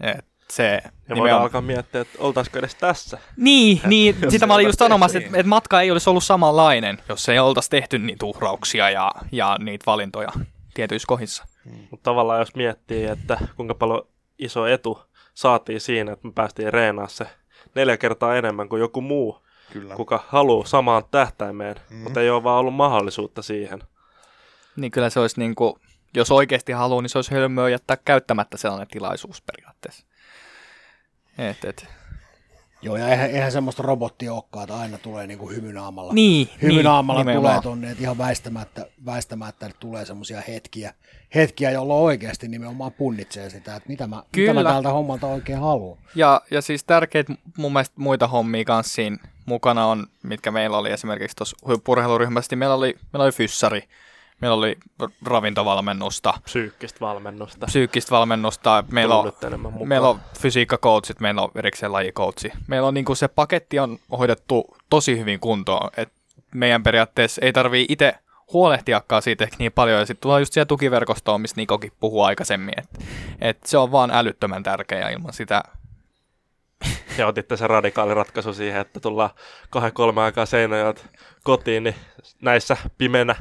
Et 0.00 0.24
se 0.54 0.64
Ja 0.64 0.80
voidaan 0.82 1.14
nimenomaan- 1.14 1.42
alkaa 1.42 1.60
miettiä, 1.60 2.00
että 2.00 2.18
oltaisiko 2.18 2.58
edes 2.58 2.74
tässä. 2.74 3.18
niin, 3.36 3.80
niin 3.86 4.16
jos 4.22 4.32
sitä 4.32 4.46
mä 4.46 4.54
olin 4.54 4.66
just 4.66 4.78
sanomassa, 4.78 5.12
tehty, 5.12 5.26
että, 5.26 5.38
että 5.38 5.48
matka 5.48 5.80
ei 5.80 5.90
olisi 5.90 6.10
ollut 6.10 6.24
samanlainen, 6.24 6.98
jos 7.08 7.28
ei 7.28 7.38
oltaisi 7.38 7.70
tehty 7.70 7.98
niitä 7.98 8.26
uhrauksia 8.26 8.90
ja, 8.90 9.12
ja 9.32 9.56
niitä 9.60 9.82
valintoja 9.86 10.28
tietyissä 10.74 11.06
kohdissa. 11.06 11.44
Mutta 11.90 12.04
tavallaan 12.10 12.38
jos 12.40 12.54
miettii, 12.54 13.04
että 13.04 13.38
kuinka 13.56 13.74
paljon 13.74 14.06
iso 14.38 14.66
etu 14.66 15.02
saatiin 15.34 15.80
siinä, 15.80 16.12
että 16.12 16.26
me 16.28 16.32
päästiin 16.32 16.72
reenaa 16.72 17.08
se 17.08 17.26
neljä 17.74 17.96
kertaa 17.96 18.36
enemmän 18.36 18.68
kuin 18.68 18.80
joku 18.80 19.00
muu, 19.00 19.42
Kyllä. 19.72 19.94
kuka 19.94 20.24
haluaa 20.28 20.66
samaan 20.66 21.02
tähtäimeen, 21.10 21.76
Mm. 21.90 21.96
mm. 21.96 22.02
mutta 22.02 22.20
ei 22.20 22.30
ole 22.30 22.42
vaan 22.44 22.58
ollut 22.58 22.74
mahdollisuutta 22.74 23.42
siihen. 23.42 23.82
Niin 24.76 24.90
kyllä 24.90 25.10
se 25.10 25.20
olisi 25.20 25.40
niin 25.40 25.54
kuin, 25.54 25.74
jos 26.14 26.30
oikeasti 26.30 26.72
haluaa, 26.72 27.02
niin 27.02 27.10
se 27.10 27.18
olisi 27.18 27.30
hölmöä 27.34 27.68
jättää 27.68 27.96
käyttämättä 28.04 28.56
sellainen 28.56 28.88
tilaisuus 28.88 29.42
periaatteessa. 29.42 30.06
Et, 31.38 31.64
et. 31.64 31.86
Joo, 32.82 32.96
ja 32.96 33.08
eihän, 33.08 33.30
eihän 33.30 33.52
semmoista 33.52 33.82
robottia 33.82 34.34
olekaan, 34.34 34.62
että 34.62 34.76
aina 34.76 34.98
tulee 34.98 35.26
niinku 35.26 35.48
hymynaamalla. 35.48 36.12
Niin, 36.12 36.48
Hymynaamalla 36.62 37.24
niin, 37.24 37.36
tulee 37.36 37.60
tonne, 37.62 37.90
että 37.90 38.02
ihan 38.02 38.18
väistämättä, 38.18 38.86
väistämättä 39.06 39.66
että 39.66 39.78
tulee 39.80 40.04
semmoisia 40.04 40.42
hetkiä, 40.48 40.94
hetkiä, 41.34 41.70
jolloin 41.70 42.04
oikeasti 42.04 42.48
nimenomaan 42.48 42.92
punnitsee 42.92 43.50
sitä, 43.50 43.76
että 43.76 43.88
mitä 43.88 44.06
mä, 44.06 44.22
mitä 44.36 44.52
mä 44.52 44.60
Kyllä. 44.60 44.72
tältä 44.72 44.88
hommalta 44.90 45.26
oikein 45.26 45.58
haluan. 45.58 45.98
Ja, 46.14 46.42
ja 46.50 46.62
siis 46.62 46.84
tärkeitä 46.84 47.34
mun 47.58 47.72
mielestä 47.72 47.94
muita 47.98 48.26
hommia 48.26 48.64
kanssa 48.64 48.94
siinä 48.94 49.16
mukana 49.46 49.86
on, 49.86 50.06
mitkä 50.22 50.50
meillä 50.50 50.78
oli 50.78 50.90
esimerkiksi 50.90 51.36
tuossa 51.36 51.56
huippurheiluryhmässä, 51.66 52.48
niin 52.52 52.58
meillä 52.58 52.74
oli, 52.74 52.96
meillä 53.12 53.24
oli 53.24 53.32
fyssari, 53.32 53.82
meillä 54.42 54.56
oli 54.56 54.76
ravintovalmennusta, 55.24 56.34
Psyykkistä 56.44 57.00
valmennusta. 57.00 57.66
psyykkistä 57.66 58.10
valmennusta, 58.10 58.84
meillä 58.90 59.16
on, 59.16 59.32
meillä 59.84 60.08
on 60.08 60.20
fysiikkakoutsit, 60.38 61.20
meillä 61.20 61.42
on 61.42 61.50
erikseen 61.54 61.92
lajikoutsi. 61.92 62.52
Meillä 62.66 62.88
on 62.88 62.94
niinku 62.94 63.14
se 63.14 63.28
paketti 63.28 63.78
on 63.78 63.98
hoidettu 64.18 64.76
tosi 64.90 65.18
hyvin 65.18 65.40
kuntoon, 65.40 65.90
että 65.96 66.14
meidän 66.54 66.82
periaatteessa 66.82 67.40
ei 67.44 67.52
tarvii 67.52 67.86
itse 67.88 68.14
huolehtiakaan 68.52 69.22
siitä 69.22 69.44
ehkä 69.44 69.56
niin 69.58 69.72
paljon, 69.72 70.00
ja 70.00 70.06
sitten 70.06 70.22
tulee 70.22 70.40
just 70.40 70.52
siellä 70.52 70.66
tukiverkostoon, 70.66 71.40
mistä 71.40 71.60
Nikokin 71.60 71.92
puhuu 72.00 72.22
aikaisemmin, 72.22 72.74
että 72.78 73.04
et 73.40 73.58
se 73.64 73.78
on 73.78 73.92
vaan 73.92 74.10
älyttömän 74.10 74.62
tärkeä, 74.62 75.10
ilman 75.10 75.32
sitä 75.32 75.62
Ja 77.18 77.26
otitte 77.26 77.56
sen 77.56 77.70
radikaali 77.70 78.14
ratkaisu 78.14 78.54
siihen, 78.54 78.80
että 78.80 79.00
tullaan 79.00 79.30
kahden 79.70 79.92
kolme 79.92 80.22
aikaa 80.22 80.46
Seinäjoelta 80.46 81.02
kotiin, 81.44 81.82
niin 81.82 81.94
näissä 82.42 82.76
pimeänä 82.98 83.34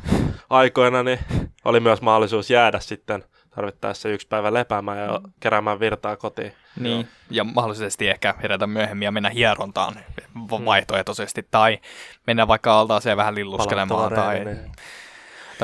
aikoina 0.49 1.03
niin 1.03 1.19
oli 1.65 1.79
myös 1.79 2.01
mahdollisuus 2.01 2.49
jäädä 2.49 2.79
sitten 2.79 3.23
tarvittaessa 3.55 4.09
yksi 4.09 4.27
päivä 4.27 4.53
lepäämään 4.53 4.97
ja 4.97 5.21
keräämään 5.39 5.79
virtaa 5.79 6.17
kotiin. 6.17 6.53
Niin, 6.79 7.07
ja 7.29 7.43
mahdollisesti 7.43 8.09
ehkä 8.09 8.35
herätä 8.43 8.67
myöhemmin 8.67 9.05
ja 9.05 9.11
mennä 9.11 9.29
hierontaan 9.29 9.95
va- 10.51 10.65
vaihtoehtoisesti, 10.65 11.47
tai 11.51 11.79
mennä 12.27 12.47
vaikka 12.47 12.79
altaaseen 12.79 13.17
vähän 13.17 13.35
lilluskelemaan, 13.35 14.13
tai, 14.13 14.39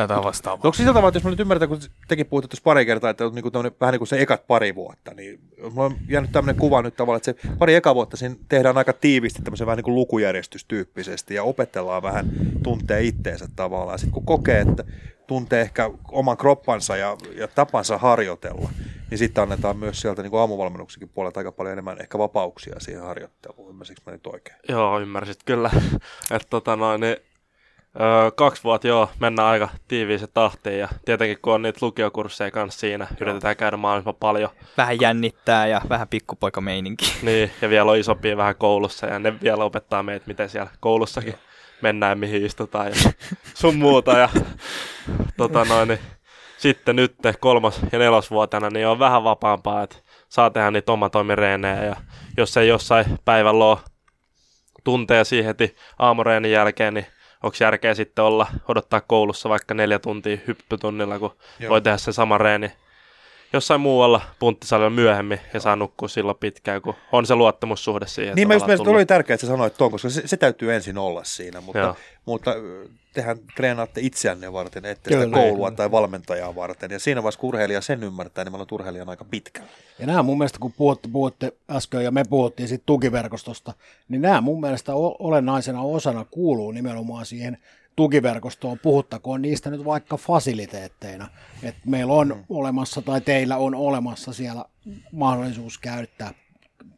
niin- 0.02 0.08
Tätä 0.08 0.24
vastaavaa. 0.24 0.62
Onko 0.64 0.74
sillä 0.74 0.94
tavalla, 0.94 1.08
että 1.08 1.18
jos 1.18 1.24
mä 1.24 1.30
nyt 1.30 1.40
ymmärrän, 1.40 1.70
kun 1.70 1.80
tekin 2.08 2.26
puhutte 2.26 2.48
tuossa 2.48 2.64
pari 2.64 2.86
kertaa, 2.86 3.10
että 3.10 3.26
on 3.26 3.36
niin 3.36 3.44
kuin 3.44 3.54
vähän 3.54 3.92
niin 3.92 4.00
kuin 4.00 4.08
se 4.08 4.22
ekat 4.22 4.48
pari 4.48 4.76
vuotta, 4.76 5.14
niin 5.14 5.40
mulla 5.72 5.86
on 5.86 5.96
jäänyt 6.10 6.32
tämmöinen 6.32 6.60
kuva 6.62 6.82
nyt 6.82 6.96
tavallaan, 6.96 7.22
että 7.30 7.42
se 7.42 7.56
pari 7.58 7.76
eka 7.76 7.96
vuotta 7.96 8.18
siinä 8.18 8.36
tehdään 8.50 8.78
aika 8.78 8.94
tiivisti 8.94 9.42
tämmöisen 9.42 9.68
vähän 9.68 9.78
niin 9.78 9.84
kuin 9.84 9.96
lukujärjestystyyppisesti 9.96 11.36
ja 11.36 11.44
opetellaan 11.44 12.04
vähän 12.04 12.30
tuntee 12.64 13.04
itteensä 13.04 13.48
tavallaan. 13.56 14.00
Sitten 14.00 14.14
kun 14.14 14.26
kokee, 14.26 14.62
että 14.62 14.84
tuntee 15.28 15.62
ehkä 15.62 15.90
oman 16.12 16.38
kroppansa 16.38 16.98
ja, 16.98 17.18
ja 17.36 17.48
tapansa 17.48 17.98
harjoitella, 17.98 18.70
niin 19.10 19.18
sitten 19.18 19.42
annetaan 19.42 19.78
myös 19.78 20.02
sieltä 20.02 20.24
niin 20.24 20.36
aamuvalmennuksenkin 20.36 21.10
puolelta 21.10 21.40
aika 21.40 21.52
paljon 21.52 21.74
enemmän 21.74 22.02
ehkä 22.02 22.18
vapauksia 22.18 22.76
siihen 22.80 23.04
harjoitteluun. 23.04 23.70
Ymmärsikö 23.70 24.02
mä 24.06 24.12
nyt 24.12 24.28
oikein? 24.28 24.58
Joo, 24.70 25.00
ymmärsit 25.00 25.40
kyllä. 25.46 25.72
että 26.36 26.48
tota 26.50 26.76
noin, 26.76 27.02
niin, 27.02 27.18
öö, 28.00 28.32
kaksi 28.32 28.64
vuotta 28.64 28.88
joo, 28.88 29.10
mennään 29.20 29.48
aika 29.48 29.70
tiiviiseen 29.88 30.32
tahtiin 30.34 30.80
ja 30.80 30.88
tietenkin 31.06 31.38
kun 31.42 31.54
on 31.54 31.62
niitä 31.62 31.80
lukiokursseja 31.82 32.52
kanssa 32.52 32.80
siinä, 32.80 33.08
joo. 33.10 33.18
yritetään 33.22 33.58
käydä 33.58 33.78
mahdollisimman 33.78 34.16
paljon. 34.16 34.50
Vähän 34.78 35.02
jännittää 35.02 35.68
ja 35.68 35.82
vähän 35.90 36.08
pikkupoika 36.08 36.62
meininki. 36.62 37.14
Niin, 37.22 37.52
ja 37.62 37.70
vielä 37.70 37.92
on 37.92 37.98
isompia 37.98 38.38
vähän 38.38 38.56
koulussa 38.56 39.08
ja 39.08 39.20
ne 39.20 39.34
vielä 39.42 39.64
opettaa 39.64 40.04
meitä, 40.04 40.28
miten 40.28 40.50
siellä 40.50 40.72
koulussakin 40.80 41.34
mennään, 41.82 42.20
mihin 42.20 42.46
istutaan 42.46 42.88
ja 42.88 43.12
sun 43.54 43.76
muuta. 43.76 44.18
Ja, 44.18 44.30
tota 45.38 45.66
noin, 45.66 45.88
niin, 45.88 46.00
sitten 46.58 46.96
nyt 46.96 47.16
kolmas- 47.40 47.82
ja 47.92 48.00
nelosvuotena 48.00 48.70
niin 48.70 48.88
on 48.88 49.00
vähän 49.00 49.24
vapaampaa, 49.24 49.84
että 49.84 49.98
saa 50.30 50.50
tehdä 50.50 50.72
niitä 50.72 50.92
omatoimireenejä 50.92 51.84
ja 51.84 51.96
jos 52.38 52.58
ei 52.58 52.68
jossain 52.68 53.06
päivällä 53.26 53.66
ole 53.66 53.78
tunteja 54.84 55.24
siihen 55.24 55.46
heti 55.46 55.76
aamureenin 56.00 56.52
jälkeen, 56.52 56.94
niin 56.94 57.06
onko 57.44 57.58
järkeä 57.60 57.94
sitten 57.94 58.26
olla, 58.26 58.48
odottaa 58.68 59.02
koulussa 59.02 59.50
vaikka 59.50 59.74
neljä 59.74 60.00
tuntia 60.00 60.38
hyppytunnilla, 60.48 61.20
kun 61.20 61.36
Joo. 61.60 61.70
voi 61.70 61.82
tehdä 61.82 61.98
se 61.98 62.12
sama 62.12 62.38
reeni 62.38 62.72
jossain 63.54 63.82
muualla 63.82 64.22
punttisalilla 64.40 64.90
myöhemmin 64.90 65.40
ja 65.54 65.60
saa 65.60 65.76
nukkua 65.76 66.08
silloin 66.08 66.38
pitkään, 66.38 66.82
kun 66.82 66.94
on 67.12 67.26
se 67.26 67.36
luottamussuhde 67.36 68.08
siihen. 68.08 68.36
Niin, 68.36 68.48
mielestäni 68.48 68.90
oli 68.90 69.06
tärkeää, 69.06 69.36
että 69.36 69.46
sä 69.48 69.52
sanoit 69.52 69.78
tuon, 69.78 69.92
koska 69.92 70.10
se, 70.10 70.28
se 70.28 70.38
täytyy 70.38 70.74
ensin 70.74 70.98
olla 70.98 71.24
siinä, 71.24 71.62
mutta, 71.62 71.96
mutta 72.26 72.56
tehän 73.14 73.38
treenaatte 73.56 74.02
itseänne 74.04 74.54
varten, 74.54 74.86
ette 74.86 75.12
sitä 75.12 75.32
koulua 75.32 75.72
tai 75.72 75.92
valmentajaa 75.92 76.56
varten. 76.56 76.92
Ja 76.92 77.00
siinä 77.00 77.24
vaiheessa, 77.24 77.40
kun 77.40 77.48
urheilija 77.48 77.82
sen 77.82 78.04
ymmärtää, 78.04 78.44
niin 78.44 78.52
me 78.52 78.56
ollaan 78.56 78.68
urheilijan 78.72 79.10
aika 79.10 79.26
pitkällä. 79.26 79.70
Ja 80.00 80.08
nämä 80.08 80.24
mun 80.24 80.38
mielestä, 80.38 80.60
kun 80.60 80.74
puhutte, 80.74 81.10
puhutte 81.12 81.52
äsken 81.70 82.04
ja 82.04 82.12
me 82.12 82.24
puhuttiin 82.30 82.70
siitä 82.70 82.84
tukiverkostosta, 82.86 83.74
niin 84.10 84.22
nämä 84.22 84.42
mun 84.42 84.62
mielestä 84.62 84.92
olennaisena 85.20 85.82
osana 85.82 86.26
kuuluu 86.32 86.72
nimenomaan 86.72 87.26
siihen 87.26 87.58
tukiverkostoon, 87.98 88.80
puhuttakoon 88.80 89.42
niistä 89.42 89.70
nyt 89.70 89.86
vaikka 89.86 90.18
fasiliteetteina. 90.18 91.28
että 91.64 91.82
meillä 91.86 92.14
on 92.14 92.28
mm. 92.28 92.44
olemassa 92.50 93.02
tai 93.02 93.22
teillä 93.22 93.58
on 93.58 93.76
olemassa 93.76 94.34
siellä 94.34 94.66
mahdollisuus 95.12 95.78
käyttää 95.78 96.34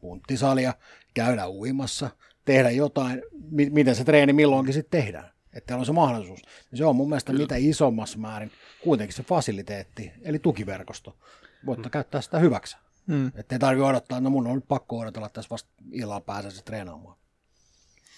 punttisalia, 0.02 0.74
käydä 1.14 1.50
uimassa, 1.50 2.10
tehdä 2.46 2.70
jotain, 2.70 3.22
miten 3.52 3.96
se 3.96 4.04
treeni 4.04 4.34
milloinkin 4.34 4.74
sitten 4.74 5.02
tehdään. 5.02 5.30
Että 5.54 5.68
teillä 5.68 5.80
on 5.80 5.86
se 5.86 5.92
mahdollisuus. 5.92 6.42
Se 6.74 6.86
on 6.86 6.96
mun 6.96 7.10
mielestä 7.10 7.34
mitä 7.34 7.56
isommassa 7.58 8.18
määrin 8.18 8.52
kuitenkin 8.84 9.16
se 9.16 9.24
fasiliteetti, 9.24 10.12
eli 10.22 10.40
tukiverkosto. 10.40 11.18
Voitte 11.66 11.88
mm. 11.88 11.92
käyttää 11.92 12.22
sitä 12.22 12.40
hyväksi. 12.40 12.78
Mm. 13.08 13.28
Että 13.36 13.56
ei 13.56 13.60
tarvitse 13.60 13.86
odottaa, 13.86 14.18
että 14.18 14.24
no 14.24 14.30
mun 14.30 14.48
on 14.48 14.56
nyt 14.56 14.68
pakko 14.68 15.00
odotella 15.00 15.30
tässä 15.30 15.50
vasta 15.50 15.70
illalla 15.92 16.22
pääsee 16.22 16.52
se 16.52 16.64
treenaamaan. 16.64 17.18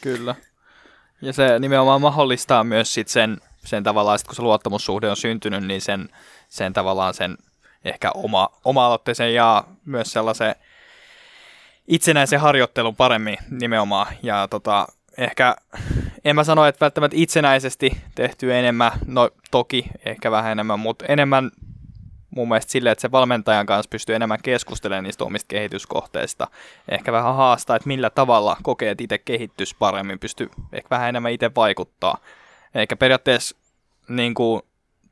Kyllä. 0.02 0.36
Ja 1.22 1.34
se 1.34 1.60
nimenomaan 1.60 2.02
mahdollistaa 2.02 2.64
myös 2.64 2.94
sit 2.94 3.08
sen, 3.08 3.38
sen 3.66 3.84
tavallaan, 3.84 4.20
sit 4.20 4.28
kun 4.28 4.36
se 4.36 4.42
luottamussuhde 4.42 5.10
on 5.10 5.18
syntynyt, 5.18 5.64
niin 5.64 5.82
sen, 5.82 6.10
sen 6.50 6.74
tavallaan 6.74 7.14
sen 7.14 7.38
ehkä 7.86 8.12
oma, 8.12 8.50
oma-aloitteisen 8.66 9.34
ja 9.34 9.64
myös 9.86 10.12
sellaisen 10.12 10.56
itsenäisen 11.88 12.40
harjoittelun 12.40 12.96
paremmin 12.96 13.38
nimenomaan. 13.50 14.08
Ja 14.24 14.48
tota, 14.48 14.88
ehkä 15.18 15.56
en 16.26 16.36
mä 16.36 16.44
sano, 16.44 16.66
että 16.66 16.86
välttämättä 16.86 17.18
itsenäisesti 17.20 17.92
tehty 18.16 18.54
enemmän, 18.54 18.92
no 19.06 19.30
toki 19.52 19.86
ehkä 20.06 20.32
vähän 20.32 20.52
enemmän, 20.52 20.80
mutta 20.80 21.06
enemmän 21.06 21.52
mun 22.32 22.48
mielestä 22.48 22.72
silleen, 22.72 22.92
että 22.92 23.02
se 23.02 23.12
valmentajan 23.12 23.66
kanssa 23.66 23.90
pystyy 23.90 24.16
enemmän 24.16 24.42
keskustelemaan 24.44 25.04
niistä 25.04 25.24
omista 25.24 25.48
kehityskohteista. 25.48 26.48
Ehkä 26.90 27.12
vähän 27.12 27.36
haastaa, 27.36 27.76
että 27.76 27.88
millä 27.88 28.10
tavalla 28.10 28.58
kokee, 28.64 28.92
että 28.92 29.04
itse 29.04 29.18
kehittyisi 29.18 29.76
paremmin, 29.80 30.20
pystyy 30.20 30.50
ehkä 30.74 30.90
vähän 30.90 31.10
enemmän 31.10 31.32
itse 31.32 31.52
vaikuttaa. 31.56 32.18
Eikä 32.76 32.96
periaatteessa 32.96 33.56
niin 34.08 34.34
kuin, 34.34 34.62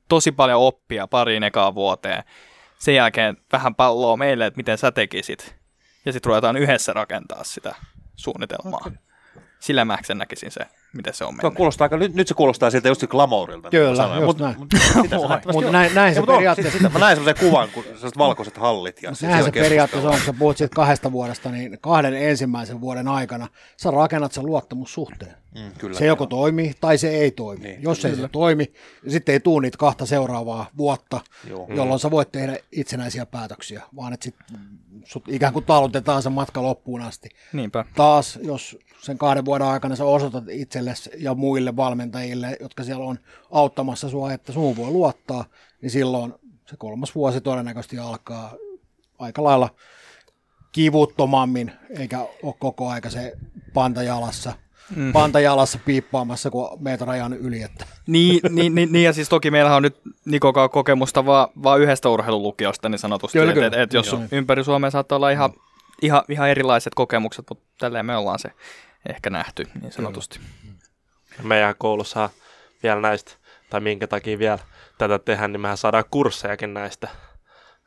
tosi 0.10 0.32
paljon 0.32 0.62
oppia 0.62 1.08
pariin 1.08 1.44
ekaan 1.44 1.76
vuoteen. 1.76 2.24
Sen 2.80 2.96
jälkeen 2.96 3.38
vähän 3.52 3.76
palloa 3.76 4.18
meille, 4.18 4.46
että 4.46 4.58
miten 4.58 4.78
sä 4.78 4.92
tekisit. 4.92 5.56
Ja 6.06 6.14
sitten 6.14 6.30
ruvetaan 6.30 6.58
yhdessä 6.58 6.94
rakentaa 6.94 7.44
sitä 7.44 7.76
suunnitelmaa. 8.16 8.80
Okay. 8.86 8.98
Sillä 9.60 9.86
mä 9.86 9.98
näkisin 10.16 10.52
se 10.52 10.62
miten 10.94 11.14
se 11.14 11.26
on 11.26 11.36
mennyt. 11.36 11.54
kuulostaa 11.54 11.86
aika, 11.86 11.98
nyt, 11.98 12.14
nyt 12.14 12.28
se 12.28 12.34
kuulostaa 12.34 12.72
siltä 12.72 12.88
just 12.88 13.08
glamourilta. 13.08 13.70
Niin 13.72 13.82
Kyllä, 13.82 14.16
niin 14.16 14.24
just 14.24 14.40
näin. 14.40 14.56
Mutta 14.60 14.78
mut, 15.54 15.72
näin, 15.72 15.96
näin 15.96 16.16
se 16.16 16.22
periaatteessa... 16.22 16.72
Sitten 16.72 16.94
mä 16.94 17.00
näin 17.00 17.18
sellaisen 17.18 17.46
kuvan, 17.46 17.70
kun 17.70 17.84
sellaiset 17.84 18.18
valkoiset 18.18 18.58
hallit. 18.58 19.04
Ja 19.04 19.12
näin 19.22 19.44
se 19.44 19.52
periaatteessa 19.52 20.10
on, 20.10 20.16
kun 20.16 20.26
sä 20.26 20.34
puhut 20.40 20.58
siitä 20.58 20.76
kahdesta 20.76 21.12
vuodesta, 21.12 21.52
niin 21.52 21.78
kahden 21.82 22.14
ensimmäisen 22.14 22.82
vuoden 22.82 23.08
aikana 23.08 23.48
sä 23.78 23.92
rakennat 23.92 24.32
sen 24.32 24.46
luottamussuhteen. 24.46 25.36
Mm, 25.56 25.72
kyllä, 25.78 25.98
se 25.98 26.06
joko 26.06 26.26
toimii 26.26 26.74
tai 26.82 26.98
se 26.98 27.10
ei 27.10 27.32
toimi. 27.32 27.64
Niin, 27.64 27.84
Jos 27.84 28.00
kyllä. 28.00 28.16
ei 28.16 28.22
se 28.22 28.28
toimi, 28.28 28.74
sitten 29.08 29.34
ei 29.34 29.40
tuu 29.40 29.60
niitä 29.60 29.78
kahta 29.78 30.06
seuraavaa 30.06 30.70
vuotta, 30.78 31.22
Joo. 31.48 31.68
jolloin 31.76 32.00
sä 32.00 32.12
voit 32.12 32.32
tehdä 32.32 32.58
itsenäisiä 32.72 33.26
päätöksiä, 33.26 33.84
vaan 33.96 34.14
että 34.14 34.24
sit 34.24 34.36
sut 35.06 35.24
ikään 35.28 35.54
kuin 35.54 35.66
talutetaan 35.66 36.24
se 36.24 36.30
matka 36.30 36.64
loppuun 36.64 37.02
asti. 37.02 37.30
Niinpä. 37.54 37.86
Taas, 37.96 38.40
jos 38.44 38.78
sen 39.02 39.18
kahden 39.18 39.46
vuoden 39.46 39.68
aikana 39.68 39.96
sä 39.96 40.06
osoitat 40.06 40.44
itsellesi 40.80 41.10
ja 41.18 41.36
muille 41.36 41.76
valmentajille, 41.76 42.58
jotka 42.60 42.84
siellä 42.84 43.06
on 43.06 43.20
auttamassa 43.52 44.10
sua, 44.10 44.34
että 44.34 44.52
sun 44.52 44.76
voi 44.76 44.92
luottaa, 44.92 45.46
niin 45.82 45.90
silloin 45.92 46.34
se 46.70 46.78
kolmas 46.78 47.16
vuosi 47.16 47.42
todennäköisesti 47.42 47.98
alkaa 47.98 48.54
aika 49.20 49.44
lailla 49.44 49.70
kivuttomammin, 50.72 51.72
eikä 52.00 52.20
ole 52.44 52.56
koko 52.60 52.90
aika 52.90 53.10
se 53.10 53.34
panta 53.74 54.04
jalassa– 54.04 54.54
mm. 54.96 55.14
pantajalassa 55.14 55.80
piippaamassa, 55.86 56.50
kun 56.50 56.70
meitä 56.80 57.06
rajan 57.06 57.34
yli. 57.34 57.62
Että. 57.62 57.86
Niin, 58.08 58.40
niin, 58.50 58.76
niin, 58.76 58.92
niin, 58.92 59.06
ja 59.06 59.14
siis 59.14 59.30
toki 59.30 59.52
meillä 59.52 59.76
on 59.76 59.84
nyt 59.84 60.02
Nikokaa 60.26 60.70
kokemusta 60.70 61.26
vaan, 61.26 61.48
vaan 61.64 61.82
yhdestä 61.82 62.10
urheilulukiosta 62.10 62.90
niin 62.90 63.00
sanotusti. 63.00 63.40
Kyllä, 63.40 63.54
kyllä. 63.54 63.68
Et, 63.68 63.74
et, 63.74 63.94
jos 63.94 64.12
Joo. 64.12 64.22
ympäri 64.32 64.64
Suomea 64.64 64.92
saattaa 64.92 65.16
olla 65.16 65.30
ihan, 65.30 65.54
ihan, 66.02 66.24
ihan 66.30 66.50
erilaiset 66.50 66.96
kokemukset, 66.96 67.46
mutta 67.50 67.66
tälleen 67.80 68.06
me 68.06 68.18
ollaan 68.18 68.40
se 68.40 68.52
ehkä 69.10 69.30
nähty 69.30 69.68
niin 69.82 69.92
sanotusti. 69.92 70.40
Kyllä. 71.30 71.44
Meidän 71.44 71.76
koulussa 71.78 72.30
vielä 72.84 73.02
näistä, 73.02 73.32
tai 73.70 73.80
minkä 73.80 74.08
takia 74.08 74.40
vielä 74.40 74.60
tätä 74.98 75.20
tehdään, 75.20 75.52
niin 75.52 75.62
mehän 75.62 75.78
saadaan 75.78 76.04
kurssejakin 76.12 76.74
näistä 76.74 77.08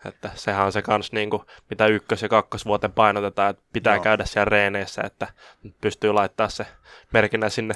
että 0.04 0.30
sehän 0.34 0.66
on 0.66 0.72
se 0.72 0.82
kans 0.82 1.12
niin 1.12 1.30
kuin, 1.30 1.42
mitä 1.70 1.86
ykkös- 1.86 2.22
ja 2.22 2.28
kakkosvuoteen 2.28 2.92
painotetaan, 2.92 3.50
että 3.50 3.62
pitää 3.72 3.94
Joo. 3.94 4.02
käydä 4.02 4.24
siellä 4.24 4.44
reeneissä, 4.44 5.02
että 5.02 5.26
pystyy 5.80 6.12
laittaa 6.12 6.48
se 6.48 6.66
merkinnä 7.12 7.48
sinne 7.48 7.74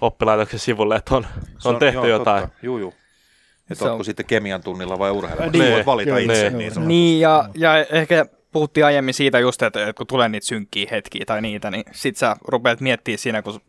oppilaitoksen 0.00 0.58
sivulle, 0.58 0.96
että 0.96 1.16
on, 1.16 1.26
on, 1.64 1.74
on 1.74 1.78
tehty 1.78 1.96
joo, 1.96 2.06
jotain. 2.06 2.42
Totta. 2.42 2.58
Juu, 2.62 2.78
juu. 2.78 2.94
Että 3.70 3.92
onko 3.92 4.04
sitten 4.04 4.26
kemian 4.26 4.62
tunnilla 4.62 4.98
vai 4.98 5.10
urheilu? 5.10 5.50
Niin, 5.50 5.72
voit 5.72 5.86
valita 5.86 6.10
kyllä, 6.10 6.20
itse. 6.20 6.50
Niin, 6.50 6.72
niin, 6.74 6.88
niin 6.88 7.20
ja, 7.20 7.48
ja 7.54 7.76
ehkä 7.78 8.26
puhuttiin 8.52 8.86
aiemmin 8.86 9.14
siitä 9.14 9.38
just, 9.38 9.62
että, 9.62 9.80
että 9.80 9.92
kun 9.92 10.06
tulee 10.06 10.28
niitä 10.28 10.46
synkkiä 10.46 10.88
hetkiä 10.90 11.24
tai 11.26 11.42
niitä, 11.42 11.70
niin 11.70 11.84
sit 11.92 12.16
sä 12.16 12.36
rupeat 12.44 12.80
miettimään 12.80 13.18
siinä, 13.18 13.42
kun 13.42 13.60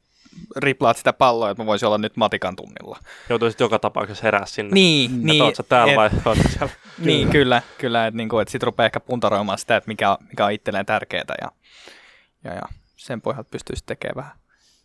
riplaat 0.56 0.98
sitä 0.98 1.14
palloa, 1.14 1.50
että 1.50 1.64
mä 1.64 1.68
voisin 1.68 1.88
olla 1.88 1.98
nyt 1.98 2.18
matikan 2.18 2.56
tunnilla. 2.56 3.00
Joutuisit 3.30 3.60
joka 3.60 3.80
tapauksessa 3.80 4.24
herää 4.24 4.46
sinne. 4.46 4.72
Niin, 4.74 5.12
että 5.12 5.26
niin. 5.26 5.54
Täällä 5.70 6.06
et, 6.06 6.26
vai 6.26 6.36
siellä? 6.36 6.70
Niin, 6.98 7.30
kyllä, 7.30 7.62
kyllä 7.78 8.08
että 8.08 8.18
niinku, 8.18 8.40
et 8.40 8.48
sit 8.48 8.64
rupeaa 8.64 8.86
ehkä 8.86 9.00
puntaroimaan 9.00 9.58
sitä, 9.58 9.76
että 9.76 9.88
mikä, 9.88 10.18
mikä 10.30 10.46
on 10.46 10.52
itselleen 10.52 10.86
tärkeää 10.86 11.36
ja, 11.42 11.52
ja, 12.44 12.54
ja 12.54 12.62
sen 12.98 13.22
pohjalta 13.22 13.50
pystyisi 13.52 13.84
tekemään 13.86 14.16
vähän, 14.16 14.32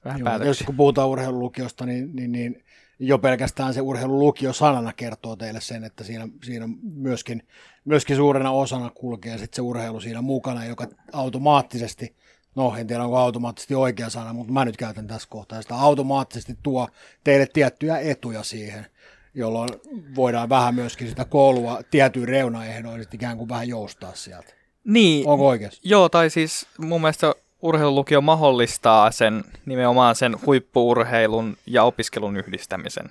vähän 0.04 0.20
Joo, 0.20 0.24
päätöksiä. 0.24 0.50
Jos 0.50 0.62
kun 0.62 0.76
puhutaan 0.76 1.08
urheilulukiosta, 1.08 1.86
niin, 1.86 2.16
niin, 2.16 2.32
niin 2.32 2.64
jo 2.98 3.18
pelkästään 3.18 3.74
se 3.74 3.80
urheilulukio 3.80 4.52
sanana 4.52 4.92
kertoo 4.92 5.36
teille 5.36 5.60
sen, 5.60 5.84
että 5.84 6.04
siinä, 6.04 6.28
siinä 6.44 6.68
myöskin, 6.82 7.42
myöskin 7.84 8.16
suurena 8.16 8.50
osana 8.50 8.90
kulkee 8.90 9.38
sit 9.38 9.54
se 9.54 9.62
urheilu 9.62 10.00
siinä 10.00 10.22
mukana, 10.22 10.64
joka 10.64 10.86
automaattisesti– 11.12 12.14
no 12.54 12.76
en 12.76 12.86
tiedä 12.86 13.04
onko 13.04 13.16
automaattisesti 13.16 13.74
oikea 13.74 14.10
sana, 14.10 14.32
mutta 14.32 14.52
mä 14.52 14.64
nyt 14.64 14.76
käytän 14.76 15.06
tässä 15.06 15.28
kohtaa, 15.28 15.62
sitä 15.62 15.74
automaattisesti 15.74 16.58
tuo 16.62 16.88
teille 17.24 17.46
tiettyjä 17.46 17.98
etuja 17.98 18.42
siihen, 18.42 18.86
jolloin 19.34 19.68
voidaan 20.16 20.48
vähän 20.48 20.74
myöskin 20.74 21.08
sitä 21.08 21.24
koulua 21.24 21.80
tietyin 21.90 22.28
reunaehdoin 22.28 23.06
ikään 23.12 23.38
kuin 23.38 23.48
vähän 23.48 23.68
joustaa 23.68 24.14
sieltä. 24.14 24.54
Niin. 24.84 25.28
Onko 25.28 25.48
oikeassa? 25.48 25.80
Joo, 25.84 26.08
tai 26.08 26.30
siis 26.30 26.66
mun 26.78 27.00
mielestä 27.00 27.34
urheilulukio 27.64 28.20
mahdollistaa 28.20 29.10
sen 29.10 29.44
nimenomaan 29.66 30.14
sen 30.14 30.36
huippuurheilun 30.46 31.56
ja 31.66 31.82
opiskelun 31.82 32.36
yhdistämisen. 32.36 33.10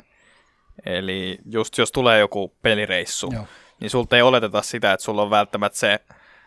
Eli 0.86 1.40
just 1.52 1.78
jos 1.78 1.92
tulee 1.92 2.20
joku 2.20 2.54
pelireissu, 2.62 3.30
Joo. 3.34 3.46
niin 3.80 3.90
sulta 3.90 4.16
ei 4.16 4.22
oleteta 4.22 4.62
sitä, 4.62 4.94
että 4.94 5.04
sulla 5.04 5.22
on 5.22 5.30
välttämättä 5.30 5.80
se, 5.80 6.00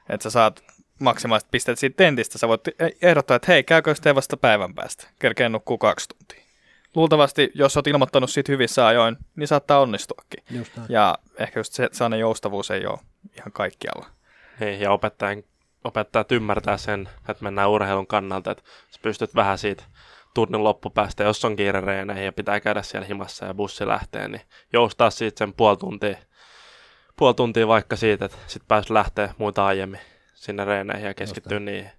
että 0.09 0.23
sä 0.23 0.31
saat 0.31 0.63
maksimaaliset 1.01 1.51
pisteet 1.51 1.79
siitä 1.79 1.97
tentistä. 1.97 2.39
Sä 2.39 2.49
voit 2.49 2.61
ehdottaa, 3.03 3.35
että 3.35 3.53
hei, 3.53 3.65
käykö 3.65 3.95
sitten 3.95 4.15
vasta 4.15 4.37
päivän 4.37 4.75
päästä? 4.75 5.09
Kerkeen 5.19 5.53
nukkuu 5.53 5.79
kaksi 5.79 6.09
tuntia. 6.09 6.47
Luultavasti, 6.95 7.51
jos 7.55 7.77
oot 7.77 7.87
ilmoittanut 7.87 8.31
siitä 8.31 8.53
hyvissä 8.53 8.87
ajoin, 8.87 9.17
niin 9.37 9.49
saattaa 9.49 9.81
onnistuakin. 9.81 10.45
Just 10.51 10.77
näin. 10.77 10.87
Ja 10.91 11.19
ehkä 11.39 11.61
just 11.61 11.73
se 11.73 11.89
sellainen 11.93 12.21
joustavuus 12.21 12.71
ei 12.71 12.87
ole 12.87 12.99
ihan 13.37 13.53
kaikkialla. 13.53 14.07
Niin, 14.61 14.81
ja 14.81 14.93
opettajan, 14.93 15.43
opettajat 15.87 16.33
ymmärtää 16.33 16.77
sen, 16.77 17.09
että 17.29 17.45
mennään 17.45 17.71
urheilun 17.71 18.07
kannalta, 18.07 18.51
että 18.51 18.65
sä 18.91 18.99
pystyt 19.03 19.35
vähän 19.35 19.59
siitä 19.59 19.85
tunnin 20.35 20.65
loppupäästä, 20.65 21.25
jos 21.25 21.45
on 21.45 21.57
kiire 21.57 21.81
reeneihin 21.81 22.25
ja 22.25 22.33
pitää 22.33 22.61
käydä 22.61 22.83
siellä 22.83 23.07
himassa 23.07 23.47
ja 23.47 23.55
bussi 23.55 23.87
lähtee, 23.87 24.29
niin 24.29 24.43
joustaa 24.73 25.11
siitä 25.11 25.39
sen 25.39 25.53
puoli 25.53 25.77
tuntia, 25.77 26.17
puoli 27.17 27.35
tuntia 27.35 27.69
vaikka 27.69 27.97
siitä, 27.97 28.25
että 28.25 28.37
sit 28.47 28.63
pääs 28.69 28.91
lähteä 28.91 29.35
muita 29.39 29.67
aiemmin 29.67 30.01
sinne 30.35 30.65
reeneihin 30.65 31.07
ja 31.07 31.15
keskittyä 31.15 31.61
niihin. 31.61 31.91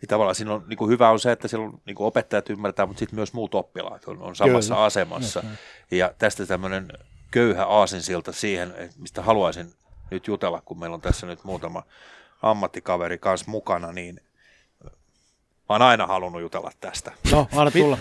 Niin 0.00 0.08
tavallaan 0.08 0.34
siinä 0.34 0.52
on, 0.52 0.64
niin 0.66 0.76
kuin 0.76 0.90
hyvä 0.90 1.10
on 1.10 1.20
se, 1.20 1.32
että 1.32 1.48
siellä 1.48 1.66
on, 1.66 1.80
niin 1.86 1.96
kuin 1.96 2.06
opettajat 2.06 2.50
ymmärtää, 2.50 2.86
mutta 2.86 2.98
sitten 2.98 3.16
myös 3.16 3.32
muut 3.32 3.54
oppilaat 3.54 4.04
on, 4.04 4.22
on 4.22 4.36
samassa 4.36 4.74
Kyllä. 4.74 4.84
asemassa. 4.84 5.44
Ja 5.90 6.14
tästä 6.18 6.46
tämmöinen 6.46 6.88
köyhä 7.30 7.64
aasinsilta 7.64 8.32
siihen, 8.32 8.74
mistä 8.98 9.22
haluaisin 9.22 9.72
nyt 10.10 10.26
jutella, 10.26 10.62
kun 10.64 10.78
meillä 10.78 10.94
on 10.94 11.00
tässä 11.00 11.26
nyt 11.26 11.44
muutama 11.44 11.82
ammattikaveri 12.50 13.18
kanssa 13.18 13.50
mukana, 13.50 13.92
niin 13.92 14.20
mä 14.84 14.90
oon 15.68 15.82
aina 15.82 16.06
halunnut 16.06 16.42
jutella 16.42 16.70
tästä. 16.80 17.12
No, 17.32 17.48
anna 17.56 17.70
tulla. 17.70 17.98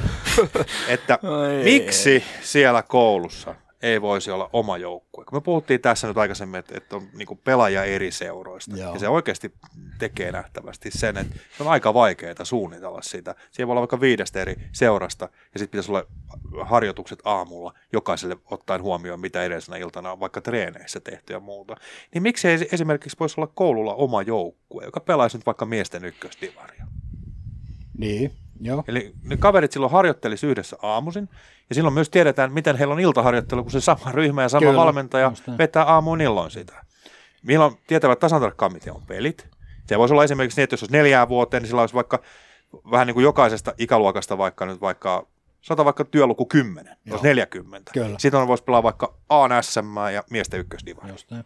Että 0.87 1.19
Ai 1.23 1.63
miksi 1.63 2.23
siellä 2.41 2.81
koulussa 2.81 3.55
ei 3.83 4.01
voisi 4.01 4.31
olla 4.31 4.49
oma 4.53 4.77
joukkue? 4.77 5.25
Kun 5.25 5.37
me 5.37 5.41
puhuttiin 5.41 5.81
tässä 5.81 6.07
nyt 6.07 6.17
aikaisemmin, 6.17 6.59
että, 6.59 6.77
että 6.77 6.95
on 6.95 7.07
niin 7.13 7.39
pelaaja 7.43 7.83
eri 7.83 8.11
seuroista. 8.11 8.77
Joo. 8.77 8.93
Ja 8.93 8.99
se 8.99 9.07
oikeasti 9.07 9.53
tekee 9.99 10.31
nähtävästi 10.31 10.91
sen, 10.91 11.17
että 11.17 11.35
se 11.57 11.63
on 11.63 11.69
aika 11.69 11.93
vaikeaa 11.93 12.43
suunnitella 12.43 13.01
sitä. 13.01 13.35
Siellä 13.51 13.67
voi 13.67 13.73
olla 13.73 13.81
vaikka 13.81 13.99
viidestä 13.99 14.41
eri 14.41 14.55
seurasta 14.71 15.29
ja 15.53 15.59
sitten 15.59 15.71
pitäisi 15.71 15.91
olla 15.91 16.05
harjoitukset 16.61 17.19
aamulla 17.23 17.73
jokaiselle 17.93 18.37
ottaen 18.51 18.81
huomioon, 18.81 19.19
mitä 19.19 19.43
edellisenä 19.43 19.77
iltana 19.77 20.11
on 20.11 20.19
vaikka 20.19 20.41
treeneissä 20.41 20.99
tehty 20.99 21.33
ja 21.33 21.39
muuta. 21.39 21.75
Niin 22.13 22.23
miksi 22.23 22.47
ei 22.47 22.67
esimerkiksi 22.71 23.17
voisi 23.19 23.35
olla 23.37 23.51
koululla 23.55 23.93
oma 23.93 24.21
joukkue, 24.21 24.85
joka 24.85 24.99
pelaisi 24.99 25.37
nyt 25.37 25.45
vaikka 25.45 25.65
miesten 25.65 26.05
ykkösdivaria? 26.05 26.85
Niin, 27.97 28.31
joo. 28.61 28.83
Eli 28.87 29.13
ne 29.23 29.37
kaverit 29.37 29.71
silloin 29.71 29.91
harjoittelisi 29.91 30.47
yhdessä 30.47 30.77
aamuisin, 30.81 31.29
ja 31.69 31.75
silloin 31.75 31.93
myös 31.93 32.09
tiedetään, 32.09 32.53
miten 32.53 32.75
heillä 32.75 32.93
on 32.93 32.99
iltaharjoittelu, 32.99 33.63
kun 33.63 33.71
se 33.71 33.81
sama 33.81 34.11
ryhmä 34.11 34.41
ja 34.41 34.49
sama 34.49 34.59
Kyllä, 34.59 34.79
valmentaja 34.79 35.31
vetää 35.57 35.83
aamuun 35.83 36.21
illoin 36.21 36.51
sitä. 36.51 36.85
Milloin 37.43 37.77
tietävät 37.87 38.19
tasan 38.19 38.41
tarkkaan, 38.41 38.73
miten 38.73 38.93
on 38.93 39.03
pelit. 39.07 39.47
Se 39.87 39.99
voisi 39.99 40.13
olla 40.13 40.23
esimerkiksi 40.23 40.59
niin, 40.59 40.63
että 40.63 40.73
jos 40.73 40.83
olisi 40.83 40.93
neljää 40.93 41.29
vuoteen, 41.29 41.63
niin 41.63 41.67
sillä 41.67 41.81
olisi 41.81 41.95
vaikka 41.95 42.19
vähän 42.91 43.07
niin 43.07 43.13
kuin 43.13 43.23
jokaisesta 43.23 43.73
ikäluokasta 43.77 44.37
vaikka 44.37 44.65
nyt 44.65 44.81
vaikka 44.81 45.27
Sata 45.63 45.85
vaikka 45.85 46.05
työluku 46.05 46.45
10, 46.45 46.97
Joo. 47.05 47.13
olisi 47.13 47.27
40. 47.27 47.91
Kyllä. 47.93 48.19
Sitten 48.19 48.39
on 48.39 48.47
voisi 48.47 48.63
pelaa 48.63 48.83
vaikka 48.83 49.13
ANSM 49.29 49.97
ja 50.13 50.23
miesten 50.29 50.59
ykkösdivari. 50.59 51.09
Just 51.09 51.31
näin. 51.31 51.43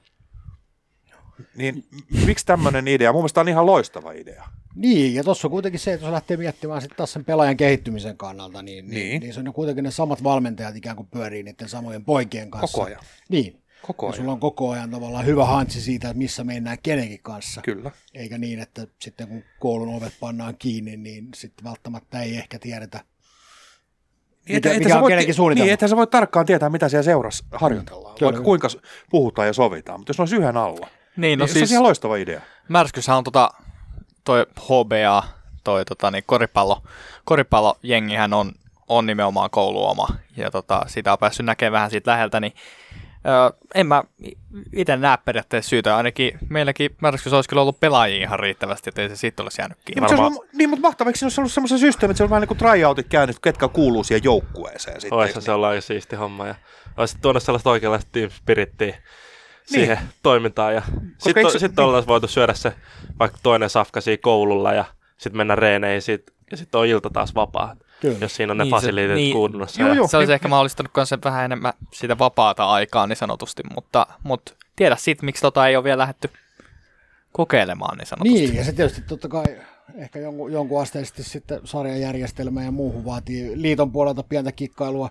Niin 1.56 1.84
miksi 2.26 2.46
tämmöinen 2.46 2.88
idea? 2.88 3.12
Mun 3.14 3.22
mielestä 3.22 3.42
on 3.42 3.50
ihan 3.50 3.66
loistava 3.66 4.12
idea. 4.12 4.44
Niin, 4.76 5.16
ja 5.16 5.24
tuossa 5.24 5.48
on 5.48 5.52
kuitenkin 5.52 5.80
se, 5.80 5.94
että 5.94 6.06
jos 6.06 6.12
lähtee 6.14 6.38
miettimään 6.38 6.82
sitten 6.82 6.98
taas 6.98 7.14
sen 7.14 7.26
pelaajan 7.26 7.58
kehittymisen 7.58 8.18
kannalta, 8.18 8.62
niin, 8.62 8.88
niin. 8.88 8.96
Niin. 9.10 9.22
niin 9.22 9.34
se 9.34 9.40
on 9.40 9.54
kuitenkin 9.54 9.84
ne 9.84 9.92
samat 9.92 10.24
valmentajat 10.24 10.76
ikään 10.76 10.96
kuin 10.96 11.08
pyörii 11.08 11.44
niiden 11.44 11.70
samojen 11.70 12.06
poikien 12.06 12.52
kanssa. 12.52 12.76
Koko 12.78 12.88
ajan. 12.88 13.02
Niin. 13.30 13.62
Koko 13.82 14.06
Ja 14.06 14.10
ajan. 14.10 14.18
sulla 14.18 14.32
on 14.32 14.40
koko 14.40 14.70
ajan 14.72 14.92
tavallaan 14.92 15.26
hyvä 15.26 15.46
hantsi 15.46 15.82
siitä, 15.82 16.08
että 16.10 16.18
missä 16.18 16.44
mennään 16.44 16.78
kenenkin 16.84 17.20
kanssa. 17.24 17.62
Kyllä. 17.62 17.92
Eikä 18.14 18.38
niin, 18.38 18.60
että 18.60 18.88
sitten 19.02 19.28
kun 19.28 19.44
koulun 19.60 19.96
ovet 19.96 20.14
pannaan 20.20 20.56
kiinni, 20.60 20.98
niin 20.98 21.28
sitten 21.36 21.64
välttämättä 21.66 22.22
ei 22.22 22.38
ehkä 22.38 22.60
tiedetä, 22.60 23.04
mikä, 24.50 24.72
et- 24.72 24.78
mikä 24.80 24.90
sä 24.90 25.00
on 25.00 25.08
kenenkin 25.08 25.34
suunnitelma. 25.36 25.66
Niin, 25.66 25.74
että 25.74 25.88
sä 25.88 25.96
voi 25.96 26.08
tarkkaan 26.08 26.46
tietää, 26.46 26.70
mitä 26.70 26.90
siellä 26.90 27.04
seurassa 27.04 27.46
harjoitellaan, 27.52 28.16
Kyllä. 28.16 28.32
vaikka 28.32 28.44
kuinka 28.46 28.68
puhutaan 29.10 29.48
ja 29.48 29.54
sovitaan, 29.54 30.00
mutta 30.00 30.10
jos 30.10 30.18
ne 30.18 30.22
olisi 30.22 30.36
yhden 30.36 30.58
alla, 30.58 30.88
Niin, 31.18 31.40
no 31.40 31.46
niin 31.46 31.54
se 31.54 31.60
on 31.60 31.60
siis 31.60 31.72
ihan 31.72 31.84
loistava 31.84 32.16
idea. 32.16 32.42
Märskyshän 32.68 33.18
on 33.18 33.24
tota, 33.24 33.50
toi 34.24 34.46
HBA, 34.60 35.24
toi 35.64 35.86
tota, 35.86 36.12
niin 36.12 36.24
koripallo, 36.28 36.84
koripallojengihän 37.26 38.34
on, 38.34 38.52
on 38.88 39.06
nimenomaan 39.06 39.50
kouluoma, 39.50 40.08
ja 40.38 40.52
tota, 40.52 40.82
sitä 40.88 41.12
on 41.12 41.18
päässyt 41.20 41.46
näkemään 41.46 41.72
vähän 41.74 41.92
siitä 41.92 42.12
läheltä, 42.12 42.40
niin 42.40 42.54
Öö, 43.28 43.58
en 43.76 43.88
mä 43.88 44.04
itse 44.74 44.98
näe 44.98 45.18
periaatteessa 45.26 45.70
syytä, 45.70 45.98
ainakin 45.98 46.38
meilläkin 46.50 46.90
Märskys 47.02 47.34
olisi 47.34 47.50
kyllä 47.50 47.62
ollut 47.62 47.80
pelaajia 47.80 48.22
ihan 48.24 48.40
riittävästi, 48.40 48.90
että 48.90 49.02
ei 49.02 49.10
se 49.10 49.16
siitä 49.16 49.44
olisi 49.44 49.62
jäänyt 49.62 49.78
Niin, 49.78 49.86
kiinni. 49.86 50.02
mutta, 50.02 50.10
se 50.10 50.18
Varmaan- 50.18 50.28
olisi, 50.32 50.40
ollut- 50.42 50.54
niin, 50.54 50.70
mutta 50.70 50.82
mahtavaa, 50.82 51.10
eikö 51.10 51.18
siinä 51.20 51.26
olisi 51.28 51.42
ollut 51.42 51.52
semmoisen 51.52 51.80
systeemin, 51.80 52.12
että 52.12 52.18
se 52.18 52.24
on 52.24 52.30
vähän 52.30 52.42
niin 52.42 52.48
kuin 52.48 52.58
tryoutit 52.58 53.08
käynyt, 53.10 53.40
ketkä 53.40 53.68
kuuluu 53.68 54.04
siihen 54.04 54.24
joukkueeseen. 54.24 55.02
Sitten, 55.02 55.18
Oissa 55.20 55.42
se 55.42 55.52
olla 55.52 55.68
aika 55.68 55.82
siisti 55.82 56.16
homma. 56.16 56.48
Ja 56.48 56.56
olisit 56.98 57.22
tuonut 57.22 57.44
sellaista 57.44 57.70
oikeanlaista 57.70 58.10
team 58.12 58.30
spirittiä 58.30 58.98
siihen 59.68 60.00
toimintaan. 60.24 60.76
Ja 60.76 60.82
sitten 61.18 61.46
eikö 61.46 61.60
sit 61.60 61.80
oltaisiin 61.80 62.08
voitu 62.08 62.28
syödä 62.28 62.54
se 62.54 62.74
vaikka 63.20 63.38
toinen 63.44 63.70
safka 63.70 64.02
siinä 64.02 64.22
koululla 64.22 64.74
ja 64.74 64.86
sitten 65.18 65.38
mennä 65.38 65.56
reeneihin 65.56 66.02
sit, 66.02 66.34
ja 66.52 66.58
sitten 66.58 66.80
on 66.80 66.88
ilta 66.88 67.10
taas 67.10 67.36
vapaa. 67.36 67.76
Kyllä. 68.02 68.18
Jos 68.22 68.36
siinä 68.36 68.52
on 68.52 68.58
ne 68.58 68.64
Niin 68.64 68.72
fasiliitit 68.72 69.16
niin. 69.16 69.34
kunnossa. 69.34 69.82
Joo, 69.82 69.94
joo. 69.94 70.08
Se 70.08 70.18
olisi 70.18 70.30
niin- 70.30 70.34
ehkä 70.34 70.48
mahdollistanut 70.48 70.92
myös 70.96 71.10
vähän 71.24 71.46
enemmän 71.46 71.74
sitä 71.94 72.18
vapaata 72.18 72.66
aikaa 72.70 73.08
niin 73.08 73.18
sanotusti, 73.18 73.64
mutta, 73.76 74.08
mutta 74.24 74.54
tiedä 74.76 74.96
sitten, 74.96 75.26
miksi 75.26 75.42
tota 75.42 75.68
ei 75.68 75.76
ole 75.76 75.84
vielä 75.84 75.98
lähdetty 75.98 76.30
kokeilemaan 77.32 77.98
niin 77.98 78.06
sanotusti. 78.08 78.40
Niin, 78.40 78.56
ja 78.56 78.64
se 78.64 78.72
tietysti 78.72 79.02
totta 79.02 79.28
kai 79.28 79.44
ehkä 79.96 80.20
jonkun, 80.20 80.52
jonkun 80.52 80.82
asteisesti 80.82 81.24
sitten 81.24 81.60
sarjajärjestelmä 81.64 82.64
ja 82.64 82.72
muuhun 82.72 83.06
vaatii 83.06 83.52
liiton 83.62 83.92
puolelta 83.92 84.24
pientä 84.24 84.52
kikkailua, 84.52 85.10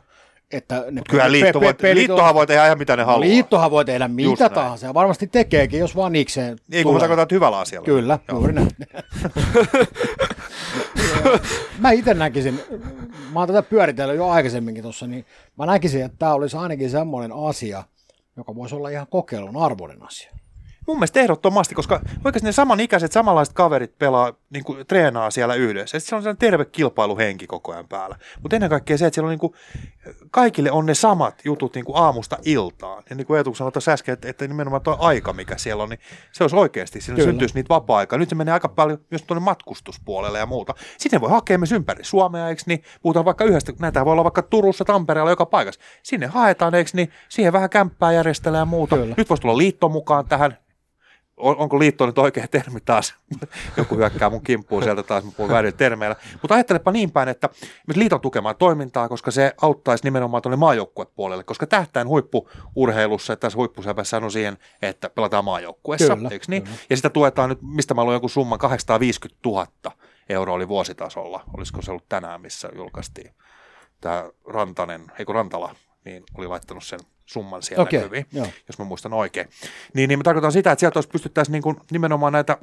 että 0.52 0.84
ne 0.90 1.02
Kyllä 1.10 1.24
pe- 1.24 1.32
liitto 1.32 1.60
voi, 1.60 1.74
pelit 1.74 1.90
on- 1.92 1.98
liittohan 1.98 2.34
voi 2.34 2.46
tehdä 2.46 2.66
ihan 2.66 2.78
mitä 2.78 2.96
ne 2.96 3.02
haluaa. 3.02 3.20
Liittohan 3.20 3.70
voi 3.70 3.84
tehdä 3.84 4.08
mitä 4.08 4.30
Just 4.30 4.42
tahansa 4.54 4.86
ja 4.86 4.94
varmasti 4.94 5.26
tekeekin, 5.26 5.80
jos 5.80 5.96
vaan 5.96 6.12
niikseen 6.12 6.58
Niin, 6.68 6.84
kun 6.84 7.02
että 7.02 7.34
hyvällä 7.34 7.58
asialla. 7.58 7.84
Kyllä, 7.84 8.18
Joo. 8.28 8.38
juuri 8.38 8.52
näin. 8.52 8.70
mä 11.78 11.90
itse 11.90 12.14
näkisin, 12.14 12.60
mä 13.32 13.38
oon 13.40 13.48
tätä 13.48 13.62
pyöritellyt 13.62 14.16
jo 14.16 14.28
aikaisemminkin 14.28 14.82
tuossa, 14.82 15.06
niin 15.06 15.24
mä 15.58 15.66
näkisin, 15.66 16.02
että 16.04 16.18
tämä 16.18 16.34
olisi 16.34 16.56
ainakin 16.56 16.90
semmoinen 16.90 17.32
asia, 17.48 17.84
joka 18.36 18.54
voisi 18.54 18.74
olla 18.74 18.88
ihan 18.88 19.06
kokeilun 19.10 19.56
arvoinen 19.56 20.02
asia. 20.02 20.30
Mun 20.86 20.96
mielestä 20.96 21.20
ehdottomasti, 21.20 21.74
koska 21.74 22.00
oikeasti 22.24 22.46
ne 22.48 22.52
samanikäiset, 22.52 23.12
samanlaiset 23.12 23.54
kaverit 23.54 23.98
pelaa, 23.98 24.32
niin 24.50 24.64
kuin, 24.64 24.86
treenaa 24.86 25.30
siellä 25.30 25.54
yhdessä. 25.54 25.96
Ja 25.96 26.00
sit 26.00 26.08
se 26.08 26.16
on 26.16 26.22
sellainen 26.22 26.38
terve 26.38 26.64
kilpailuhenki 26.64 27.46
koko 27.46 27.72
ajan 27.72 27.88
päällä. 27.88 28.16
Mutta 28.42 28.56
ennen 28.56 28.70
kaikkea 28.70 28.98
se, 28.98 29.06
että 29.06 29.14
siellä 29.14 29.26
on 29.26 29.30
niin 29.30 29.38
kuin, 29.38 29.52
kaikille 30.30 30.70
on 30.70 30.86
ne 30.86 30.94
samat 30.94 31.42
jutut 31.44 31.74
niin 31.74 31.84
kuin 31.84 31.96
aamusta 31.96 32.38
iltaan. 32.44 33.02
Ja 33.10 33.16
niin 33.16 33.26
kuin 33.26 33.36
Eetu 33.36 33.54
sanoi 33.54 33.72
tuossa 33.72 33.92
äsken, 33.92 34.12
että, 34.12 34.28
että 34.28 34.48
nimenomaan 34.48 34.82
tuo 34.82 34.96
aika, 35.00 35.32
mikä 35.32 35.58
siellä 35.58 35.82
on, 35.82 35.88
niin 35.88 36.00
se 36.32 36.44
olisi 36.44 36.56
oikeasti, 36.56 37.00
siinä 37.00 37.16
Kyllä. 37.16 37.30
syntyisi 37.30 37.54
niitä 37.54 37.68
vapaa-aikaa. 37.68 38.18
Nyt 38.18 38.28
se 38.28 38.34
menee 38.34 38.54
aika 38.54 38.68
paljon 38.68 38.98
myös 39.10 39.22
tuonne 39.22 39.44
matkustuspuolelle 39.44 40.38
ja 40.38 40.46
muuta. 40.46 40.74
Sitten 40.98 41.20
voi 41.20 41.30
hakea 41.30 41.58
myös 41.58 41.72
ympäri 41.72 42.04
Suomea, 42.04 42.48
eikö 42.48 42.62
niin? 42.66 42.82
Puhutaan 43.02 43.24
vaikka 43.24 43.44
yhdestä, 43.44 43.72
näitä 43.78 44.04
voi 44.04 44.12
olla 44.12 44.24
vaikka 44.24 44.42
Turussa, 44.42 44.84
Tampereella, 44.84 45.30
joka 45.30 45.46
paikassa. 45.46 45.80
Sinne 46.02 46.26
haetaan, 46.26 46.74
eikö 46.74 46.90
niin? 46.94 47.10
Siihen 47.28 47.52
vähän 47.52 47.70
kämppää 47.70 48.12
järjestellä 48.12 48.58
ja 48.58 48.64
muuta. 48.64 48.96
Kyllä. 48.96 49.14
Nyt 49.16 49.28
voisi 49.28 49.42
tulla 49.42 49.56
liitto 49.56 49.88
mukaan 49.88 50.26
tähän 50.28 50.58
on, 51.36 51.56
onko 51.56 51.78
liitto 51.78 52.06
nyt 52.06 52.18
oikea 52.18 52.48
termi 52.48 52.80
taas? 52.80 53.14
Joku 53.76 53.96
hyökkää 53.96 54.30
mun 54.30 54.42
kimppuun 54.42 54.82
sieltä 54.82 55.02
taas, 55.02 55.24
mä 55.24 55.30
puhun 55.36 55.52
väärin 55.52 55.74
termeillä. 55.74 56.16
Mutta 56.42 56.54
ajattelepa 56.54 56.92
niin 56.92 57.10
päin, 57.10 57.28
että 57.28 57.48
liiton 57.94 58.20
tukemaan 58.20 58.56
toimintaa, 58.56 59.08
koska 59.08 59.30
se 59.30 59.54
auttaisi 59.62 60.04
nimenomaan 60.04 60.42
tuonne 60.42 60.56
maajoukkuepuolelle, 60.56 61.44
koska 61.44 61.66
tähtäin 61.66 62.08
huippuurheilussa 62.08 63.32
ja 63.32 63.36
tässä 63.36 63.56
huippusäpässä 63.56 64.16
on 64.16 64.32
siihen, 64.32 64.58
että 64.82 65.10
pelataan 65.10 65.44
maajoukkueessa, 65.44 66.16
Kyllä, 66.16 66.28
eikö 66.32 66.44
niin? 66.48 66.62
kyllä. 66.62 66.76
Ja 66.90 66.96
sitä 66.96 67.10
tuetaan 67.10 67.48
nyt, 67.48 67.58
mistä 67.62 67.94
mä 67.94 68.04
luin 68.04 68.14
jonkun 68.14 68.30
summan, 68.30 68.58
850 68.58 69.48
000 69.48 69.66
euroa 70.28 70.54
oli 70.54 70.68
vuositasolla. 70.68 71.44
Olisiko 71.56 71.82
se 71.82 71.90
ollut 71.90 72.08
tänään, 72.08 72.40
missä 72.40 72.68
julkaistiin 72.74 73.34
tämä 74.00 74.30
Rantanen, 74.48 75.12
eikö 75.18 75.32
Rantala, 75.32 75.74
niin 76.06 76.22
oli 76.34 76.46
laittanut 76.46 76.84
sen 76.84 77.00
summan 77.26 77.62
siellä 77.62 77.82
Okei, 77.82 78.00
näkyviin 78.00 78.26
joo. 78.32 78.46
jos 78.68 78.78
mä 78.78 78.84
muistan 78.84 79.12
oikein. 79.12 79.48
Niin, 79.94 80.08
niin 80.08 80.18
me 80.18 80.22
tarkoitan 80.22 80.52
sitä, 80.52 80.72
että 80.72 80.80
sieltä 80.80 80.98
olisi 80.98 81.08
pystyttäisiin 81.08 81.52
niin 81.52 81.62
kuin 81.62 81.76
nimenomaan 81.90 82.32
näitä 82.32 82.58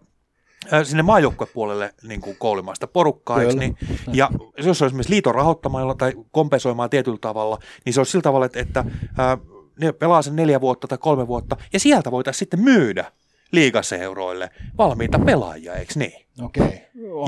ää, 0.72 0.84
sinne 0.84 1.04
maajoukkuepuolelle 1.04 1.94
niin 2.04 2.22
kuin 2.22 2.36
koulimaan 2.40 2.76
sitä 2.76 2.88
porukkaa, 2.88 3.42
eikö 3.42 3.54
Kyllä. 3.54 3.60
niin? 3.60 3.78
Ja 4.14 4.30
jos 4.58 4.64
se 4.64 4.70
olisi 4.70 4.86
esimerkiksi 4.86 5.14
liiton 5.14 5.36
rahoittamalla 5.36 5.96
tai 5.96 6.14
kompensoimaan 6.32 6.90
tietyllä 6.90 7.18
tavalla, 7.22 7.60
niin 7.86 7.94
se 7.94 8.00
olisi 8.00 8.12
sillä 8.12 8.24
tavalla, 8.24 8.46
että, 8.46 8.60
että 8.60 8.86
ää, 9.18 9.38
ne 9.80 9.92
pelaa 9.92 10.22
sen 10.22 10.36
neljä 10.36 10.62
vuotta 10.62 10.88
tai 10.88 10.98
kolme 10.98 11.28
vuotta, 11.28 11.58
ja 11.74 11.80
sieltä 11.80 12.12
voitaisiin 12.12 12.40
sitten 12.40 12.60
myydä 12.60 13.12
liigaseuroille 13.52 14.50
valmiita 14.78 15.20
pelaajia, 15.20 15.74
eikö 15.74 15.94
niin? 15.96 16.26
Okei. 16.42 16.82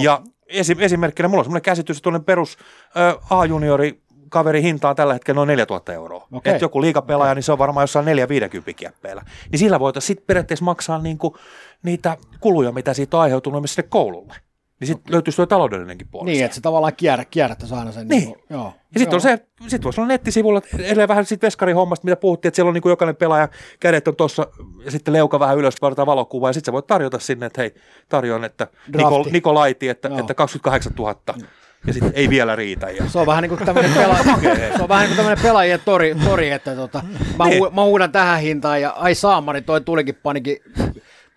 Ja 0.03 0.21
esim, 0.47 0.79
esimerkkinä 0.79 1.27
mulla 1.27 1.41
on 1.41 1.45
semmoinen 1.45 1.61
käsitys, 1.61 1.97
että 1.97 2.03
tuollainen 2.03 2.25
perus 2.25 2.57
ä, 2.97 3.15
A-juniori 3.29 4.01
kaverin 4.35 4.63
hinta 4.63 4.89
on 4.89 4.95
tällä 4.95 5.13
hetkellä 5.13 5.35
noin 5.35 5.47
4000 5.47 5.93
euroa. 5.93 6.27
Okei. 6.31 6.55
Et 6.55 6.61
joku 6.61 6.81
liikapelaaja, 6.81 7.35
niin 7.35 7.43
se 7.43 7.51
on 7.51 7.57
varmaan 7.57 7.83
jossain 7.83 8.05
4-50 8.05 8.73
kieppeillä. 8.75 9.21
Niin 9.51 9.59
sillä 9.59 9.79
voitaisiin 9.79 10.07
sitten 10.07 10.25
periaatteessa 10.27 10.65
maksaa 10.65 10.99
niinku 10.99 11.37
niitä 11.83 12.17
kuluja, 12.39 12.71
mitä 12.71 12.93
siitä 12.93 13.17
on 13.17 13.23
aiheutunut 13.23 13.61
myös 13.61 13.73
sinne 13.73 13.87
koululle. 13.89 14.33
Niin 14.79 14.87
sitten 14.87 15.13
löytyisi 15.13 15.35
tuo 15.35 15.45
taloudellinenkin 15.45 16.07
puoli. 16.11 16.31
Niin, 16.31 16.45
että 16.45 16.55
se 16.55 16.61
tavallaan 16.61 16.93
kierrä, 16.97 17.25
kierrättäisi 17.25 17.75
aina 17.75 17.91
sen. 17.91 18.07
Niin. 18.07 18.25
kuin- 18.25 18.43
joo. 18.49 18.73
Ja 18.93 18.99
sitten 18.99 19.15
on 19.15 19.21
se, 19.21 19.39
sit 19.67 19.83
voisi 19.83 20.01
olla 20.01 20.07
nettisivulla, 20.07 20.57
että 20.57 20.77
edelleen 20.77 21.07
vähän 21.07 21.25
siitä 21.25 21.45
veskarin 21.45 21.75
hommasta, 21.75 22.05
mitä 22.05 22.15
puhuttiin, 22.15 22.47
että 22.49 22.55
siellä 22.55 22.69
on 22.69 22.73
niin 22.73 22.81
kuin 22.81 22.89
jokainen 22.89 23.15
pelaaja, 23.15 23.49
kädet 23.79 24.07
on 24.07 24.15
tuossa, 24.15 24.47
ja 24.85 24.91
sitten 24.91 25.13
leuka 25.13 25.39
vähän 25.39 25.57
ylös, 25.57 25.81
vaaditaan 25.81 26.05
valokuvaa, 26.05 26.49
ja 26.49 26.53
sitten 26.53 26.71
sä 26.71 26.73
voit 26.73 26.87
tarjota 26.87 27.19
sinne, 27.19 27.45
että 27.45 27.61
hei, 27.61 27.73
tarjoan, 28.09 28.43
että 28.43 28.67
Niko, 29.31 29.55
että, 29.89 30.07
Joo. 30.07 30.19
että 30.19 30.33
28 30.33 30.93
000, 30.97 31.15
ja 31.87 31.93
sitten 31.93 32.11
ei 32.15 32.29
vielä 32.29 32.55
riitä. 32.55 32.89
Ja, 32.89 33.09
Se 33.09 33.19
on 33.19 33.25
vähän 33.25 33.41
niin 33.41 33.49
kuin 33.49 33.65
tämmöinen, 33.65 33.91
pela- 33.91 34.23
se 34.77 34.83
on 34.83 34.89
vähän 34.89 35.09
niin 35.09 35.25
kuin 35.25 35.37
pelaajien 35.41 35.79
tori, 35.85 36.15
tori 36.25 36.49
että 36.51 36.75
tota, 36.75 37.01
mä, 37.37 37.45
Niin. 37.45 37.63
hu- 37.63 37.69
mä 37.71 37.83
huudan 37.83 38.11
tähän 38.11 38.41
hintaan 38.41 38.81
ja 38.81 38.89
ai 38.89 39.15
saamari, 39.15 39.61
toi 39.61 39.81
tulikin 39.81 40.15
panikin, 40.23 40.57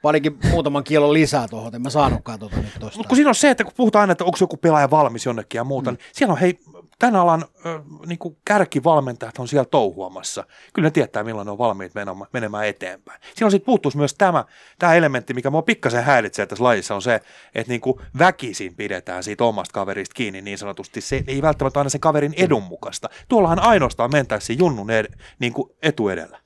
panikin 0.02 0.38
muutaman 0.50 0.84
kilon 0.84 1.12
lisää 1.12 1.48
tuohon, 1.48 1.74
en 1.74 1.82
mä 1.82 1.90
saanutkaan 1.90 2.38
tuota 2.38 2.56
nyt 2.56 2.66
tosta. 2.80 2.98
Mutta 2.98 3.08
kun 3.08 3.16
siinä 3.16 3.28
on 3.28 3.34
se, 3.34 3.50
että 3.50 3.64
kun 3.64 3.72
puhutaan 3.76 4.00
aina, 4.00 4.12
että 4.12 4.24
onko 4.24 4.38
joku 4.40 4.56
pelaaja 4.56 4.90
valmis 4.90 5.26
jonnekin 5.26 5.58
ja 5.58 5.64
muuta, 5.64 5.90
mm. 5.90 5.96
niin 5.96 6.06
siellä 6.12 6.32
on 6.32 6.38
hei, 6.38 6.58
tämän 6.98 7.16
alan 7.16 7.44
ö, 7.66 7.80
niin 8.06 8.18
kuin 8.18 8.36
kärkivalmentajat 8.44 9.38
on 9.38 9.48
siellä 9.48 9.64
touhuamassa. 9.70 10.44
Kyllä 10.72 10.86
ne 10.86 10.90
tietää, 10.90 11.24
milloin 11.24 11.46
ne 11.46 11.50
on 11.50 11.58
valmiit 11.58 11.92
menemään, 12.32 12.66
eteenpäin. 12.66 13.20
Silloin 13.34 13.50
sitten 13.50 13.66
puuttuisi 13.66 13.98
myös 13.98 14.14
tämä, 14.14 14.44
tämä 14.78 14.94
elementti, 14.94 15.34
mikä 15.34 15.50
mua 15.50 15.62
pikkasen 15.62 16.04
häiritsee 16.04 16.46
tässä 16.46 16.64
lajissa, 16.64 16.94
on 16.94 17.02
se, 17.02 17.14
että 17.54 17.72
niin 17.72 17.80
kuin 17.80 18.00
väkisin 18.18 18.76
pidetään 18.76 19.24
siitä 19.24 19.44
omasta 19.44 19.72
kaverista 19.72 20.14
kiinni 20.14 20.42
niin 20.42 20.58
sanotusti. 20.58 21.00
Se 21.00 21.24
ei 21.26 21.42
välttämättä 21.42 21.80
aina 21.80 21.90
sen 21.90 22.00
kaverin 22.00 22.34
edun 22.36 22.62
mukaista. 22.62 23.08
Tuollahan 23.28 23.60
ainoastaan 23.60 24.10
mentäisiin 24.12 24.58
junnun 24.58 24.90
ed, 24.90 25.06
niin 25.38 25.52
kuin 25.52 25.70
etu 25.82 26.08
edellä. 26.08 26.38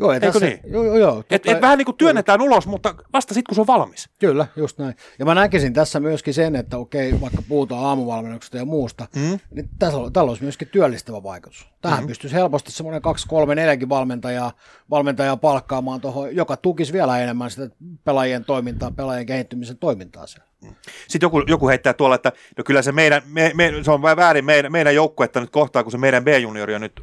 Joo, 0.00 0.12
eikö 0.12 0.26
tässä, 0.26 0.46
niin? 0.46 0.60
joo, 0.64 0.84
joo, 0.84 0.96
joo, 0.96 1.24
Et, 1.30 1.46
et 1.46 1.60
vähän 1.60 1.78
niin 1.78 1.86
kuin 1.86 1.96
työnnetään 1.96 2.40
ulos, 2.40 2.66
mutta 2.66 2.94
vasta 3.12 3.34
sitten, 3.34 3.48
kun 3.48 3.54
se 3.54 3.60
on 3.60 3.66
valmis. 3.66 4.08
Kyllä, 4.18 4.46
just 4.56 4.78
näin. 4.78 4.94
Ja 5.18 5.24
mä 5.24 5.34
näkisin 5.34 5.72
tässä 5.72 6.00
myöskin 6.00 6.34
sen, 6.34 6.56
että 6.56 6.78
okei, 6.78 7.20
vaikka 7.20 7.42
puhutaan 7.48 7.84
aamuvalmennuksesta 7.84 8.56
ja 8.56 8.64
muusta, 8.64 9.06
mm. 9.16 9.38
niin 9.50 9.68
tässä, 9.78 9.98
on- 9.98 10.12
tällä 10.12 10.28
olisi 10.28 10.42
myöskin 10.42 10.68
työllistävä 10.68 11.22
vaikutus. 11.22 11.68
Tähän 11.82 12.00
mm. 12.00 12.06
pystyisi 12.06 12.36
helposti 12.36 12.72
semmoinen 12.72 13.02
2, 13.02 13.26
3, 13.28 13.54
4 13.54 13.88
valmentajaa, 13.88 14.52
valmentajaa 14.90 15.36
palkkaamaan 15.36 16.00
tuohon, 16.00 16.36
joka 16.36 16.56
tukisi 16.56 16.92
vielä 16.92 17.18
enemmän 17.18 17.50
sitä 17.50 17.70
pelaajien 18.04 18.44
toimintaa, 18.44 18.90
pelaajien 18.90 19.26
kehittymisen 19.26 19.78
toimintaa 19.78 20.26
siellä. 20.26 20.50
Sitten 21.08 21.26
joku, 21.26 21.42
joku 21.46 21.68
heittää 21.68 21.92
tuolla, 21.92 22.14
että 22.14 22.32
no 22.58 22.64
kyllä 22.64 22.82
se 22.82 22.92
meidän, 22.92 23.22
me, 23.26 23.52
me, 23.54 23.72
se 23.82 23.90
on 23.90 24.02
väärin 24.02 24.44
meidän, 24.44 24.72
meidän 24.72 24.94
joukkuetta 24.94 25.40
nyt 25.40 25.50
kohtaa, 25.50 25.82
kun 25.82 25.92
se 25.92 25.98
meidän 25.98 26.24
B-juniori 26.24 26.74
on 26.74 26.80
nyt 26.80 27.00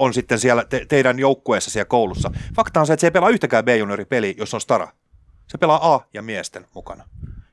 on 0.00 0.14
sitten 0.14 0.38
siellä 0.38 0.64
te, 0.64 0.86
teidän 0.88 1.18
joukkueessa 1.18 1.70
siellä 1.70 1.84
koulussa. 1.84 2.30
Fakta 2.56 2.80
on 2.80 2.86
se, 2.86 2.92
että 2.92 3.00
se 3.00 3.06
ei 3.06 3.10
pelaa 3.10 3.28
yhtäkään 3.28 3.64
B-juniori-peliä, 3.64 4.34
jos 4.36 4.54
on 4.54 4.60
stara. 4.60 4.88
Se 5.46 5.58
pelaa 5.58 5.94
A 5.94 6.00
ja 6.14 6.22
miesten 6.22 6.66
mukana. 6.74 7.04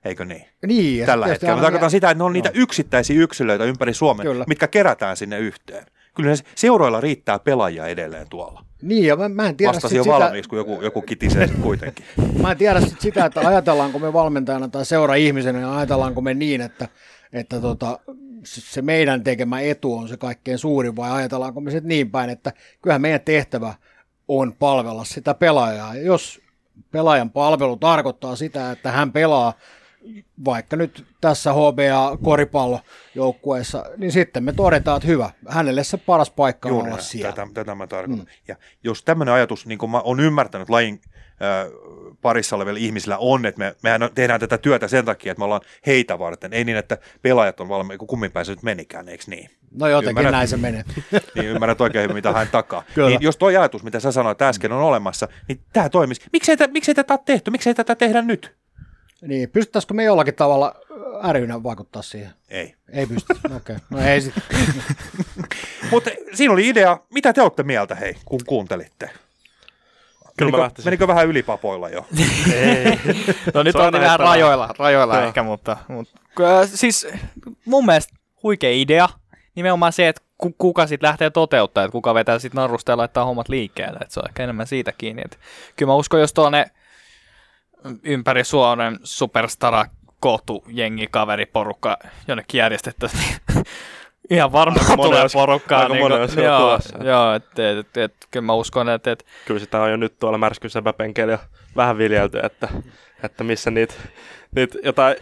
Eikö 0.05 0.25
niin? 0.25 0.45
Niin, 0.67 1.05
Tällä 1.05 1.27
hetkellä. 1.27 1.51
Mä 1.51 1.55
aina 1.55 1.65
tarkoitan 1.65 1.91
sitä, 1.91 2.11
että 2.11 2.17
ne 2.17 2.23
on 2.23 2.33
niitä 2.33 2.49
Joo. 2.49 2.63
yksittäisiä 2.63 3.21
yksilöitä 3.21 3.63
ympäri 3.63 3.93
Suomen, 3.93 4.27
Kyllä. 4.27 4.45
mitkä 4.47 4.67
kerätään 4.67 5.17
sinne 5.17 5.39
yhteen. 5.39 5.85
Kyllä 6.15 6.35
seuroilla 6.55 7.01
riittää 7.01 7.39
pelaajia 7.39 7.87
edelleen 7.87 8.27
tuolla. 8.29 8.65
Niin, 8.81 9.05
ja 9.05 9.15
mä, 9.15 9.29
mä 9.29 9.47
en 9.47 9.57
tiedä 9.57 9.73
Vastasi 9.73 9.89
sit 9.91 9.97
jo 9.97 10.03
sitä, 10.03 10.15
valmiiksi, 10.15 10.49
kun 10.49 10.57
joku, 10.57 10.81
joku 10.81 11.01
kitisee 11.01 11.47
sit 11.47 11.57
kuitenkin. 11.61 12.05
mä 12.41 12.51
en 12.51 12.57
tiedä 12.57 12.81
sit 12.81 13.01
sitä, 13.01 13.25
että 13.25 13.39
ajatellaanko 13.39 13.99
me 13.99 14.13
valmentajana 14.13 14.67
tai 14.67 14.85
seura-ihmisenä, 14.85 15.59
ja 15.59 15.77
ajatellaanko 15.77 16.21
me 16.21 16.33
niin, 16.33 16.61
että, 16.61 16.87
että 17.33 17.61
tota, 17.61 17.99
se 18.47 18.81
meidän 18.81 19.23
tekemä 19.23 19.61
etu 19.61 19.93
on 19.93 20.07
se 20.07 20.17
kaikkein 20.17 20.57
suurin, 20.57 20.95
vai 20.95 21.11
ajatellaanko 21.11 21.61
me 21.61 21.71
sitten 21.71 21.89
niin 21.89 22.11
päin, 22.11 22.29
että 22.29 22.53
kyllähän 22.81 23.01
meidän 23.01 23.21
tehtävä 23.21 23.73
on 24.27 24.53
palvella 24.59 25.03
sitä 25.03 25.33
pelaajaa. 25.33 25.95
Ja 25.95 26.01
jos 26.01 26.41
pelaajan 26.91 27.29
palvelu 27.29 27.77
tarkoittaa 27.77 28.35
sitä, 28.35 28.71
että 28.71 28.91
hän 28.91 29.11
pelaa 29.11 29.53
vaikka 30.45 30.75
nyt 30.75 31.05
tässä 31.21 31.53
HBA 31.53 32.17
koripallojoukkueessa, 32.23 33.85
niin 33.97 34.11
sitten 34.11 34.43
me 34.43 34.53
todetaan, 34.53 34.97
että 34.97 35.07
hyvä, 35.07 35.29
hänelle 35.47 35.83
se 35.83 35.97
paras 35.97 36.31
paikka 36.31 36.69
on 36.69 36.73
Juuri 36.73 36.87
olla 36.87 36.95
näin. 36.95 37.07
siellä. 37.07 37.33
Tätä, 37.33 37.51
tätä 37.53 37.75
mä 37.75 37.87
tarkoitan. 37.87 38.25
Mm. 38.25 38.31
Ja 38.47 38.55
jos 38.83 39.03
tämmöinen 39.03 39.33
ajatus, 39.33 39.65
niin 39.65 39.77
kuin 39.77 39.89
mä 39.89 40.01
oon 40.01 40.19
ymmärtänyt 40.19 40.69
lajin 40.69 41.01
äh, 41.41 41.71
parissa 42.21 42.55
olevilla 42.55 42.79
ihmisillä 42.79 43.17
on, 43.17 43.45
että 43.45 43.59
me, 43.59 43.75
mehän 43.83 44.01
tehdään 44.15 44.39
tätä 44.39 44.57
työtä 44.57 44.87
sen 44.87 45.05
takia, 45.05 45.31
että 45.31 45.39
me 45.39 45.45
ollaan 45.45 45.61
heitä 45.85 46.19
varten. 46.19 46.53
Ei 46.53 46.63
niin, 46.63 46.77
että 46.77 46.97
pelaajat 47.21 47.59
on 47.59 47.69
valmiita, 47.69 47.99
kun 47.99 48.07
kummin 48.07 48.31
se 48.43 48.51
nyt 48.51 48.63
menikään, 48.63 49.09
eikö 49.09 49.23
niin? 49.27 49.49
No 49.71 49.87
jotenkin 49.87 50.09
Ymmärrät? 50.09 50.31
näin 50.31 50.47
se 50.47 50.57
menee. 50.57 50.83
niin 51.35 51.45
ymmärrät 51.45 51.81
oikein 51.81 52.03
hyvin, 52.03 52.15
mitä 52.15 52.33
hän 52.33 52.47
takaa. 52.51 52.83
Kyllä. 52.93 53.09
Niin 53.09 53.21
jos 53.21 53.37
tuo 53.37 53.47
ajatus, 53.47 53.83
mitä 53.83 53.99
sä 53.99 54.11
sanoit 54.11 54.41
äsken, 54.41 54.71
on 54.71 54.81
olemassa, 54.81 55.27
niin 55.47 55.59
tämä 55.73 55.89
toimisi. 55.89 56.21
Miksei, 56.33 56.57
tä, 56.57 56.67
miksei 56.67 56.95
tätä 56.95 57.13
ole 57.13 57.19
tehty? 57.25 57.51
Miksei 57.51 57.73
tätä 57.73 57.95
tehdä 57.95 58.21
nyt? 58.21 58.55
Niin, 59.21 59.49
pystyttäisikö 59.49 59.93
me 59.93 60.03
jollakin 60.03 60.35
tavalla 60.35 60.75
ärynä 61.23 61.63
vaikuttaa 61.63 62.01
siihen? 62.01 62.31
Ei. 62.49 62.75
Ei 62.89 63.05
pysty. 63.05 63.33
Okei, 63.45 63.55
okay. 63.55 63.77
no 63.89 63.99
ei 63.99 64.21
sitten. 64.21 64.43
Mutta 65.91 66.09
siinä 66.33 66.53
oli 66.53 66.69
idea. 66.69 66.97
Mitä 67.13 67.33
te 67.33 67.41
olette 67.41 67.63
mieltä, 67.63 67.95
hei, 67.95 68.15
kun 68.25 68.39
kuuntelitte? 68.47 69.09
Kyllä 70.37 70.51
mä 70.51 70.57
menikö, 70.57 70.63
lähtisin. 70.63 70.87
menikö 70.87 71.07
vähän 71.07 71.27
ylipapoilla 71.27 71.89
jo? 71.89 72.05
Ei. 72.53 72.99
No 73.53 73.63
nyt 73.63 73.75
on 73.75 73.93
vähän 73.93 74.19
rajoilla, 74.19 74.69
rajoilla 74.79 75.15
Joo. 75.15 75.23
ehkä, 75.23 75.43
mutta, 75.43 75.77
mutta 75.87 76.19
siis 76.65 77.07
mun 77.65 77.85
mielestä 77.85 78.13
huikea 78.43 78.71
idea. 78.71 79.09
Nimenomaan 79.55 79.93
se, 79.93 80.07
että 80.07 80.21
ku, 80.37 80.55
kuka 80.57 80.87
sitten 80.87 81.07
lähtee 81.07 81.29
toteuttaa, 81.29 81.83
että 81.83 81.91
kuka 81.91 82.13
vetää 82.13 82.39
sitten 82.39 82.61
narusta 82.61 82.91
ja 82.91 82.97
laittaa 82.97 83.25
hommat 83.25 83.49
liikkeelle. 83.49 83.99
Että 84.01 84.13
se 84.13 84.19
on 84.19 84.29
ehkä 84.29 84.43
enemmän 84.43 84.67
siitä 84.67 84.91
kiinni. 84.97 85.21
Että 85.25 85.37
kyllä 85.75 85.89
mä 85.89 85.95
uskon, 85.95 86.19
jos 86.19 86.33
tuonne 86.33 86.65
ympäri 88.03 88.43
Suomen 88.43 88.99
superstara 89.03 89.85
koottu 90.19 90.63
jengi, 90.67 91.07
kaveri, 91.11 91.45
porukka 91.45 91.97
jonnekin 92.27 92.59
järjestettäisiin, 92.59 93.23
niin 93.23 93.63
ihan 94.29 94.51
varmaan 94.51 94.85
Aika 94.91 95.03
tulee 95.03 95.25
porukkaa. 95.33 95.79
aika 95.79 96.05
olisi 96.05 96.39
jo 96.39 96.45
joo, 96.45 96.59
tulossa. 96.59 97.03
joo 97.03 97.33
että 97.33 97.71
et, 97.71 97.77
et, 97.77 97.97
et, 97.97 98.13
kyllä 98.31 98.45
mä 98.45 98.53
uskon, 98.53 98.89
että 98.89 99.11
et, 99.11 99.25
Kyllä 99.45 99.59
sitä 99.59 99.81
on 99.81 99.91
jo 99.91 99.97
nyt 99.97 100.19
tuolla 100.19 100.37
märskysäpäpenkeillä 100.37 101.33
jo 101.33 101.39
vähän 101.75 101.97
viljelty, 101.97 102.39
että, 102.43 102.67
että 103.23 103.43
missä 103.43 103.71
niitä, 103.71 103.93
niitä 104.55 104.77
jotain 104.83 105.15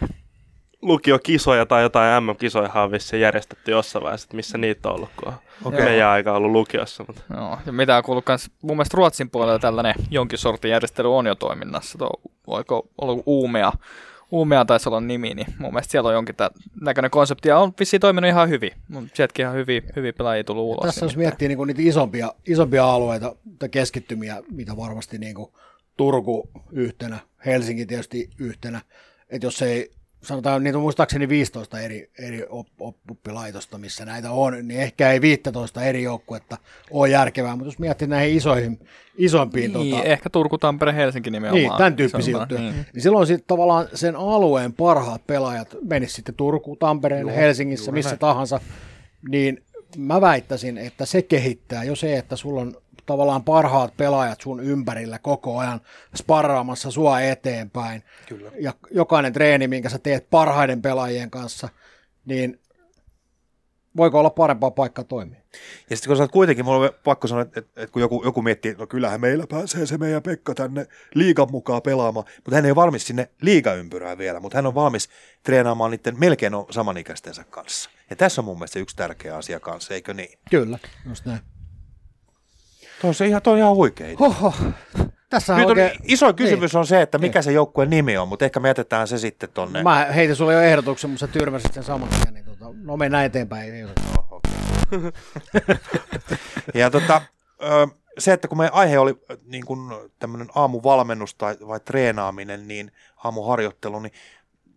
lukiokisoja 0.82 1.66
tai 1.66 1.82
jotain 1.84 2.24
MM-kisoja 2.24 2.70
on 2.76 2.92
vissiin 2.92 3.22
järjestetty 3.22 3.72
jossain 3.72 4.04
vaiheessa, 4.04 4.26
että 4.26 4.36
missä 4.36 4.58
niitä 4.58 4.90
on 4.90 4.96
ollut, 4.96 5.10
kun 5.16 5.28
on 5.28 5.38
Okei. 5.66 5.86
meidän 5.86 6.10
aika 6.10 6.34
ollut 6.34 6.52
lukiossa. 6.52 7.04
Mutta 7.08 7.22
Joo, 7.38 7.58
ja 7.66 7.72
mitä 7.72 7.98
on 7.98 8.04
kuullut 8.04 8.26
kans, 8.26 8.52
mun 8.62 8.78
mielestä 8.78 8.98
Ruotsin 8.98 9.30
puolella 9.30 9.60
tällainen 9.60 9.96
jonkin 10.12 10.40
sortin 10.40 10.72
järjestely 10.72 11.16
on 11.18 11.26
jo 11.26 11.36
toiminnassa. 11.36 11.98
Tuo, 11.98 12.10
voiko 12.48 12.88
olla 13.02 13.24
Uumea, 13.26 13.72
Uumea 14.36 14.66
taisi 14.66 14.90
olla 14.90 15.02
nimi, 15.02 15.34
niin 15.34 15.48
mun 15.60 15.74
mielestä 15.74 15.92
siellä 15.92 16.08
on 16.08 16.14
jonkin 16.14 16.36
tämän 16.36 16.52
näköinen 16.82 17.12
konsepti, 17.12 17.50
ja 17.50 17.60
on 17.60 17.74
vissiin 17.80 18.02
toiminut 18.02 18.30
ihan 18.30 18.50
hyvin. 18.50 18.72
Mun 18.88 19.10
sieltäkin 19.14 19.44
ihan 19.44 19.56
hyvin, 19.56 19.84
hyvin 19.96 20.14
pelaajia 20.18 20.44
tullut 20.44 20.64
ulos. 20.64 20.86
Tässä 20.86 21.06
jos 21.06 21.16
nimittäin. 21.16 21.28
miettii 21.28 21.48
niin 21.48 21.68
niitä 21.68 21.82
isompia, 21.90 22.34
isompia 22.48 22.86
alueita 22.86 23.36
tai 23.60 23.70
keskittymiä, 23.70 24.44
mitä 24.52 24.78
varmasti 24.78 25.18
niin 25.18 25.36
kuin 25.36 25.52
Turku 25.98 26.50
yhtenä, 26.72 27.20
Helsinki 27.46 27.86
tietysti 27.86 28.30
yhtenä, 28.40 28.82
että 29.30 29.48
jos 29.48 29.62
ei 29.62 29.92
sanotaan, 30.26 30.64
niitä 30.64 30.78
on 30.78 30.82
muistaakseni 30.82 31.30
15 31.30 31.80
eri, 31.80 32.10
eri 32.20 32.46
op, 32.50 32.68
op, 32.80 32.96
oppilaitosta, 33.12 33.78
missä 33.78 34.06
näitä 34.06 34.32
on, 34.32 34.68
niin 34.68 34.80
ehkä 34.80 35.12
ei 35.12 35.22
15 35.22 35.84
eri 35.84 36.04
joukkuetta 36.04 36.58
ole 36.92 37.10
järkevää, 37.10 37.56
mutta 37.56 37.68
jos 37.68 37.80
miettii 37.80 38.08
näihin 38.08 38.38
isoihin, 38.38 38.80
isompiin 39.18 39.74
Niin, 39.74 39.92
tota, 39.96 40.04
ehkä 40.04 40.30
Turku, 40.30 40.58
Tampere, 40.58 40.94
Helsinki 40.96 41.32
nimenomaan. 41.32 41.62
Niin, 41.70 41.78
tämän 41.78 41.96
tyyppisiä 41.96 42.38
juttuja. 42.40 42.62
Niin. 42.62 42.86
niin 42.94 43.04
silloin 43.04 43.28
sitten 43.28 43.48
tavallaan 43.48 43.88
sen 43.94 44.16
alueen 44.16 44.74
parhaat 44.74 45.28
pelaajat 45.28 45.76
menis 45.82 46.14
sitten 46.16 46.36
Turkuun, 46.36 46.78
Tampereelle, 46.78 47.32
Joo, 47.32 47.42
Helsingissä, 47.42 47.90
juuri 47.90 47.98
missä 47.98 48.10
näin. 48.10 48.20
tahansa, 48.20 48.60
niin 49.30 49.64
mä 49.98 50.22
väittäisin, 50.22 50.78
että 50.78 51.06
se 51.06 51.22
kehittää 51.22 51.84
jo 51.84 51.96
se, 51.96 52.18
että 52.18 52.36
sulla 52.36 52.62
on 52.62 52.76
tavallaan 53.06 53.44
parhaat 53.44 53.98
pelaajat 53.98 54.42
sun 54.42 54.60
ympärillä 54.60 55.20
koko 55.20 55.58
ajan 55.58 55.82
sparraamassa 56.16 56.92
sua 56.92 57.22
eteenpäin. 57.22 58.04
Kyllä. 58.30 58.52
Ja 58.60 58.74
jokainen 58.92 59.34
treeni, 59.34 59.68
minkä 59.68 59.90
sä 59.90 60.00
teet 60.00 60.30
parhaiden 60.30 60.82
pelaajien 60.82 61.32
kanssa, 61.32 61.70
niin 62.26 62.60
voiko 63.98 64.20
olla 64.20 64.30
parempaa 64.30 64.72
paikkaa 64.72 65.04
toimia? 65.04 65.40
Ja 65.90 65.96
sitten 65.96 66.10
kun 66.10 66.18
sä 66.18 66.24
oot 66.24 66.32
kuitenkin, 66.32 66.66
mulla 66.66 66.86
on 66.86 66.92
pakko 67.04 67.28
sanoa, 67.28 67.42
että, 67.42 67.60
että, 67.60 67.88
kun 67.88 68.02
joku, 68.02 68.22
joku 68.26 68.42
miettii, 68.42 68.72
että 68.72 68.84
no 68.84 68.88
kyllähän 68.88 69.22
meillä 69.22 69.48
pääsee 69.48 69.86
se 69.86 69.98
meidän 69.98 70.24
Pekka 70.24 70.54
tänne 70.54 70.88
liigan 71.16 71.52
mukaan 71.52 71.82
pelaamaan, 71.82 72.26
mutta 72.36 72.56
hän 72.56 72.66
ei 72.66 72.72
ole 72.72 72.76
valmis 72.76 73.08
sinne 73.08 73.30
liigaympyrään 73.42 74.18
vielä, 74.18 74.40
mutta 74.40 74.58
hän 74.58 74.66
on 74.66 74.76
valmis 74.76 75.10
treenaamaan 75.44 75.92
niiden 75.92 76.20
melkein 76.20 76.56
on 76.56 76.66
samanikäistensä 76.70 77.44
kanssa. 77.44 77.90
Ja 78.10 78.16
tässä 78.16 78.42
on 78.42 78.46
mun 78.46 78.58
mielestä 78.58 78.80
yksi 78.80 78.96
tärkeä 78.96 79.38
asia 79.38 79.60
kanssa, 79.60 79.94
eikö 79.94 80.14
niin? 80.14 80.40
Kyllä, 80.50 80.80
just 81.10 81.26
näin. 81.26 81.40
Tuo 83.06 83.10
on, 83.10 83.16
se 83.16 83.28
ihan, 83.28 83.42
on 83.46 83.58
ihan 83.58 83.76
huikea 83.76 84.08
idea. 84.08 84.18
Hoho. 84.20 84.54
Tässä 85.30 85.54
on 85.54 85.60
Nyt 85.60 85.70
on, 85.70 85.78
oikein... 85.80 86.00
iso 86.04 86.34
kysymys 86.34 86.76
on 86.76 86.88
se, 86.88 87.02
että 87.02 87.18
mikä 87.18 87.40
Niin. 87.40 87.44
se 87.44 87.52
joukkueen 87.52 87.90
nimi 87.90 88.18
on, 88.18 88.28
mutta 88.28 88.46
ehkä 88.46 88.60
me 88.60 88.68
jätetään 88.68 89.08
se 89.08 89.18
sitten 89.18 89.50
tonne. 89.54 89.84
Mä 89.84 90.06
heitin 90.16 90.36
sulle 90.36 90.54
jo 90.54 90.62
ehdotuksen, 90.62 91.10
mutta 91.10 91.28
sä 91.28 91.34
tyrmäsit 91.34 91.74
sen 91.74 91.84
saman 91.84 92.10
tien, 92.10 92.34
niin 92.34 92.46
tota, 92.46 92.66
no 92.84 92.98
mennään 92.98 93.26
eteenpäin. 93.26 93.74
Ei, 93.76 93.82
No, 93.82 93.90
okei. 94.32 95.12
Ja 96.74 96.92
tota, 96.92 97.22
se, 98.20 98.34
että 98.34 98.48
kun 98.48 98.58
meidän 98.58 98.74
aihe 98.74 99.00
oli 99.00 99.14
niin 99.46 99.66
kuin 99.66 99.80
tämmöinen 100.20 100.48
aamuvalmennus 100.56 101.36
tai 101.36 101.58
vai 101.68 101.80
treenaaminen, 101.80 102.68
niin 102.68 102.92
aamuharjoittelu, 103.24 104.00
niin 104.00 104.14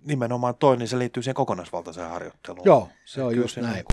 nimenomaan 0.05 0.55
toi, 0.55 0.77
niin 0.77 0.89
se 0.89 0.99
liittyy 0.99 1.23
siihen 1.23 1.35
kokonaisvaltaiseen 1.35 2.11
harjoitteluun. 2.11 2.65
Joo, 2.67 2.89
se 3.05 3.23
on 3.23 3.31
Kyllä 3.31 3.45
just 3.45 3.57
näin. 3.57 3.75
niinku- 3.75 3.93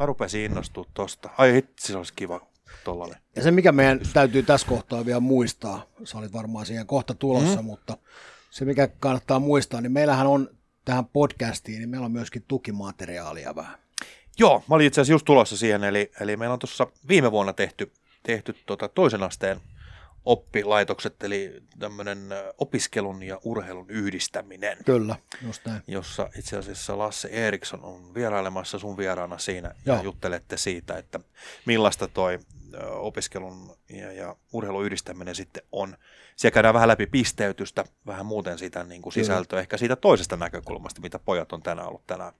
Mä 0.00 0.06
rupesin 0.06 0.40
innostua 0.40 0.84
tosta. 0.94 1.30
Ai 1.38 1.52
hitsi, 1.54 1.92
se 1.92 1.98
olisi 1.98 2.12
kiva 2.16 2.40
tollanen. 2.84 3.16
Ja 3.36 3.42
se, 3.42 3.50
mikä 3.50 3.72
meidän 3.72 4.00
täytyy 4.12 4.42
tässä 4.42 4.66
kohtaa 4.66 5.06
vielä 5.06 5.20
muistaa, 5.20 5.86
sä 6.04 6.18
olit 6.18 6.32
varmaan 6.32 6.66
siihen 6.66 6.86
kohta 6.86 7.14
tulossa, 7.14 7.58
mm. 7.58 7.64
mutta 7.64 7.96
se, 8.50 8.64
mikä 8.64 8.88
kannattaa 9.00 9.38
muistaa, 9.38 9.80
niin 9.80 9.92
meillähän 9.92 10.26
on 10.26 10.48
tähän 10.84 11.06
podcastiin, 11.06 11.78
niin 11.78 11.88
meillä 11.88 12.04
on 12.04 12.12
myöskin 12.12 12.44
tukimateriaalia 12.48 13.54
vähän. 13.54 13.78
Joo, 14.38 14.64
mä 14.68 14.74
olin 14.74 14.86
itse 14.86 15.00
asiassa 15.00 15.14
just 15.14 15.24
tulossa 15.24 15.56
siihen, 15.56 15.84
eli, 15.84 16.10
eli 16.20 16.36
meillä 16.36 16.52
on 16.52 16.58
tuossa 16.58 16.86
viime 17.08 17.32
vuonna 17.32 17.52
tehty, 17.52 17.92
tehty 18.22 18.56
tota 18.66 18.88
toisen 18.88 19.22
asteen 19.22 19.60
oppilaitokset, 20.24 21.22
eli 21.22 21.62
tämmöinen 21.78 22.18
opiskelun 22.58 23.22
ja 23.22 23.38
urheilun 23.44 23.90
yhdistäminen, 23.90 24.78
Kyllä, 24.84 25.16
just 25.42 25.64
näin. 25.66 25.82
jossa 25.86 26.30
itse 26.38 26.56
asiassa 26.58 26.98
Lasse 26.98 27.28
Eriksson 27.28 27.84
on 27.84 28.14
vierailemassa 28.14 28.78
sun 28.78 28.96
vieraana 28.96 29.38
siinä 29.38 29.74
Joo. 29.86 29.96
ja 29.96 30.02
juttelette 30.02 30.56
siitä, 30.56 30.98
että 30.98 31.20
millaista 31.66 32.08
toi 32.08 32.38
opiskelun 32.90 33.76
ja, 33.88 34.12
ja 34.12 34.36
urheilun 34.52 34.84
yhdistäminen 34.84 35.34
sitten 35.34 35.62
on. 35.72 35.96
Siellä 36.36 36.54
käydään 36.54 36.74
vähän 36.74 36.88
läpi 36.88 37.06
pisteytystä, 37.06 37.84
vähän 38.06 38.26
muuten 38.26 38.58
sitä 38.58 38.84
niin 38.84 39.02
kuin 39.02 39.12
sisältöä, 39.12 39.60
ehkä 39.60 39.76
siitä 39.76 39.96
toisesta 39.96 40.36
näkökulmasta, 40.36 41.00
mitä 41.00 41.18
pojat 41.18 41.52
on 41.52 41.62
tänään 41.62 41.88
ollut 41.88 42.06
tänään 42.06 42.32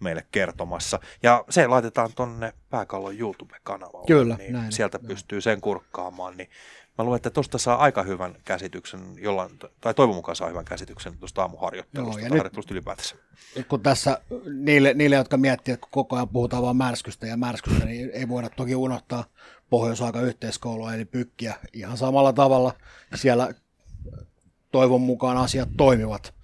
meille 0.00 0.26
kertomassa. 0.32 1.00
Ja 1.22 1.44
se 1.50 1.66
laitetaan 1.66 2.10
tonne 2.14 2.52
Pääkallon 2.70 3.18
YouTube-kanavalle, 3.18 4.06
Kyllä, 4.06 4.36
niin 4.36 4.52
näin 4.52 4.72
sieltä 4.72 4.98
joo. 5.02 5.08
pystyy 5.08 5.40
sen 5.40 5.60
kurkkaamaan, 5.60 6.36
niin 6.36 6.50
mä 6.98 7.04
luulen, 7.04 7.16
että 7.16 7.30
tuosta 7.30 7.58
saa 7.58 7.76
aika 7.76 8.02
hyvän 8.02 8.34
käsityksen, 8.44 9.00
jollain, 9.18 9.50
tai 9.80 9.94
toivon 9.94 10.16
mukaan 10.16 10.36
saa 10.36 10.48
hyvän 10.48 10.64
käsityksen 10.64 11.18
tuosta 11.18 11.42
aamuharjoittelusta, 11.42 12.20
Joo, 12.20 12.24
ja 12.26 12.28
tai 12.28 12.38
harjoittelusta 12.38 12.74
ylipäätänsä. 12.74 13.16
Kun 13.68 13.80
tässä 13.80 14.18
niille, 14.54 14.94
niille, 14.94 15.16
jotka 15.16 15.36
miettii, 15.36 15.74
että 15.74 15.86
koko 15.90 16.16
ajan 16.16 16.28
puhutaan 16.28 16.62
vain 16.62 16.76
märskystä 16.76 17.26
ja 17.26 17.36
märskystä, 17.36 17.84
niin 17.84 18.10
ei 18.12 18.28
voida 18.28 18.50
toki 18.50 18.74
unohtaa 18.74 19.24
pohjois-aika 19.70 20.20
yhteiskoulua, 20.20 20.94
eli 20.94 21.04
pykkiä 21.04 21.54
ihan 21.72 21.96
samalla 21.96 22.32
tavalla. 22.32 22.74
Siellä 23.14 23.54
toivon 24.72 25.00
mukaan 25.00 25.36
asiat 25.36 25.68
toimivat. 25.76 26.34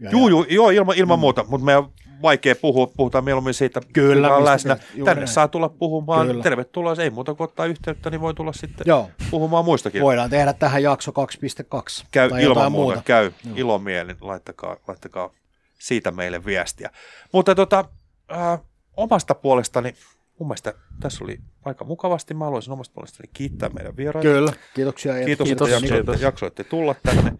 Ja, 0.00 0.10
ja- 0.10 0.10
juu, 0.10 0.44
joo, 0.44 0.70
ilman, 0.70 0.96
ilman 0.96 1.18
muuta, 1.18 1.44
mutta 1.44 1.64
meidän 1.64 1.84
vaikea 2.22 2.54
puhua, 2.56 2.86
puhutaan 2.86 3.24
mieluummin 3.24 3.54
siitä, 3.54 3.80
Kyllä, 3.92 4.36
on 4.36 4.44
läsnä. 4.44 4.76
juuri 4.94 5.04
Tänne 5.04 5.20
näin. 5.20 5.28
saa 5.28 5.48
tulla 5.48 5.68
puhumaan, 5.68 6.26
Kyllä. 6.26 6.42
tervetuloa, 6.42 6.94
ei 7.02 7.10
muuta 7.10 7.34
kuin 7.34 7.44
ottaa 7.44 7.66
yhteyttä, 7.66 8.10
niin 8.10 8.20
voi 8.20 8.34
tulla 8.34 8.52
sitten 8.52 8.84
Joo, 8.86 9.10
puhumaan 9.30 9.64
muistakin. 9.64 10.02
voidaan 10.02 10.30
tehdä 10.30 10.52
tähän 10.52 10.82
jakso 10.82 11.10
2.2 11.10 12.06
käy 12.10 12.30
tai 12.30 12.42
ilman 12.42 12.72
muuta, 12.72 12.94
muuta. 12.94 13.02
käy 13.06 13.32
ilomielin, 13.56 14.16
laittakaa, 14.20 14.76
laittakaa 14.88 15.30
siitä 15.78 16.10
meille 16.10 16.44
viestiä. 16.44 16.90
Mutta 17.32 17.54
tota, 17.54 17.84
äh, 18.32 18.60
omasta 18.96 19.34
puolestani, 19.34 19.94
mun 20.38 20.48
mielestä 20.48 20.74
tässä 21.00 21.24
oli 21.24 21.38
aika 21.64 21.84
mukavasti, 21.84 22.34
mä 22.34 22.44
haluaisin 22.44 22.72
omasta 22.72 22.94
puolestani 22.94 23.30
kiittää 23.32 23.68
meidän 23.68 23.96
vieraita. 23.96 24.28
Kyllä, 24.28 24.52
kiitoksia. 24.74 25.24
Kiitos, 25.24 25.46
Kiitos. 25.48 25.68
että 25.68 25.74
jaksoitte, 25.74 25.96
Kiitos. 26.04 26.20
jaksoitte 26.22 26.64
tulla 26.64 26.94
tänne 27.02 27.32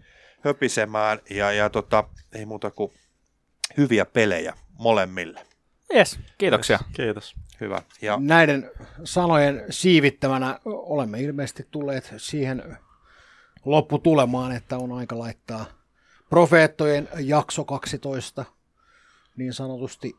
höpisemään 0.45 1.19
ja, 1.31 1.53
ja 1.53 1.71
tota, 1.71 2.05
ei 2.33 2.47
muuta 2.47 2.71
kuin 2.71 2.93
hyviä 3.77 4.05
pelejä 4.05 4.55
molemmille. 4.81 5.47
Yes, 5.95 6.19
kiitoksia. 6.39 6.79
Kiitos. 6.93 7.35
Hyvä. 7.61 7.83
Ja 8.03 8.17
Näiden 8.21 8.71
sanojen 9.05 9.65
siivittämänä 9.71 10.59
olemme 10.65 11.21
ilmeisesti 11.21 11.67
tulleet 11.71 12.15
siihen 12.17 12.77
lopputulemaan, 13.65 14.53
että 14.53 14.79
on 14.79 14.93
aika 14.93 15.19
laittaa 15.19 15.65
profeettojen 16.31 17.09
jakso 17.19 17.65
12 17.65 18.45
niin 19.37 19.53
sanotusti 19.53 20.13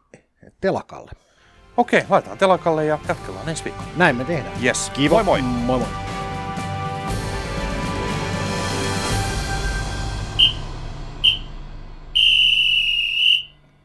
telakalle. 0.62 1.12
okei, 1.78 2.04
laitetaan 2.10 2.38
telakalle 2.38 2.86
ja 2.86 3.00
jatkellaan 3.08 3.50
ensi 3.50 3.64
viikolla. 3.64 3.88
Näin 3.98 4.16
me 4.16 4.24
tehdään. 4.24 4.64
Yes, 4.64 4.90
Kiva. 4.90 5.16
moi 5.16 5.24
moi! 5.24 5.42
Moi 5.42 5.80
moi. 5.80 6.11